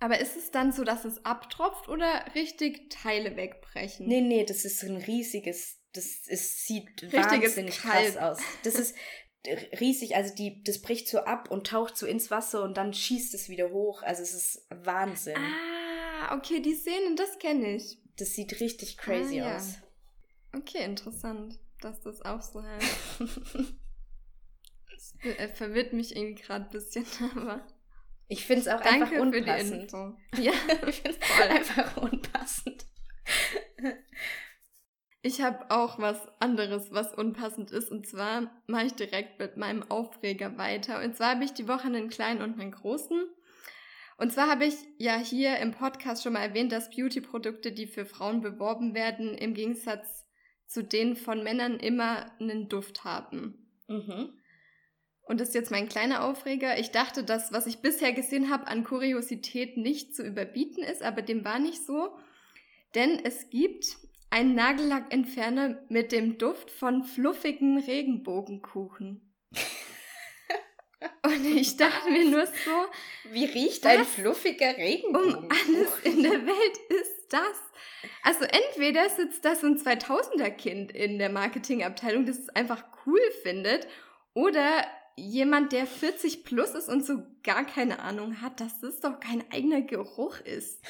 Aber 0.00 0.20
ist 0.20 0.36
es 0.36 0.50
dann 0.50 0.70
so, 0.70 0.84
dass 0.84 1.06
es 1.06 1.24
abtropft 1.24 1.88
oder 1.88 2.26
richtig 2.34 2.90
Teile 2.90 3.36
wegbrechen? 3.36 4.06
Nee, 4.06 4.20
nee, 4.20 4.44
das 4.44 4.66
ist 4.66 4.82
ein 4.82 4.98
riesiges 4.98 5.75
das 5.96 6.26
ist, 6.26 6.66
sieht 6.66 7.02
Richtiges 7.02 7.56
wahnsinnig 7.56 7.78
Kalb. 7.78 8.14
krass 8.14 8.16
aus. 8.16 8.38
Das 8.62 8.74
ist 8.76 8.94
riesig, 9.80 10.16
also 10.16 10.34
die, 10.34 10.62
das 10.64 10.80
bricht 10.80 11.08
so 11.08 11.20
ab 11.20 11.50
und 11.50 11.66
taucht 11.66 11.96
so 11.96 12.06
ins 12.06 12.30
Wasser 12.30 12.62
und 12.62 12.76
dann 12.76 12.92
schießt 12.92 13.34
es 13.34 13.48
wieder 13.48 13.70
hoch. 13.70 14.02
Also 14.02 14.22
es 14.22 14.34
ist 14.34 14.66
Wahnsinn. 14.70 15.36
Ah, 15.36 16.36
okay, 16.36 16.60
die 16.60 16.74
Szenen, 16.74 17.16
das 17.16 17.38
kenne 17.38 17.76
ich. 17.76 17.98
Das 18.16 18.34
sieht 18.34 18.60
richtig 18.60 18.96
crazy 18.96 19.40
ah, 19.40 19.50
ja. 19.50 19.56
aus. 19.56 19.74
Okay, 20.54 20.84
interessant, 20.84 21.58
dass 21.80 22.00
das 22.00 22.22
auch 22.22 22.40
so 22.40 22.62
heißt. 22.62 22.96
das 24.90 25.14
äh, 25.22 25.48
verwirrt 25.48 25.92
mich 25.92 26.16
irgendwie 26.16 26.42
gerade 26.42 26.64
ein 26.64 26.70
bisschen, 26.70 27.06
aber. 27.36 27.66
Ich 28.28 28.44
finde 28.44 28.62
es 28.62 28.68
auch 28.68 28.82
Danke 28.82 29.04
einfach 29.04 29.20
unpassend. 29.20 29.92
Ja, 30.38 30.52
ich 30.88 31.02
finde 31.02 31.18
es 31.20 31.48
einfach 31.48 31.96
unpassend. 31.98 32.86
Ich 35.26 35.40
habe 35.40 35.72
auch 35.72 35.98
was 35.98 36.20
anderes, 36.38 36.92
was 36.92 37.12
unpassend 37.12 37.72
ist. 37.72 37.90
Und 37.90 38.06
zwar 38.06 38.48
mache 38.68 38.86
ich 38.86 38.92
direkt 38.92 39.40
mit 39.40 39.56
meinem 39.56 39.82
Aufreger 39.90 40.56
weiter. 40.56 41.02
Und 41.02 41.16
zwar 41.16 41.34
habe 41.34 41.44
ich 41.44 41.52
die 41.52 41.66
Woche 41.66 41.88
einen 41.88 42.08
kleinen 42.08 42.42
und 42.42 42.60
einen 42.60 42.70
großen. 42.70 43.24
Und 44.18 44.32
zwar 44.32 44.48
habe 44.48 44.66
ich 44.66 44.76
ja 44.98 45.16
hier 45.16 45.56
im 45.56 45.72
Podcast 45.72 46.22
schon 46.22 46.34
mal 46.34 46.44
erwähnt, 46.44 46.70
dass 46.70 46.90
Beauty-Produkte, 46.90 47.72
die 47.72 47.88
für 47.88 48.06
Frauen 48.06 48.40
beworben 48.40 48.94
werden, 48.94 49.34
im 49.34 49.54
Gegensatz 49.54 50.24
zu 50.68 50.84
denen 50.84 51.16
von 51.16 51.42
Männern 51.42 51.80
immer 51.80 52.30
einen 52.38 52.68
Duft 52.68 53.02
haben. 53.02 53.82
Mhm. 53.88 54.32
Und 55.22 55.40
das 55.40 55.48
ist 55.48 55.54
jetzt 55.56 55.72
mein 55.72 55.88
kleiner 55.88 56.22
Aufreger. 56.22 56.78
Ich 56.78 56.92
dachte, 56.92 57.24
dass 57.24 57.52
was 57.52 57.66
ich 57.66 57.78
bisher 57.78 58.12
gesehen 58.12 58.48
habe 58.48 58.68
an 58.68 58.84
Kuriosität 58.84 59.76
nicht 59.76 60.14
zu 60.14 60.22
überbieten 60.22 60.84
ist, 60.84 61.02
aber 61.02 61.20
dem 61.20 61.44
war 61.44 61.58
nicht 61.58 61.84
so. 61.84 62.16
Denn 62.94 63.18
es 63.24 63.50
gibt 63.50 64.05
ein 64.30 64.54
Nagellackentferner 64.54 65.78
mit 65.88 66.12
dem 66.12 66.38
Duft 66.38 66.70
von 66.70 67.04
fluffigen 67.04 67.78
Regenbogenkuchen. 67.78 69.34
Und 71.22 71.44
ich 71.44 71.76
dachte 71.76 72.10
mir 72.10 72.28
nur 72.28 72.46
so, 72.46 73.30
wie 73.30 73.44
riecht 73.44 73.84
ein 73.86 74.04
fluffiger 74.04 74.76
Regenbogen? 74.76 75.34
Um 75.34 75.48
alles 75.50 75.98
in 76.04 76.22
der 76.22 76.46
Welt 76.46 76.78
ist 76.88 77.26
das. 77.28 77.56
Also 78.22 78.44
entweder 78.44 79.08
sitzt 79.10 79.44
das 79.44 79.60
so 79.60 79.66
ein 79.66 79.78
2000er 79.78 80.50
Kind 80.50 80.92
in 80.92 81.18
der 81.18 81.30
Marketingabteilung, 81.30 82.24
das 82.24 82.38
es 82.38 82.48
einfach 82.50 82.84
cool 83.06 83.20
findet, 83.42 83.86
oder 84.34 84.84
jemand, 85.16 85.72
der 85.72 85.86
40 85.86 86.44
plus 86.44 86.70
ist 86.70 86.88
und 86.88 87.04
so 87.04 87.22
gar 87.42 87.64
keine 87.64 88.00
Ahnung 88.00 88.40
hat, 88.40 88.60
dass 88.60 88.80
das 88.80 89.00
doch 89.00 89.18
kein 89.20 89.50
eigener 89.50 89.82
Geruch 89.82 90.40
ist. 90.40 90.84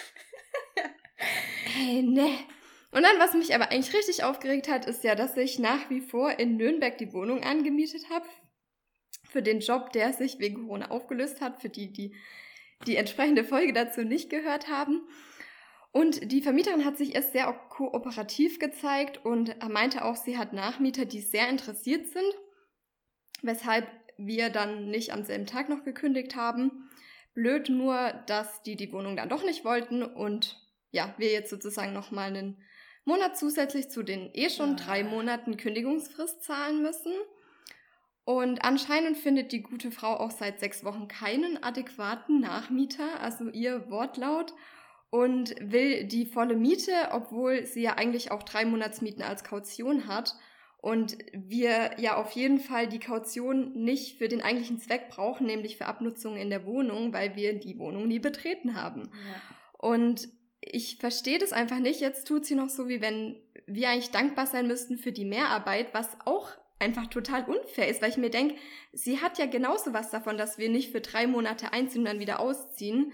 Ey, 1.78 2.03
ne. 2.03 2.39
Und 2.93 3.03
dann, 3.03 3.18
was 3.18 3.34
mich 3.34 3.55
aber 3.55 3.70
eigentlich 3.70 3.95
richtig 3.95 4.24
aufgeregt 4.24 4.68
hat, 4.68 4.87
ist 4.87 5.05
ja, 5.05 5.14
dass 5.14 5.37
ich 5.37 5.59
nach 5.59 5.91
wie 5.91 6.01
vor 6.01 6.39
in 6.39 6.57
Nürnberg 6.57 6.97
die 6.99 7.12
Wohnung 7.12 7.43
angemietet 7.43 8.09
habe. 8.11 8.26
Für 9.28 9.43
den 9.43 9.61
Job, 9.61 9.93
der 9.93 10.12
sich 10.12 10.39
wegen 10.39 10.62
Corona 10.62 10.91
aufgelöst 10.91 11.41
hat, 11.41 11.61
für 11.61 11.68
die, 11.68 11.93
die 11.93 12.14
die 12.87 12.97
entsprechende 12.97 13.45
Folge 13.45 13.72
dazu 13.72 14.03
nicht 14.03 14.30
gehört 14.30 14.68
haben. 14.68 15.03
Und 15.93 16.30
die 16.30 16.43
Vermieterin 16.43 16.84
hat 16.84 16.99
sich 16.99 17.14
erst 17.14 17.32
sehr 17.32 17.51
kooperativ 17.70 18.59
gezeigt 18.59 19.24
und 19.24 19.57
meinte 19.70 20.05
auch, 20.05 20.16
sie 20.16 20.37
hat 20.37 20.53
Nachmieter, 20.53 21.07
die 21.07 21.22
sehr 21.22 21.49
interessiert 21.49 22.09
sind, 22.09 22.34
weshalb 23.43 23.87
wir 24.18 24.51
dann 24.51 24.91
nicht 24.91 25.12
am 25.12 25.24
selben 25.24 25.47
Tag 25.47 25.68
noch 25.68 25.84
gekündigt 25.84 26.37
haben. 26.37 26.91
Blöd 27.34 27.68
nur, 27.68 28.12
dass 28.26 28.62
die 28.62 28.76
die 28.76 28.93
Wohnung 28.93 29.16
dann 29.16 29.28
doch 29.28 29.45
nicht 29.45 29.64
wollten 29.64 30.03
und 30.03 30.62
ja, 30.91 31.14
wir 31.18 31.30
jetzt 31.30 31.51
sozusagen 31.51 31.93
nochmal 31.93 32.28
einen 32.28 32.62
Monat 33.07 33.38
zusätzlich 33.38 33.88
zu 33.88 34.02
den 34.02 34.30
eh 34.34 34.50
schon 34.50 34.76
drei 34.76 35.04
Monaten 35.04 35.57
Kündigungsfrist 35.57 36.42
zahlen 36.42 36.82
müssen. 36.82 37.12
Und 38.24 38.64
anscheinend 38.64 39.16
findet 39.16 39.52
die 39.52 39.62
gute 39.62 39.92
Frau 39.92 40.16
auch 40.18 40.32
seit 40.32 40.59
sechs 40.59 40.84
Wochen 40.84 41.07
keinen 41.07 41.62
adäquaten 41.62 42.40
Nachmieter, 42.40 43.20
also 43.20 43.48
ihr 43.48 43.88
Wortlaut, 43.88 44.52
und 45.11 45.54
will 45.61 46.04
die 46.04 46.26
volle 46.26 46.57
Miete, 46.57 46.92
obwohl 47.12 47.64
sie 47.64 47.82
ja 47.82 47.94
eigentlich 47.94 48.32
auch 48.32 48.42
drei 48.42 48.64
Monatsmieten 48.64 49.22
als 49.22 49.44
Kaution 49.44 50.09
hat. 50.09 50.34
Und 50.78 51.16
wir 51.32 51.92
ja 51.98 52.16
auf 52.16 52.32
jeden 52.32 52.59
Fall 52.59 52.88
die 52.88 52.98
Kaution 52.98 53.72
nicht 53.72 54.18
für 54.18 54.26
den 54.26 54.42
eigentlichen 54.42 54.80
Zweck 54.80 55.09
brauchen, 55.09 55.46
nämlich 55.46 55.76
für 55.76 55.86
Abnutzung 55.86 56.36
in 56.36 56.50
der 56.50 56.66
Wohnung, 56.66 57.12
weil 57.12 57.36
wir 57.36 57.54
die 57.54 57.78
Wohnung 57.78 58.09
nie 58.09 58.18
betreten 58.18 58.74
haben. 58.74 59.02
Ja. 59.04 59.40
Und 59.78 60.28
ich 60.70 60.96
verstehe 60.98 61.38
das 61.38 61.52
einfach 61.52 61.78
nicht. 61.78 62.00
Jetzt 62.00 62.26
tut 62.26 62.44
sie 62.44 62.54
noch 62.54 62.68
so, 62.68 62.88
wie 62.88 63.00
wenn 63.00 63.36
wir 63.66 63.88
eigentlich 63.88 64.10
dankbar 64.10 64.46
sein 64.46 64.66
müssten 64.66 64.98
für 64.98 65.12
die 65.12 65.24
Mehrarbeit, 65.24 65.92
was 65.92 66.08
auch 66.24 66.50
einfach 66.78 67.06
total 67.06 67.44
unfair 67.44 67.88
ist, 67.88 68.02
weil 68.02 68.10
ich 68.10 68.16
mir 68.16 68.30
denke, 68.30 68.56
sie 68.92 69.20
hat 69.20 69.38
ja 69.38 69.46
genauso 69.46 69.92
was 69.92 70.10
davon, 70.10 70.36
dass 70.36 70.58
wir 70.58 70.68
nicht 70.68 70.92
für 70.92 71.00
drei 71.00 71.26
Monate 71.26 71.72
einziehen 71.72 72.02
und 72.02 72.06
dann 72.06 72.20
wieder 72.20 72.40
ausziehen. 72.40 73.12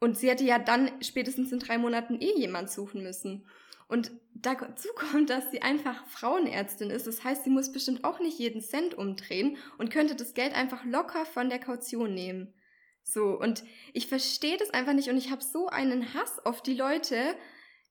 Und 0.00 0.16
sie 0.16 0.28
hätte 0.28 0.44
ja 0.44 0.58
dann 0.58 0.90
spätestens 1.02 1.52
in 1.52 1.58
drei 1.58 1.78
Monaten 1.78 2.20
eh 2.20 2.36
jemand 2.36 2.70
suchen 2.70 3.02
müssen. 3.02 3.46
Und 3.88 4.12
dazu 4.34 4.88
kommt, 4.94 5.30
dass 5.30 5.50
sie 5.50 5.62
einfach 5.62 6.06
Frauenärztin 6.06 6.90
ist. 6.90 7.06
Das 7.06 7.24
heißt, 7.24 7.44
sie 7.44 7.50
muss 7.50 7.72
bestimmt 7.72 8.04
auch 8.04 8.20
nicht 8.20 8.38
jeden 8.38 8.60
Cent 8.60 8.94
umdrehen 8.94 9.56
und 9.78 9.90
könnte 9.90 10.14
das 10.14 10.34
Geld 10.34 10.54
einfach 10.54 10.84
locker 10.84 11.24
von 11.24 11.48
der 11.48 11.58
Kaution 11.58 12.14
nehmen. 12.14 12.52
So, 13.10 13.38
und 13.38 13.64
ich 13.94 14.06
verstehe 14.06 14.58
das 14.58 14.70
einfach 14.70 14.92
nicht 14.92 15.08
und 15.08 15.16
ich 15.16 15.30
habe 15.30 15.42
so 15.42 15.68
einen 15.68 16.12
Hass 16.12 16.44
auf 16.44 16.62
die 16.62 16.74
Leute, 16.74 17.34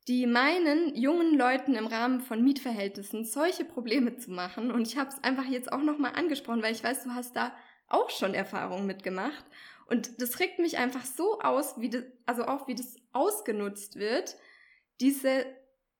die 0.07 0.28
meinen, 0.28 0.95
jungen 0.95 1.36
Leuten 1.36 1.74
im 1.74 1.88
Rahmen 1.88 2.22
von 2.22 2.43
Mietverhältnissen 2.43 3.26
solche 3.26 3.65
Probleme 3.65 4.18
zu 4.18 4.32
machen. 4.32 4.72
Und 4.72 4.88
ich 4.88 4.95
habe 4.95 5.09
es 5.09 5.22
einfach 5.24 5.45
jetzt 5.45 5.72
auch 5.72 5.82
nochmal 5.82 6.13
angesprochen, 6.13 6.61
weil 6.61 6.72
ich 6.72 6.84
weiß, 6.84 7.03
du 7.03 7.15
hast 7.15 7.36
da 7.36 7.55
auch 7.88 8.11
schon 8.11 8.36
Erfahrungen 8.36 8.86
mitgemacht. 8.86 9.45
Und 9.88 10.22
das 10.22 10.39
regt 10.39 10.59
mich 10.59 10.78
einfach 10.78 11.03
so 11.03 11.39
aus, 11.39 11.80
wie 11.80 11.89
das, 11.89 12.03
also 12.26 12.45
auch 12.45 12.68
wie 12.68 12.76
das 12.76 12.95
ausgenutzt 13.11 13.95
wird, 13.95 14.36
diese 15.01 15.45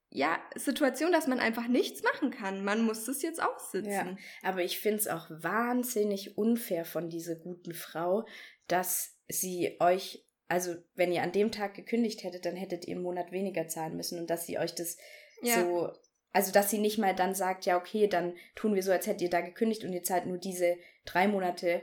ja, 0.09 0.38
Situation, 0.55 1.11
dass 1.11 1.28
man 1.28 1.39
einfach 1.39 1.68
nichts 1.68 2.01
machen 2.01 2.32
kann. 2.32 2.63
Man 2.63 2.86
muss 2.86 3.05
das 3.05 3.22
jetzt 3.22 3.41
aussitzen. 3.41 3.91
Ja, 3.91 4.18
aber 4.41 4.63
ich 4.63 4.80
finde 4.80 4.99
es 4.99 5.07
auch 5.07 5.28
wahnsinnig 5.30 6.38
unfair 6.38 6.86
von 6.86 7.09
dieser 7.09 7.36
guten 7.36 7.74
Frau, 7.74 8.26
dass 8.68 9.18
sie 9.28 9.78
euch, 9.80 10.26
also 10.47 10.76
wenn 10.95 11.11
ihr 11.11 11.24
an 11.24 11.32
dem 11.32 11.51
Tag 11.51 11.74
gekündigt 11.74 12.24
hättet, 12.24 12.45
dann 12.45 12.55
hättet 12.55 12.88
ihr 12.88 12.95
im 12.95 13.01
Monat 13.01 13.32
weniger 13.32 13.68
zahlen 13.68 13.95
müssen 13.95 14.20
und 14.20 14.30
dass 14.30 14.45
sie 14.45 14.57
euch 14.59 14.76
das 14.76 14.97
ja. 15.41 15.61
so, 15.61 15.91
also 16.32 16.51
dass 16.51 16.70
sie 16.70 16.80
nicht 16.80 16.97
mal 16.97 17.15
dann 17.15 17.36
sagt, 17.36 17.65
ja, 17.65 17.78
okay, 17.78 18.07
dann 18.07 18.36
tun 18.55 18.76
wir 18.76 18.84
so, 18.84 18.91
als 18.91 19.07
hättet 19.07 19.24
ihr 19.24 19.30
da 19.30 19.41
gekündigt 19.41 19.84
und 19.84 19.93
ihr 19.93 20.03
zahlt 20.03 20.26
nur 20.26 20.38
diese 20.38 20.78
drei 21.05 21.28
Monate, 21.28 21.82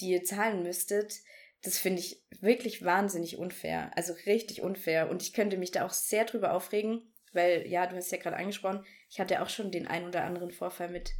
die 0.00 0.10
ihr 0.10 0.24
zahlen 0.24 0.62
müsstet. 0.62 1.14
Das 1.62 1.78
finde 1.78 2.00
ich 2.00 2.22
wirklich 2.40 2.84
wahnsinnig 2.84 3.38
unfair. 3.38 3.90
Also 3.96 4.12
richtig 4.26 4.62
unfair. 4.62 5.10
Und 5.10 5.22
ich 5.22 5.32
könnte 5.32 5.56
mich 5.56 5.72
da 5.72 5.84
auch 5.84 5.92
sehr 5.92 6.24
drüber 6.24 6.52
aufregen, 6.54 7.12
weil, 7.32 7.66
ja, 7.66 7.86
du 7.86 7.96
hast 7.96 8.12
ja 8.12 8.18
gerade 8.18 8.36
angesprochen, 8.36 8.84
ich 9.10 9.18
hatte 9.18 9.42
auch 9.42 9.48
schon 9.48 9.72
den 9.72 9.86
ein 9.86 10.06
oder 10.06 10.24
anderen 10.24 10.52
Vorfall 10.52 10.88
mit 10.88 11.12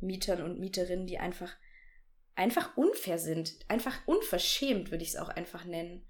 Mietern 0.00 0.42
und 0.42 0.58
Mieterinnen, 0.58 1.06
die 1.06 1.18
einfach, 1.18 1.56
einfach 2.36 2.76
unfair 2.76 3.18
sind. 3.18 3.56
Einfach 3.68 3.96
unverschämt, 4.06 4.90
würde 4.90 5.02
ich 5.02 5.10
es 5.10 5.16
auch 5.16 5.28
einfach 5.28 5.64
nennen. 5.64 6.06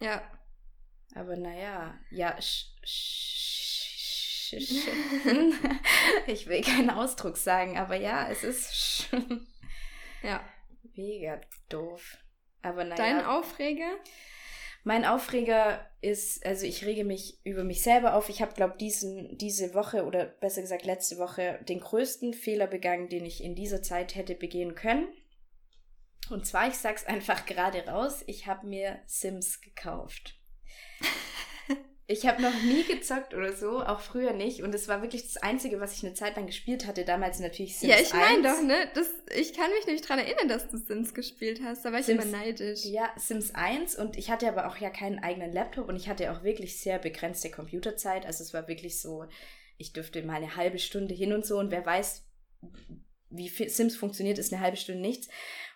Ja. 0.00 0.22
Aber 1.14 1.36
naja, 1.36 1.98
ja, 2.10 2.40
sch, 2.40 2.72
sch, 2.84 4.58
sch, 4.58 4.88
ich 6.26 6.46
will 6.46 6.62
keinen 6.62 6.90
Ausdruck 6.90 7.36
sagen, 7.36 7.78
aber 7.78 7.96
ja, 7.96 8.28
es 8.30 8.44
ist 8.44 9.08
ja 10.22 10.42
mega 10.94 11.40
doof. 11.68 12.18
Aber 12.62 12.84
naja. 12.84 12.96
Dein 12.96 13.24
Aufreger? 13.24 13.98
Mein 14.84 15.04
Aufreger 15.04 15.88
ist, 16.00 16.44
also 16.44 16.66
ich 16.66 16.84
rege 16.84 17.04
mich 17.04 17.38
über 17.44 17.62
mich 17.62 17.82
selber 17.82 18.14
auf. 18.14 18.28
Ich 18.28 18.42
habe, 18.42 18.54
glaube 18.54 18.76
diesen 18.78 19.38
diese 19.38 19.74
Woche 19.74 20.04
oder 20.04 20.24
besser 20.24 20.60
gesagt 20.60 20.84
letzte 20.84 21.18
Woche 21.18 21.60
den 21.68 21.80
größten 21.80 22.34
Fehler 22.34 22.66
begangen, 22.66 23.08
den 23.08 23.24
ich 23.24 23.44
in 23.44 23.54
dieser 23.54 23.82
Zeit 23.82 24.16
hätte 24.16 24.34
begehen 24.34 24.74
können. 24.74 25.06
Und 26.32 26.46
zwar, 26.46 26.68
ich 26.68 26.74
sag's 26.74 27.04
einfach 27.06 27.46
gerade 27.46 27.86
raus, 27.86 28.24
ich 28.26 28.46
habe 28.46 28.66
mir 28.66 29.00
Sims 29.06 29.60
gekauft. 29.60 30.38
Ich 32.08 32.26
habe 32.26 32.42
noch 32.42 32.62
nie 32.64 32.82
gezockt 32.84 33.32
oder 33.32 33.52
so, 33.52 33.80
auch 33.80 34.00
früher 34.00 34.32
nicht. 34.32 34.62
Und 34.62 34.74
es 34.74 34.86
war 34.88 35.00
wirklich 35.00 35.22
das 35.22 35.36
Einzige, 35.38 35.80
was 35.80 35.96
ich 35.96 36.04
eine 36.04 36.12
Zeit 36.12 36.36
lang 36.36 36.46
gespielt 36.46 36.86
hatte. 36.86 37.04
Damals 37.04 37.38
natürlich 37.38 37.78
Sims 37.78 37.90
Ja, 37.90 38.00
ich 38.00 38.12
meine 38.12 38.42
doch, 38.42 38.60
ne? 38.60 38.90
Das, 38.94 39.08
ich 39.34 39.54
kann 39.54 39.70
mich 39.70 39.86
nämlich 39.86 40.02
daran 40.02 40.18
erinnern, 40.18 40.48
dass 40.48 40.68
du 40.68 40.76
Sims 40.76 41.14
gespielt 41.14 41.60
hast. 41.64 41.84
Da 41.84 41.92
war 41.92 42.00
ich 42.00 42.06
Sims, 42.06 42.24
immer 42.24 42.38
neidisch. 42.38 42.84
Ja, 42.84 43.10
Sims 43.16 43.54
1. 43.54 43.94
Und 43.96 44.18
ich 44.18 44.30
hatte 44.30 44.48
aber 44.48 44.66
auch 44.66 44.76
ja 44.76 44.90
keinen 44.90 45.20
eigenen 45.20 45.52
Laptop. 45.52 45.88
Und 45.88 45.96
ich 45.96 46.08
hatte 46.08 46.32
auch 46.32 46.42
wirklich 46.42 46.78
sehr 46.80 46.98
begrenzte 46.98 47.50
Computerzeit. 47.50 48.26
Also 48.26 48.42
es 48.42 48.52
war 48.52 48.68
wirklich 48.68 49.00
so, 49.00 49.24
ich 49.78 49.92
dürfte 49.92 50.22
mal 50.22 50.34
eine 50.34 50.56
halbe 50.56 50.80
Stunde 50.80 51.14
hin 51.14 51.32
und 51.32 51.46
so. 51.46 51.58
Und 51.58 51.70
wer 51.70 51.86
weiß, 51.86 52.24
wie 53.30 53.48
Sims 53.48 53.96
funktioniert, 53.96 54.38
ist 54.38 54.52
eine 54.52 54.60
halbe 54.60 54.76
Stunde 54.76 55.00
nichts. 55.00 55.28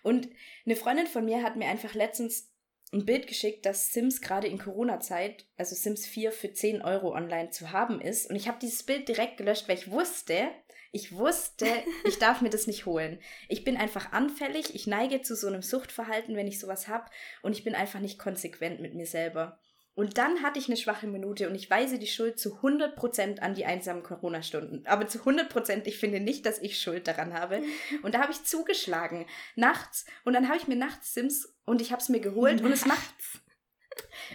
Und 0.07 0.29
eine 0.65 0.77
Freundin 0.77 1.05
von 1.05 1.25
mir 1.25 1.43
hat 1.43 1.57
mir 1.57 1.67
einfach 1.67 1.93
letztens 1.93 2.49
ein 2.93 3.05
Bild 3.05 3.27
geschickt, 3.27 3.65
dass 3.65 3.91
Sims 3.91 4.21
gerade 4.21 4.47
in 4.47 4.57
Corona-Zeit, 4.57 5.45
also 5.57 5.75
Sims 5.75 6.05
4 6.05 6.31
für 6.31 6.53
10 6.53 6.81
Euro 6.81 7.13
online 7.13 7.49
zu 7.49 7.73
haben 7.73 7.99
ist. 7.99 8.29
Und 8.29 8.37
ich 8.37 8.47
habe 8.47 8.57
dieses 8.61 8.83
Bild 8.83 9.09
direkt 9.09 9.35
gelöscht, 9.35 9.67
weil 9.67 9.77
ich 9.77 9.91
wusste, 9.91 10.47
ich 10.93 11.11
wusste, 11.11 11.67
ich 12.05 12.17
darf 12.19 12.39
mir 12.39 12.49
das 12.49 12.67
nicht 12.67 12.85
holen. 12.85 13.19
Ich 13.49 13.65
bin 13.65 13.75
einfach 13.75 14.13
anfällig, 14.13 14.73
ich 14.73 14.87
neige 14.87 15.21
zu 15.21 15.35
so 15.35 15.47
einem 15.47 15.61
Suchtverhalten, 15.61 16.37
wenn 16.37 16.47
ich 16.47 16.57
sowas 16.59 16.87
habe. 16.87 17.11
Und 17.41 17.51
ich 17.51 17.65
bin 17.65 17.75
einfach 17.75 17.99
nicht 17.99 18.17
konsequent 18.17 18.79
mit 18.79 18.93
mir 18.93 19.07
selber. 19.07 19.59
Und 19.97 20.19
dann 20.19 20.43
hatte 20.43 20.59
ich 20.59 20.67
eine 20.67 20.77
schwache 20.77 21.07
Minute 21.07 21.49
und 21.49 21.55
ich 21.55 21.71
weise 21.71 21.97
die 21.97 22.05
Schuld 22.05 22.37
zu 22.37 22.59
100% 22.61 23.39
an 23.39 23.55
die 23.55 23.65
einsamen 23.65 24.03
Corona-Stunden. 24.03 24.85
Aber 24.85 25.07
zu 25.07 25.17
100%, 25.17 25.87
ich 25.87 25.97
finde 25.97 26.19
nicht, 26.19 26.45
dass 26.45 26.59
ich 26.59 26.79
Schuld 26.79 27.07
daran 27.07 27.33
habe. 27.33 27.63
Und 28.03 28.13
da 28.13 28.21
habe 28.21 28.31
ich 28.31 28.43
zugeschlagen, 28.43 29.25
nachts. 29.55 30.05
Und 30.23 30.33
dann 30.33 30.49
habe 30.49 30.57
ich 30.57 30.67
mir 30.67 30.75
nachts 30.75 31.15
Sims 31.15 31.51
und 31.65 31.81
ich 31.81 31.91
habe 31.91 31.99
es 31.99 32.09
mir 32.09 32.19
geholt 32.19 32.61
und 32.61 32.71
es 32.71 32.85
macht 32.85 33.15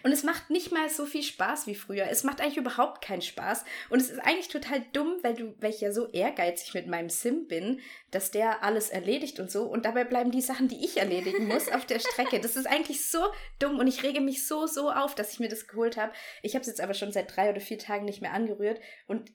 und 0.03 0.13
es 0.13 0.23
macht 0.23 0.51
nicht 0.51 0.73
mal 0.73 0.89
so 0.89 1.07
viel 1.07 1.23
Spaß 1.23 1.67
wie 1.67 1.75
früher. 1.75 2.07
Es 2.11 2.25
macht 2.25 2.41
eigentlich 2.41 2.57
überhaupt 2.57 3.05
keinen 3.05 3.23
Spaß. 3.23 3.65
Und 3.91 4.01
es 4.01 4.11
ist 4.11 4.19
eigentlich 4.19 4.49
total 4.49 4.85
dumm, 4.93 5.19
weil 5.23 5.35
du, 5.35 5.55
weil 5.61 5.71
ich 5.71 5.81
ja 5.81 5.93
so 5.93 6.09
ehrgeizig 6.09 6.75
mit 6.75 6.87
meinem 6.87 7.09
Sim 7.09 7.47
bin, 7.47 7.81
dass 8.11 8.31
der 8.31 8.63
alles 8.63 8.91
erledigt 8.91 9.39
und 9.41 9.51
so. 9.51 9.65
Und 9.65 9.85
dabei 9.85 10.05
bleiben 10.05 10.31
die 10.31 10.41
Sachen, 10.41 10.69
die 10.69 10.85
ich 10.85 10.97
erledigen 10.97 11.47
muss, 11.47 11.69
auf 11.71 11.87
der 11.87 12.01
Strecke. 12.01 12.41
Das 12.41 12.57
ist 12.57 12.67
eigentlich 12.67 13.09
so 13.09 13.21
dumm 13.59 13.79
und 13.79 13.87
ich 13.87 14.03
rege 14.03 14.21
mich 14.21 14.47
so, 14.47 14.67
so 14.67 14.91
auf, 14.91 15.15
dass 15.15 15.33
ich 15.33 15.41
mir 15.41 15.49
das 15.49 15.67
geholt 15.67 15.97
habe. 15.97 16.13
Ich 16.43 16.55
habe 16.55 16.63
es 16.63 16.69
jetzt 16.69 16.81
aber 16.81 16.95
schon 16.95 17.13
seit 17.13 17.35
drei 17.37 17.51
oder 17.51 17.61
vier 17.61 17.79
Tagen 17.79 18.05
nicht 18.05 18.23
mehr 18.23 18.33
angerührt. 18.33 18.81
Und 19.07 19.33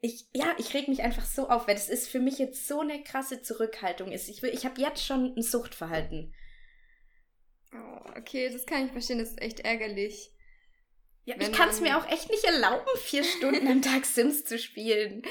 ich, 0.00 0.28
ja, 0.34 0.54
ich 0.58 0.74
reg 0.74 0.88
mich 0.88 1.02
einfach 1.02 1.24
so 1.24 1.48
auf, 1.48 1.66
weil 1.66 1.76
das 1.76 1.88
ist 1.88 2.08
für 2.08 2.20
mich 2.20 2.38
jetzt 2.38 2.68
so 2.68 2.80
eine 2.80 3.02
krasse 3.02 3.40
Zurückhaltung. 3.40 4.12
Ich, 4.12 4.42
ich 4.42 4.64
habe 4.66 4.80
jetzt 4.80 5.04
schon 5.04 5.34
ein 5.34 5.42
Suchtverhalten. 5.42 6.34
Oh, 7.74 8.10
okay, 8.16 8.50
das 8.50 8.66
kann 8.66 8.86
ich 8.86 8.92
verstehen, 8.92 9.18
das 9.18 9.30
ist 9.30 9.42
echt 9.42 9.60
ärgerlich. 9.60 10.30
Ja, 11.24 11.36
ich 11.40 11.52
kann 11.52 11.70
es 11.70 11.80
mir 11.80 11.96
auch 11.96 12.08
echt 12.10 12.30
nicht 12.30 12.44
erlauben, 12.44 12.86
vier 13.02 13.24
Stunden 13.38 13.66
am 13.66 13.82
Tag 13.82 14.04
Sims 14.04 14.44
zu 14.44 14.58
spielen. 14.58 15.22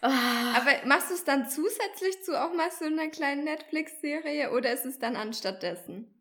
Oh. 0.00 0.06
Aber 0.06 0.86
machst 0.86 1.10
du 1.10 1.14
es 1.14 1.24
dann 1.24 1.48
zusätzlich 1.48 2.22
zu 2.22 2.40
auch 2.40 2.52
mal 2.52 2.70
so 2.70 2.84
einer 2.84 3.08
kleinen 3.08 3.44
Netflix-Serie 3.44 4.52
oder 4.52 4.72
ist 4.72 4.86
es 4.86 4.98
dann 4.98 5.16
anstatt 5.16 5.62
dessen? 5.62 6.14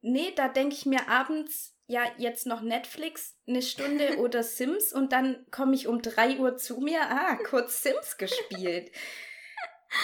Nee, 0.00 0.32
da 0.36 0.48
denke 0.48 0.76
ich 0.76 0.86
mir 0.86 1.08
abends, 1.08 1.76
ja, 1.86 2.04
jetzt 2.18 2.46
noch 2.46 2.62
Netflix, 2.62 3.36
eine 3.48 3.62
Stunde 3.62 4.16
oder 4.18 4.44
Sims 4.44 4.92
und 4.92 5.12
dann 5.12 5.44
komme 5.50 5.74
ich 5.74 5.88
um 5.88 6.02
drei 6.02 6.38
Uhr 6.38 6.56
zu 6.56 6.80
mir, 6.80 7.02
ah, 7.02 7.36
kurz 7.36 7.82
Sims 7.82 8.16
gespielt. 8.16 8.92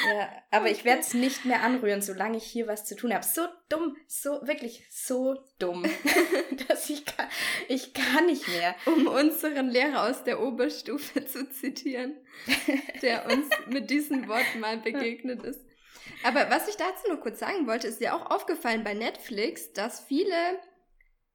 Ja, 0.06 0.28
aber 0.50 0.68
ich 0.68 0.84
werde 0.84 1.00
es 1.00 1.14
nicht 1.14 1.44
mehr 1.44 1.62
anrühren, 1.62 2.02
solange 2.02 2.38
ich 2.38 2.44
hier 2.44 2.66
was 2.66 2.84
zu 2.84 2.96
tun 2.96 3.14
habe. 3.14 3.24
So 3.24 3.46
dumm, 3.68 3.96
so 4.08 4.40
wirklich 4.42 4.84
so 4.90 5.36
dumm, 5.58 5.84
dass 6.68 6.90
ich 6.90 7.04
kann, 7.04 7.28
ich 7.68 7.94
kann 7.94 8.26
nicht 8.26 8.48
mehr. 8.48 8.74
Um 8.86 9.06
unseren 9.06 9.68
Lehrer 9.68 10.08
aus 10.08 10.24
der 10.24 10.40
Oberstufe 10.40 11.24
zu 11.24 11.48
zitieren, 11.50 12.16
der 13.02 13.26
uns 13.26 13.48
mit 13.68 13.90
diesen 13.90 14.28
Worten 14.28 14.60
mal 14.60 14.78
begegnet 14.78 15.44
ist. 15.44 15.64
Aber 16.24 16.50
was 16.50 16.68
ich 16.68 16.76
dazu 16.76 17.08
nur 17.08 17.20
kurz 17.20 17.38
sagen 17.38 17.66
wollte, 17.66 17.86
ist 17.86 18.00
ja 18.00 18.14
auch 18.14 18.30
aufgefallen 18.30 18.84
bei 18.84 18.94
Netflix, 18.94 19.72
dass 19.72 20.00
viele 20.00 20.58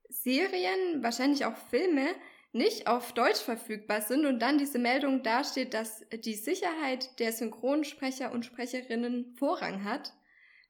Serien, 0.09 1.01
wahrscheinlich 1.01 1.45
auch 1.45 1.55
Filme, 1.69 2.07
nicht 2.53 2.87
auf 2.87 3.13
Deutsch 3.13 3.39
verfügbar 3.39 4.01
sind 4.01 4.25
und 4.25 4.39
dann 4.39 4.57
diese 4.57 4.79
Meldung 4.79 5.23
dasteht, 5.23 5.73
dass 5.73 6.03
die 6.23 6.35
Sicherheit 6.35 7.19
der 7.19 7.31
Synchronsprecher 7.31 8.31
und 8.31 8.45
Sprecherinnen 8.45 9.35
Vorrang 9.37 9.83
hat. 9.83 10.13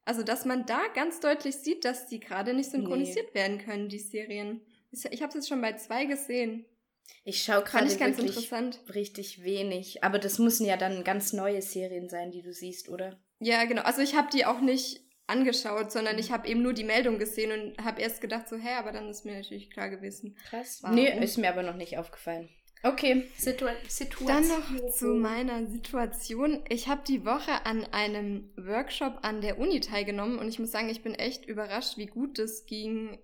Also, 0.04 0.22
dass 0.22 0.44
man 0.44 0.66
da 0.66 0.80
ganz 0.94 1.20
deutlich 1.20 1.56
sieht, 1.56 1.84
dass 1.84 2.06
die 2.06 2.20
gerade 2.20 2.54
nicht 2.54 2.70
synchronisiert 2.70 3.28
nee. 3.28 3.40
werden 3.40 3.58
können, 3.58 3.88
die 3.88 3.98
Serien. 3.98 4.60
Ich 4.90 5.22
habe 5.22 5.28
es 5.28 5.34
jetzt 5.34 5.48
schon 5.48 5.60
bei 5.60 5.74
zwei 5.74 6.06
gesehen. 6.06 6.66
Ich 7.24 7.42
schaue 7.42 7.62
gerade 7.62 7.88
wirklich 7.88 8.52
richtig 8.94 9.44
wenig. 9.44 10.02
Aber 10.02 10.18
das 10.18 10.38
müssen 10.38 10.66
ja 10.66 10.76
dann 10.76 11.04
ganz 11.04 11.32
neue 11.32 11.62
Serien 11.62 12.08
sein, 12.08 12.30
die 12.30 12.42
du 12.42 12.52
siehst, 12.52 12.88
oder? 12.88 13.20
Ja, 13.38 13.64
genau. 13.64 13.82
Also 13.82 14.02
ich 14.02 14.16
habe 14.16 14.28
die 14.32 14.44
auch 14.44 14.60
nicht 14.60 15.00
angeschaut, 15.26 15.92
sondern 15.92 16.18
ich 16.18 16.28
mhm. 16.28 16.34
habe 16.34 16.48
eben 16.48 16.62
nur 16.62 16.72
die 16.72 16.84
Meldung 16.84 17.18
gesehen 17.18 17.52
und 17.52 17.84
habe 17.84 18.00
erst 18.00 18.20
gedacht 18.20 18.48
so, 18.48 18.56
hä, 18.56 18.74
aber 18.78 18.92
dann 18.92 19.08
ist 19.08 19.24
mir 19.24 19.36
natürlich 19.36 19.70
klar 19.70 19.88
gewesen. 19.88 20.36
Krass. 20.48 20.82
Warum. 20.82 20.96
Nee, 20.96 21.18
ist 21.22 21.38
mir 21.38 21.48
aber 21.48 21.62
noch 21.62 21.76
nicht 21.76 21.98
aufgefallen. 21.98 22.48
Okay, 22.84 23.28
Situ 23.36 23.66
Situation. 23.86 24.26
Dann 24.26 24.48
noch 24.48 24.90
zu 24.90 25.06
meiner 25.14 25.66
Situation. 25.66 26.64
Ich 26.68 26.88
habe 26.88 27.02
die 27.06 27.24
Woche 27.24 27.64
an 27.64 27.84
einem 27.92 28.50
Workshop 28.56 29.20
an 29.22 29.40
der 29.40 29.58
Uni 29.58 29.78
teilgenommen 29.78 30.38
und 30.38 30.48
ich 30.48 30.58
muss 30.58 30.72
sagen, 30.72 30.88
ich 30.88 31.02
bin 31.02 31.14
echt 31.14 31.46
überrascht, 31.46 31.96
wie 31.96 32.06
gut 32.06 32.40
das 32.40 32.66
ging 32.66 33.20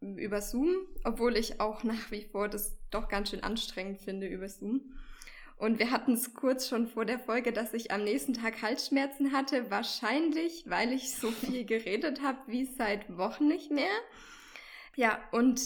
über 0.00 0.40
Zoom, 0.40 0.74
obwohl 1.04 1.36
ich 1.36 1.60
auch 1.60 1.84
nach 1.84 2.10
wie 2.10 2.22
vor 2.22 2.48
das 2.48 2.78
doch 2.90 3.08
ganz 3.08 3.30
schön 3.30 3.42
anstrengend 3.42 4.00
finde 4.00 4.26
über 4.26 4.48
Zoom. 4.48 4.94
Und 5.58 5.80
wir 5.80 5.90
hatten 5.90 6.12
es 6.12 6.34
kurz 6.34 6.68
schon 6.68 6.86
vor 6.86 7.04
der 7.04 7.18
Folge, 7.18 7.52
dass 7.52 7.74
ich 7.74 7.90
am 7.90 8.04
nächsten 8.04 8.32
Tag 8.32 8.62
Halsschmerzen 8.62 9.32
hatte. 9.32 9.70
Wahrscheinlich, 9.70 10.64
weil 10.66 10.92
ich 10.92 11.14
so 11.14 11.30
viel 11.32 11.64
geredet 11.64 12.22
habe 12.22 12.38
wie 12.46 12.64
seit 12.64 13.16
Wochen 13.16 13.48
nicht 13.48 13.70
mehr. 13.70 13.90
Ja, 14.94 15.20
und 15.32 15.60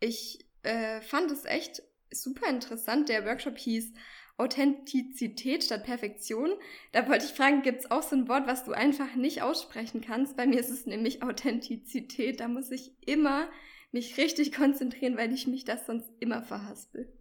ich 0.00 0.46
äh, 0.62 1.00
fand 1.00 1.30
es 1.32 1.44
echt 1.44 1.82
super 2.12 2.48
interessant. 2.48 3.08
Der 3.08 3.26
Workshop 3.26 3.58
hieß 3.58 3.92
Authentizität 4.36 5.64
statt 5.64 5.84
Perfektion. 5.84 6.50
Da 6.92 7.08
wollte 7.08 7.26
ich 7.26 7.32
fragen, 7.32 7.62
gibt 7.62 7.80
es 7.80 7.90
auch 7.90 8.02
so 8.02 8.14
ein 8.14 8.28
Wort, 8.28 8.46
was 8.46 8.64
du 8.64 8.72
einfach 8.72 9.14
nicht 9.16 9.42
aussprechen 9.42 10.02
kannst? 10.02 10.36
Bei 10.36 10.46
mir 10.46 10.60
ist 10.60 10.70
es 10.70 10.86
nämlich 10.86 11.22
Authentizität. 11.22 12.38
Da 12.38 12.46
muss 12.46 12.70
ich 12.70 12.92
immer 13.06 13.48
mich 13.90 14.16
richtig 14.18 14.52
konzentrieren, 14.52 15.16
weil 15.16 15.32
ich 15.32 15.48
mich 15.48 15.64
das 15.64 15.86
sonst 15.86 16.10
immer 16.20 16.42
verhaspel. 16.42 17.12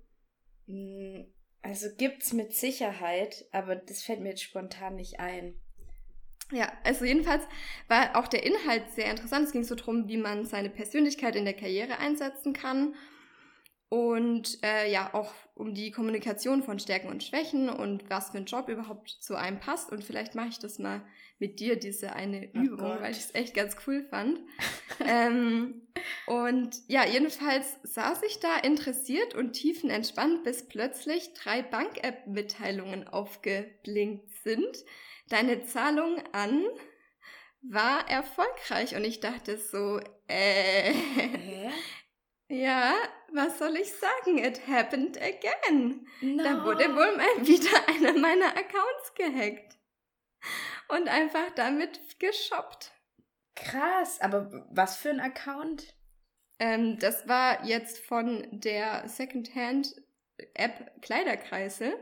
Also 1.61 1.87
gibt's 1.95 2.33
mit 2.33 2.53
Sicherheit, 2.53 3.45
aber 3.51 3.75
das 3.75 4.01
fällt 4.01 4.19
mir 4.21 4.29
jetzt 4.29 4.43
spontan 4.43 4.95
nicht 4.95 5.19
ein. 5.19 5.53
Ja, 6.51 6.71
also 6.83 7.05
jedenfalls 7.05 7.43
war 7.87 8.15
auch 8.15 8.27
der 8.27 8.43
Inhalt 8.43 8.91
sehr 8.91 9.09
interessant. 9.09 9.45
Es 9.45 9.53
ging 9.53 9.63
so 9.63 9.75
darum, 9.75 10.07
wie 10.07 10.17
man 10.17 10.45
seine 10.45 10.69
Persönlichkeit 10.69 11.35
in 11.35 11.45
der 11.45 11.53
Karriere 11.53 11.99
einsetzen 11.99 12.53
kann 12.53 12.95
und 13.91 14.63
äh, 14.63 14.89
ja 14.89 15.13
auch 15.13 15.33
um 15.53 15.73
die 15.73 15.91
Kommunikation 15.91 16.63
von 16.63 16.79
Stärken 16.79 17.09
und 17.09 17.25
Schwächen 17.25 17.69
und 17.69 18.09
was 18.09 18.29
für 18.29 18.37
ein 18.37 18.45
Job 18.45 18.69
überhaupt 18.69 19.09
zu 19.09 19.35
einem 19.35 19.59
passt. 19.59 19.91
Und 19.91 20.01
vielleicht 20.01 20.33
mache 20.33 20.47
ich 20.47 20.59
das 20.59 20.79
mal 20.79 21.01
mit 21.39 21.59
dir, 21.59 21.77
diese 21.77 22.13
eine 22.13 22.49
oh 22.55 22.59
Übung, 22.59 22.77
Gott. 22.77 23.01
weil 23.01 23.11
ich 23.11 23.17
es 23.17 23.35
echt 23.35 23.53
ganz 23.53 23.75
cool 23.85 24.05
fand. 24.09 24.39
ähm, 25.05 25.81
und 26.25 26.77
ja, 26.87 27.05
jedenfalls 27.05 27.79
saß 27.83 28.23
ich 28.23 28.39
da 28.39 28.59
interessiert 28.59 29.35
und 29.35 29.51
tiefenentspannt, 29.51 30.45
bis 30.45 30.69
plötzlich 30.69 31.33
drei 31.33 31.61
Bank-App-Mitteilungen 31.61 33.09
aufgeblinkt 33.09 34.31
sind. 34.45 34.85
Deine 35.27 35.65
Zahlung 35.65 36.23
an 36.31 36.63
war 37.61 38.09
erfolgreich 38.09 38.95
und 38.95 39.03
ich 39.03 39.19
dachte 39.19 39.57
so, 39.57 39.99
äh? 40.29 40.93
Ja, 42.51 42.95
was 43.31 43.59
soll 43.59 43.77
ich 43.77 43.93
sagen? 43.93 44.37
It 44.37 44.67
happened 44.67 45.17
again. 45.21 46.05
No. 46.19 46.43
Da 46.43 46.65
wurde 46.65 46.83
wohl 46.93 47.15
mal 47.15 47.47
wieder 47.47 47.87
einer 47.87 48.11
meiner 48.19 48.49
Accounts 48.49 49.13
gehackt. 49.15 49.77
Und 50.89 51.07
einfach 51.07 51.49
damit 51.55 52.19
geshoppt. 52.19 52.91
Krass, 53.55 54.19
aber 54.19 54.67
was 54.69 54.97
für 54.97 55.11
ein 55.11 55.21
Account? 55.21 55.95
Ähm, 56.59 56.99
das 56.99 57.25
war 57.25 57.65
jetzt 57.65 57.99
von 57.99 58.45
der 58.51 59.07
Secondhand-App 59.07 61.01
Kleiderkreisel. 61.01 61.97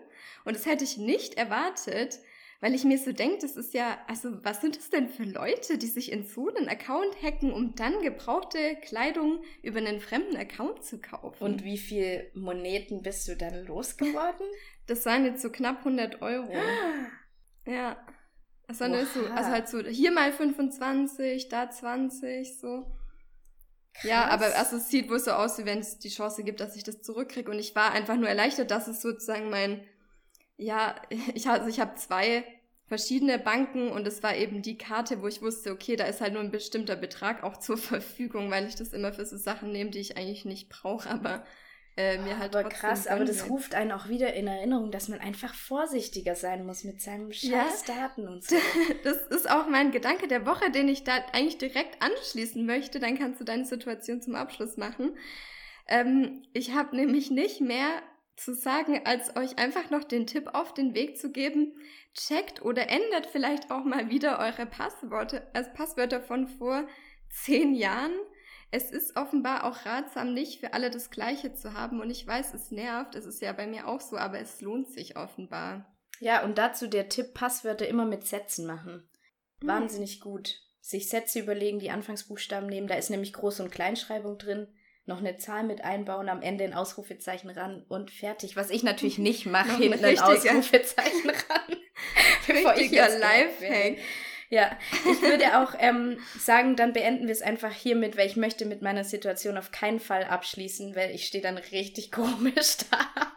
Und 0.46 0.56
das 0.56 0.66
hätte 0.66 0.84
ich 0.84 0.98
nicht 0.98 1.36
erwartet, 1.36 2.18
weil 2.62 2.76
ich 2.76 2.84
mir 2.84 2.98
so 2.98 3.14
denke, 3.14 3.38
das 3.42 3.56
ist 3.56 3.74
ja, 3.74 3.98
also 4.08 4.44
was 4.44 4.60
sind 4.60 4.78
das 4.78 4.90
denn 4.90 5.10
für 5.10 5.24
Leute, 5.24 5.78
die 5.78 5.88
sich 5.88 6.12
in 6.12 6.26
so 6.26 6.50
einen 6.54 6.68
Account 6.68 7.22
hacken, 7.22 7.54
um 7.54 7.76
dann 7.76 8.02
gebrauchte 8.02 8.76
Kleidung 8.82 9.42
über 9.64 9.78
einen 9.78 10.02
fremden 10.02 10.36
Account 10.36 10.84
zu 10.84 11.00
kaufen? 11.00 11.42
Und 11.44 11.64
wie 11.64 11.78
viel 11.78 12.30
Moneten 12.34 13.02
bist 13.02 13.28
du 13.28 13.36
dann 13.36 13.66
losgeworden? 13.66 14.46
Das 14.88 15.06
waren 15.06 15.24
jetzt 15.24 15.44
so 15.44 15.52
knapp 15.52 15.80
100 15.80 16.24
Euro. 16.24 16.52
ja. 17.68 17.96
Waren 18.68 19.06
so, 19.06 19.20
also 19.28 19.50
halt 19.52 19.70
so, 19.70 19.84
hier 19.84 20.12
mal 20.12 20.34
25, 20.34 21.48
da 21.48 21.70
20, 21.70 22.60
so. 22.60 22.92
Krass. 23.94 24.04
Ja, 24.04 24.28
aber 24.30 24.46
also 24.58 24.78
es 24.78 24.90
sieht 24.90 25.10
wohl 25.10 25.20
so 25.20 25.30
aus, 25.30 25.60
wie 25.60 25.66
wenn 25.66 25.78
es 25.78 26.00
die 26.00 26.10
Chance 26.10 26.44
gibt, 26.44 26.60
dass 26.60 26.76
ich 26.76 26.84
das 26.84 27.04
zurückkriege. 27.04 27.52
Und 27.52 27.60
ich 27.60 27.76
war 27.76 27.92
einfach 27.92 28.16
nur 28.16 28.30
erleichtert, 28.30 28.72
dass 28.72 28.88
es 28.88 29.00
sozusagen 29.02 29.52
mein 29.52 29.84
ja, 30.60 30.96
ich, 31.34 31.48
also 31.48 31.68
ich 31.68 31.80
habe 31.80 31.96
zwei 31.96 32.44
verschiedene 32.88 33.38
Banken 33.38 33.92
und 33.92 34.08
es 34.08 34.24
war 34.24 34.36
eben 34.36 34.62
die 34.62 34.78
Karte, 34.78 35.22
wo 35.22 35.28
ich 35.28 35.42
wusste, 35.42 35.72
okay, 35.72 35.96
da 35.96 36.06
ist 36.06 36.22
halt 36.22 36.34
nur 36.34 36.42
ein 36.42 36.52
bestimmter 36.52 36.96
Betrag 36.96 37.44
auch 37.44 37.58
zur 37.58 37.78
Verfügung, 37.78 38.52
weil 38.52 38.68
ich 38.68 38.76
das 38.76 38.94
immer 38.94 39.14
für 39.14 39.26
so 39.26 39.38
Sachen 39.38 39.72
nehme, 39.72 39.92
die 39.92 40.00
ich 40.00 40.18
eigentlich 40.18 40.46
nicht 40.46 40.70
brauche, 40.70 41.10
aber 41.10 41.46
äh, 41.98 42.18
mir 42.20 42.40
halt 42.40 42.56
aber 42.56 42.70
krass, 42.70 43.08
aber 43.08 43.26
das 43.26 43.50
ruft 43.50 43.76
einen 43.76 43.92
auch 43.92 44.08
wieder 44.08 44.34
in 44.34 44.48
Erinnerung, 44.48 44.90
dass 44.90 45.10
man 45.10 45.20
einfach 45.20 45.54
vorsichtiger 45.54 46.34
sein 46.34 46.66
muss 46.66 46.84
mit 46.84 47.02
seinen 47.02 47.34
scheiß 47.34 47.84
ja, 47.88 47.94
Daten 47.94 48.28
und 48.28 48.44
so. 48.44 48.56
das 49.04 49.18
ist 49.28 49.52
auch 49.52 49.68
mein 49.68 49.92
Gedanke 49.92 50.28
der 50.28 50.46
Woche, 50.46 50.72
den 50.72 50.88
ich 50.88 51.04
da 51.04 51.14
eigentlich 51.34 51.58
direkt 51.58 52.02
anschließen 52.02 52.66
möchte. 52.66 53.00
Dann 53.00 53.18
kannst 53.18 53.42
du 53.42 53.44
deine 53.44 53.66
Situation 53.66 54.22
zum 54.22 54.36
Abschluss 54.36 54.78
machen. 54.78 55.18
Ähm, 55.88 56.44
ich 56.54 56.74
habe 56.74 56.96
nämlich 56.96 57.32
nicht 57.32 57.60
mehr 57.60 58.02
zu 58.40 58.54
sagen, 58.54 59.02
als 59.06 59.36
euch 59.36 59.58
einfach 59.58 59.90
noch 59.90 60.04
den 60.04 60.26
Tipp 60.26 60.50
auf 60.54 60.74
den 60.74 60.94
Weg 60.96 61.18
zu 61.18 61.32
geben, 61.32 61.74
checkt 62.14 62.62
oder 62.62 62.90
ändert 62.90 63.28
vielleicht 63.28 63.72
auch 63.72 63.84
mal 63.84 64.10
wieder 64.10 64.40
eure 64.40 64.66
Passwörter, 64.66 65.48
also 65.54 65.70
Passwörter 65.74 66.22
von 66.22 66.48
vor 66.48 66.88
zehn 67.30 67.76
Jahren. 67.76 68.14
Es 68.72 68.92
ist 68.92 69.16
offenbar 69.18 69.64
auch 69.64 69.86
ratsam, 69.86 70.34
nicht 70.34 70.60
für 70.60 70.74
alle 70.74 70.92
das 70.92 71.10
Gleiche 71.10 71.54
zu 71.54 71.74
haben. 71.74 72.02
Und 72.02 72.12
ich 72.12 72.26
weiß, 72.26 72.54
es 72.54 72.72
nervt, 72.72 73.16
es 73.16 73.26
ist 73.26 73.42
ja 73.42 73.52
bei 73.52 73.68
mir 73.68 73.88
auch 73.88 74.02
so, 74.02 74.18
aber 74.18 74.40
es 74.40 74.62
lohnt 74.62 74.92
sich 74.92 75.18
offenbar. 75.18 75.98
Ja, 76.20 76.44
und 76.44 76.58
dazu 76.58 76.88
der 76.88 77.10
Tipp, 77.10 77.34
Passwörter 77.34 77.88
immer 77.88 78.06
mit 78.06 78.28
Sätzen 78.28 78.68
machen. 78.68 79.10
Hm. 79.62 79.68
Wahnsinnig 79.68 80.20
gut. 80.20 80.62
Sich 80.82 81.10
Sätze 81.10 81.40
überlegen, 81.40 81.80
die 81.80 81.92
Anfangsbuchstaben 81.92 82.70
nehmen. 82.70 82.88
Da 82.88 82.96
ist 82.96 83.10
nämlich 83.10 83.34
Groß- 83.34 83.62
und 83.62 83.72
Kleinschreibung 83.72 84.38
drin 84.38 84.68
noch 85.10 85.20
eine 85.20 85.38
Zahl 85.38 85.64
mit 85.64 85.84
einbauen, 85.84 86.30
am 86.30 86.42
Ende 86.42 86.64
ein 86.64 86.74
Ausrufezeichen 86.74 87.50
ran 87.50 87.84
und 87.90 88.12
fertig. 88.12 88.56
Was 88.56 88.70
ich 88.70 88.84
natürlich 88.84 89.18
nicht 89.18 89.46
mache, 89.46 89.76
hinten 89.78 90.06
ein 90.06 90.20
Ausrufezeichen 90.20 91.30
ran. 91.30 91.78
bevor 92.48 92.78
ich 92.78 92.92
jetzt 92.92 93.20
Lifehack. 93.20 93.98
Ja, 94.52 94.76
ich 95.06 95.22
würde 95.22 95.60
auch 95.60 95.76
ähm, 95.78 96.20
sagen, 96.40 96.76
dann 96.76 96.92
beenden 96.92 97.28
wir 97.28 97.32
es 97.32 97.44
einfach 97.44 97.72
hiermit, 97.72 98.18
weil 98.18 98.26
ich 98.26 98.36
möchte 98.36 98.66
mit 98.66 98.82
meiner 98.82 99.04
Situation 99.04 99.60
auf 99.60 99.72
keinen 99.72 100.00
Fall 100.00 100.24
abschließen, 100.24 100.96
weil 100.96 101.14
ich 101.14 101.28
stehe 101.28 101.44
dann 101.44 101.58
richtig 101.58 102.12
komisch 102.14 102.78
da. 102.90 103.34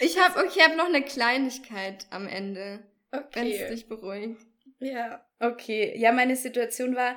Ich 0.00 0.20
habe 0.20 0.38
okay, 0.38 0.48
ich 0.54 0.62
hab 0.62 0.76
noch 0.76 0.86
eine 0.86 1.02
Kleinigkeit 1.02 2.06
am 2.10 2.28
Ende, 2.28 2.80
okay. 3.10 3.26
wenn 3.32 3.50
es 3.50 3.68
dich 3.70 3.88
beruhigt. 3.88 4.40
Ja, 4.78 5.24
okay. 5.40 5.92
Ja, 5.96 6.12
meine 6.12 6.36
Situation 6.36 6.94
war, 6.94 7.16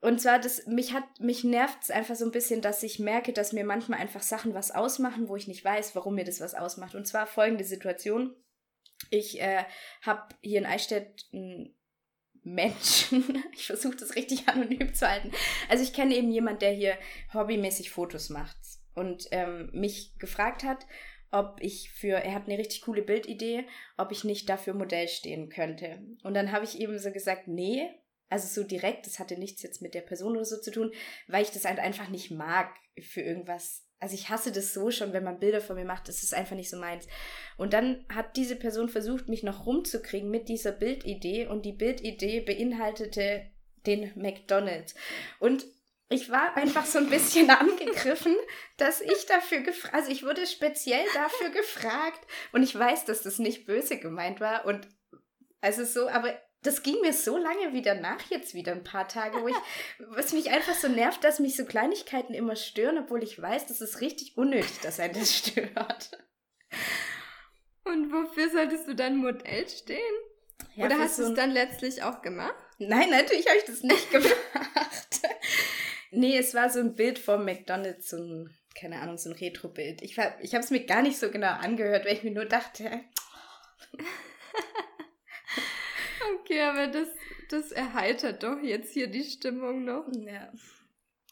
und 0.00 0.20
zwar, 0.20 0.38
das, 0.38 0.66
mich 0.66 0.94
hat, 0.94 1.04
mich 1.18 1.44
nervt 1.44 1.82
es 1.82 1.90
einfach 1.90 2.14
so 2.14 2.24
ein 2.24 2.30
bisschen, 2.30 2.62
dass 2.62 2.82
ich 2.82 2.98
merke, 2.98 3.32
dass 3.32 3.52
mir 3.52 3.64
manchmal 3.64 4.00
einfach 4.00 4.22
Sachen 4.22 4.54
was 4.54 4.70
ausmachen, 4.70 5.28
wo 5.28 5.36
ich 5.36 5.46
nicht 5.46 5.64
weiß, 5.64 5.94
warum 5.94 6.14
mir 6.14 6.24
das 6.24 6.40
was 6.40 6.54
ausmacht. 6.54 6.94
Und 6.94 7.06
zwar 7.06 7.26
folgende 7.26 7.64
Situation. 7.64 8.34
Ich 9.10 9.40
äh, 9.40 9.64
habe 10.02 10.34
hier 10.40 10.58
in 10.58 10.66
Eichstätt 10.66 11.26
einen 11.32 11.74
Menschen, 12.42 13.44
ich 13.52 13.66
versuche 13.66 13.96
das 13.96 14.16
richtig 14.16 14.48
anonym 14.48 14.94
zu 14.94 15.06
halten. 15.06 15.32
Also 15.68 15.84
ich 15.84 15.92
kenne 15.92 16.14
eben 16.14 16.30
jemand, 16.30 16.62
der 16.62 16.72
hier 16.72 16.96
hobbymäßig 17.34 17.90
Fotos 17.90 18.30
macht 18.30 18.56
und 18.94 19.28
ähm, 19.32 19.68
mich 19.72 20.18
gefragt 20.18 20.64
hat, 20.64 20.86
ob 21.30 21.58
ich 21.60 21.90
für, 21.92 22.16
er 22.16 22.34
hat 22.34 22.46
eine 22.46 22.58
richtig 22.58 22.82
coole 22.82 23.02
Bildidee, 23.02 23.66
ob 23.96 24.12
ich 24.12 24.24
nicht 24.24 24.48
dafür 24.48 24.74
Modell 24.74 25.08
stehen 25.08 25.48
könnte. 25.48 26.02
Und 26.22 26.34
dann 26.34 26.52
habe 26.52 26.64
ich 26.64 26.80
eben 26.80 26.98
so 26.98 27.12
gesagt, 27.12 27.46
nee, 27.46 27.88
also 28.30 28.46
so 28.46 28.66
direkt, 28.66 29.06
das 29.06 29.18
hatte 29.18 29.36
nichts 29.36 29.62
jetzt 29.62 29.82
mit 29.82 29.92
der 29.92 30.00
Person 30.00 30.36
oder 30.36 30.44
so 30.44 30.58
zu 30.58 30.70
tun, 30.70 30.92
weil 31.26 31.42
ich 31.42 31.50
das 31.50 31.64
halt 31.64 31.80
einfach 31.80 32.08
nicht 32.08 32.30
mag 32.30 32.74
für 33.02 33.20
irgendwas. 33.20 33.84
Also 33.98 34.14
ich 34.14 34.30
hasse 34.30 34.52
das 34.52 34.72
so 34.72 34.90
schon, 34.90 35.12
wenn 35.12 35.24
man 35.24 35.40
Bilder 35.40 35.60
von 35.60 35.76
mir 35.76 35.84
macht, 35.84 36.08
das 36.08 36.22
ist 36.22 36.32
einfach 36.32 36.56
nicht 36.56 36.70
so 36.70 36.78
meins. 36.78 37.06
Und 37.58 37.74
dann 37.74 38.06
hat 38.08 38.36
diese 38.36 38.56
Person 38.56 38.88
versucht, 38.88 39.28
mich 39.28 39.42
noch 39.42 39.66
rumzukriegen 39.66 40.30
mit 40.30 40.48
dieser 40.48 40.72
Bildidee 40.72 41.46
und 41.46 41.66
die 41.66 41.72
Bildidee 41.72 42.40
beinhaltete 42.40 43.50
den 43.84 44.12
McDonald's. 44.14 44.94
Und 45.40 45.66
ich 46.08 46.30
war 46.30 46.56
einfach 46.56 46.86
so 46.86 46.98
ein 46.98 47.10
bisschen 47.10 47.50
angegriffen, 47.50 48.34
dass 48.76 49.00
ich 49.00 49.26
dafür 49.26 49.60
gefragt, 49.60 49.94
also 49.94 50.10
ich 50.10 50.22
wurde 50.22 50.46
speziell 50.46 51.04
dafür 51.14 51.50
gefragt 51.50 52.20
und 52.52 52.62
ich 52.62 52.78
weiß, 52.78 53.04
dass 53.04 53.22
das 53.22 53.38
nicht 53.38 53.66
böse 53.66 53.98
gemeint 53.98 54.40
war 54.40 54.66
und 54.66 54.88
also 55.60 55.84
so, 55.84 56.08
aber 56.08 56.34
das 56.62 56.82
ging 56.82 57.00
mir 57.00 57.12
so 57.12 57.38
lange 57.38 57.72
wieder 57.72 57.94
nach, 57.94 58.20
jetzt 58.30 58.54
wieder 58.54 58.72
ein 58.72 58.84
paar 58.84 59.08
Tage, 59.08 59.40
wo 59.42 59.48
ich, 59.48 59.56
was 60.08 60.32
mich 60.32 60.50
einfach 60.50 60.74
so 60.74 60.88
nervt, 60.88 61.24
dass 61.24 61.38
mich 61.38 61.56
so 61.56 61.64
Kleinigkeiten 61.64 62.34
immer 62.34 62.56
stören, 62.56 62.98
obwohl 62.98 63.22
ich 63.22 63.40
weiß, 63.40 63.66
das 63.66 63.80
ist 63.80 64.00
richtig 64.00 64.36
unnötig, 64.36 64.80
dass 64.82 65.00
ein 65.00 65.12
das 65.12 65.36
stört. 65.36 66.10
Und 67.84 68.12
wofür 68.12 68.50
solltest 68.50 68.86
du 68.86 68.94
dann 68.94 69.16
Modell 69.16 69.68
stehen? 69.68 69.98
Ja, 70.76 70.86
Oder 70.86 70.98
hast 70.98 71.16
so 71.16 71.24
du 71.24 71.28
es 71.30 71.34
dann 71.34 71.50
letztlich 71.50 72.02
auch 72.02 72.22
gemacht? 72.22 72.54
Nein, 72.78 73.10
natürlich 73.10 73.46
habe 73.46 73.58
ich 73.58 73.64
das 73.64 73.82
nicht 73.82 74.10
gemacht. 74.12 75.20
nee, 76.10 76.36
es 76.36 76.54
war 76.54 76.70
so 76.70 76.80
ein 76.80 76.94
Bild 76.94 77.18
vom 77.18 77.44
McDonalds, 77.44 78.10
so 78.10 78.16
ein, 78.18 78.54
keine 78.78 79.00
Ahnung, 79.00 79.18
so 79.18 79.30
ein 79.30 79.36
Retro-Bild. 79.36 80.02
Ich, 80.02 80.18
ich 80.40 80.54
habe 80.54 80.64
es 80.64 80.70
mir 80.70 80.84
gar 80.84 81.02
nicht 81.02 81.18
so 81.18 81.30
genau 81.30 81.52
angehört, 81.52 82.04
weil 82.04 82.16
ich 82.16 82.22
mir 82.22 82.32
nur 82.32 82.44
dachte, 82.44 83.00
Okay, 86.34 86.60
aber 86.60 86.86
das, 86.88 87.08
das 87.48 87.72
erheitert 87.72 88.42
doch 88.42 88.60
jetzt 88.60 88.92
hier 88.92 89.06
die 89.06 89.24
Stimmung 89.24 89.84
noch. 89.84 90.06
Ja. 90.26 90.52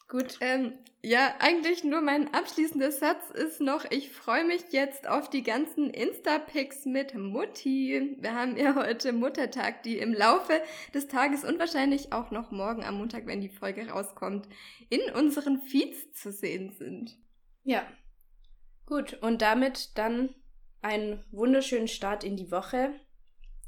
Gut, 0.09 0.37
ähm, 0.41 0.73
ja, 1.03 1.35
eigentlich 1.37 1.83
nur 1.83 2.01
mein 2.01 2.33
abschließender 2.33 2.91
Satz 2.91 3.29
ist 3.29 3.61
noch, 3.61 3.85
ich 3.91 4.11
freue 4.11 4.43
mich 4.43 4.63
jetzt 4.71 5.07
auf 5.07 5.29
die 5.29 5.43
ganzen 5.43 5.91
Insta-Pics 5.91 6.85
mit 6.85 7.13
Mutti. 7.13 8.17
Wir 8.19 8.33
haben 8.33 8.57
ja 8.57 8.73
heute 8.73 9.13
Muttertag, 9.13 9.83
die 9.83 9.99
im 9.99 10.13
Laufe 10.13 10.63
des 10.95 11.07
Tages 11.07 11.45
und 11.45 11.59
wahrscheinlich 11.59 12.11
auch 12.11 12.31
noch 12.31 12.49
morgen 12.49 12.83
am 12.83 12.97
Montag, 12.97 13.27
wenn 13.27 13.39
die 13.39 13.49
Folge 13.49 13.87
rauskommt, 13.87 14.49
in 14.89 15.01
unseren 15.13 15.61
Feeds 15.61 16.11
zu 16.13 16.31
sehen 16.31 16.71
sind. 16.71 17.15
Ja. 17.63 17.85
Gut, 18.87 19.13
und 19.21 19.43
damit 19.43 19.95
dann 19.95 20.33
einen 20.81 21.23
wunderschönen 21.29 21.87
Start 21.87 22.23
in 22.23 22.35
die 22.35 22.51
Woche. 22.51 22.99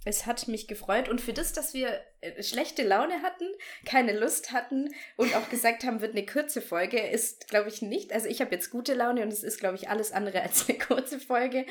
Es 0.03 0.25
hat 0.25 0.47
mich 0.47 0.67
gefreut 0.67 1.09
und 1.09 1.21
für 1.21 1.33
das, 1.33 1.53
dass 1.53 1.75
wir 1.75 2.01
äh, 2.21 2.41
schlechte 2.41 2.81
Laune 2.81 3.21
hatten, 3.21 3.45
keine 3.85 4.17
Lust 4.17 4.51
hatten 4.51 4.89
und 5.15 5.35
auch 5.35 5.47
gesagt 5.49 5.83
haben, 5.83 6.01
wird 6.01 6.15
eine 6.15 6.25
kurze 6.25 6.59
Folge, 6.61 6.99
ist, 6.99 7.49
glaube 7.49 7.69
ich, 7.69 7.83
nicht. 7.83 8.11
Also 8.11 8.27
ich 8.27 8.41
habe 8.41 8.51
jetzt 8.51 8.71
gute 8.71 8.95
Laune 8.95 9.21
und 9.21 9.31
es 9.31 9.43
ist, 9.43 9.59
glaube 9.59 9.75
ich, 9.75 9.89
alles 9.89 10.11
andere 10.11 10.41
als 10.41 10.67
eine 10.67 10.79
kurze 10.79 11.19
Folge. 11.19 11.67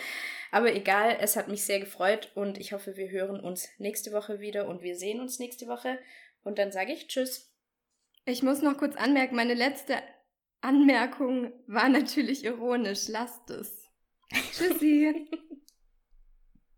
Aber 0.53 0.72
egal, 0.72 1.16
es 1.20 1.35
hat 1.35 1.49
mich 1.49 1.64
sehr 1.64 1.81
gefreut 1.81 2.31
und 2.37 2.59
ich 2.59 2.72
hoffe, 2.72 2.97
wir 2.97 3.11
hören 3.11 3.41
uns 3.41 3.68
nächste 3.78 4.12
Woche 4.12 4.39
wieder 4.39 4.68
und 4.68 4.83
wir 4.83 4.95
sehen 4.95 5.20
uns 5.20 5.41
nächste 5.41 5.66
Woche. 5.66 5.99
Und 6.45 6.59
dann 6.61 6.70
sage 6.70 6.93
ich 6.93 7.09
Tschüss. 7.09 7.53
Ich 8.26 8.45
muss 8.45 8.62
noch 8.62 8.78
kurz 8.78 8.95
anmerken, 8.95 9.35
meine 9.35 9.55
letzte 9.55 9.97
Anmerkung 10.61 11.53
war 11.66 11.89
natürlich 11.89 12.45
ironisch. 12.45 13.09
Lasst 13.09 13.51
es. 13.51 13.87
Tschüssi. 14.53 15.28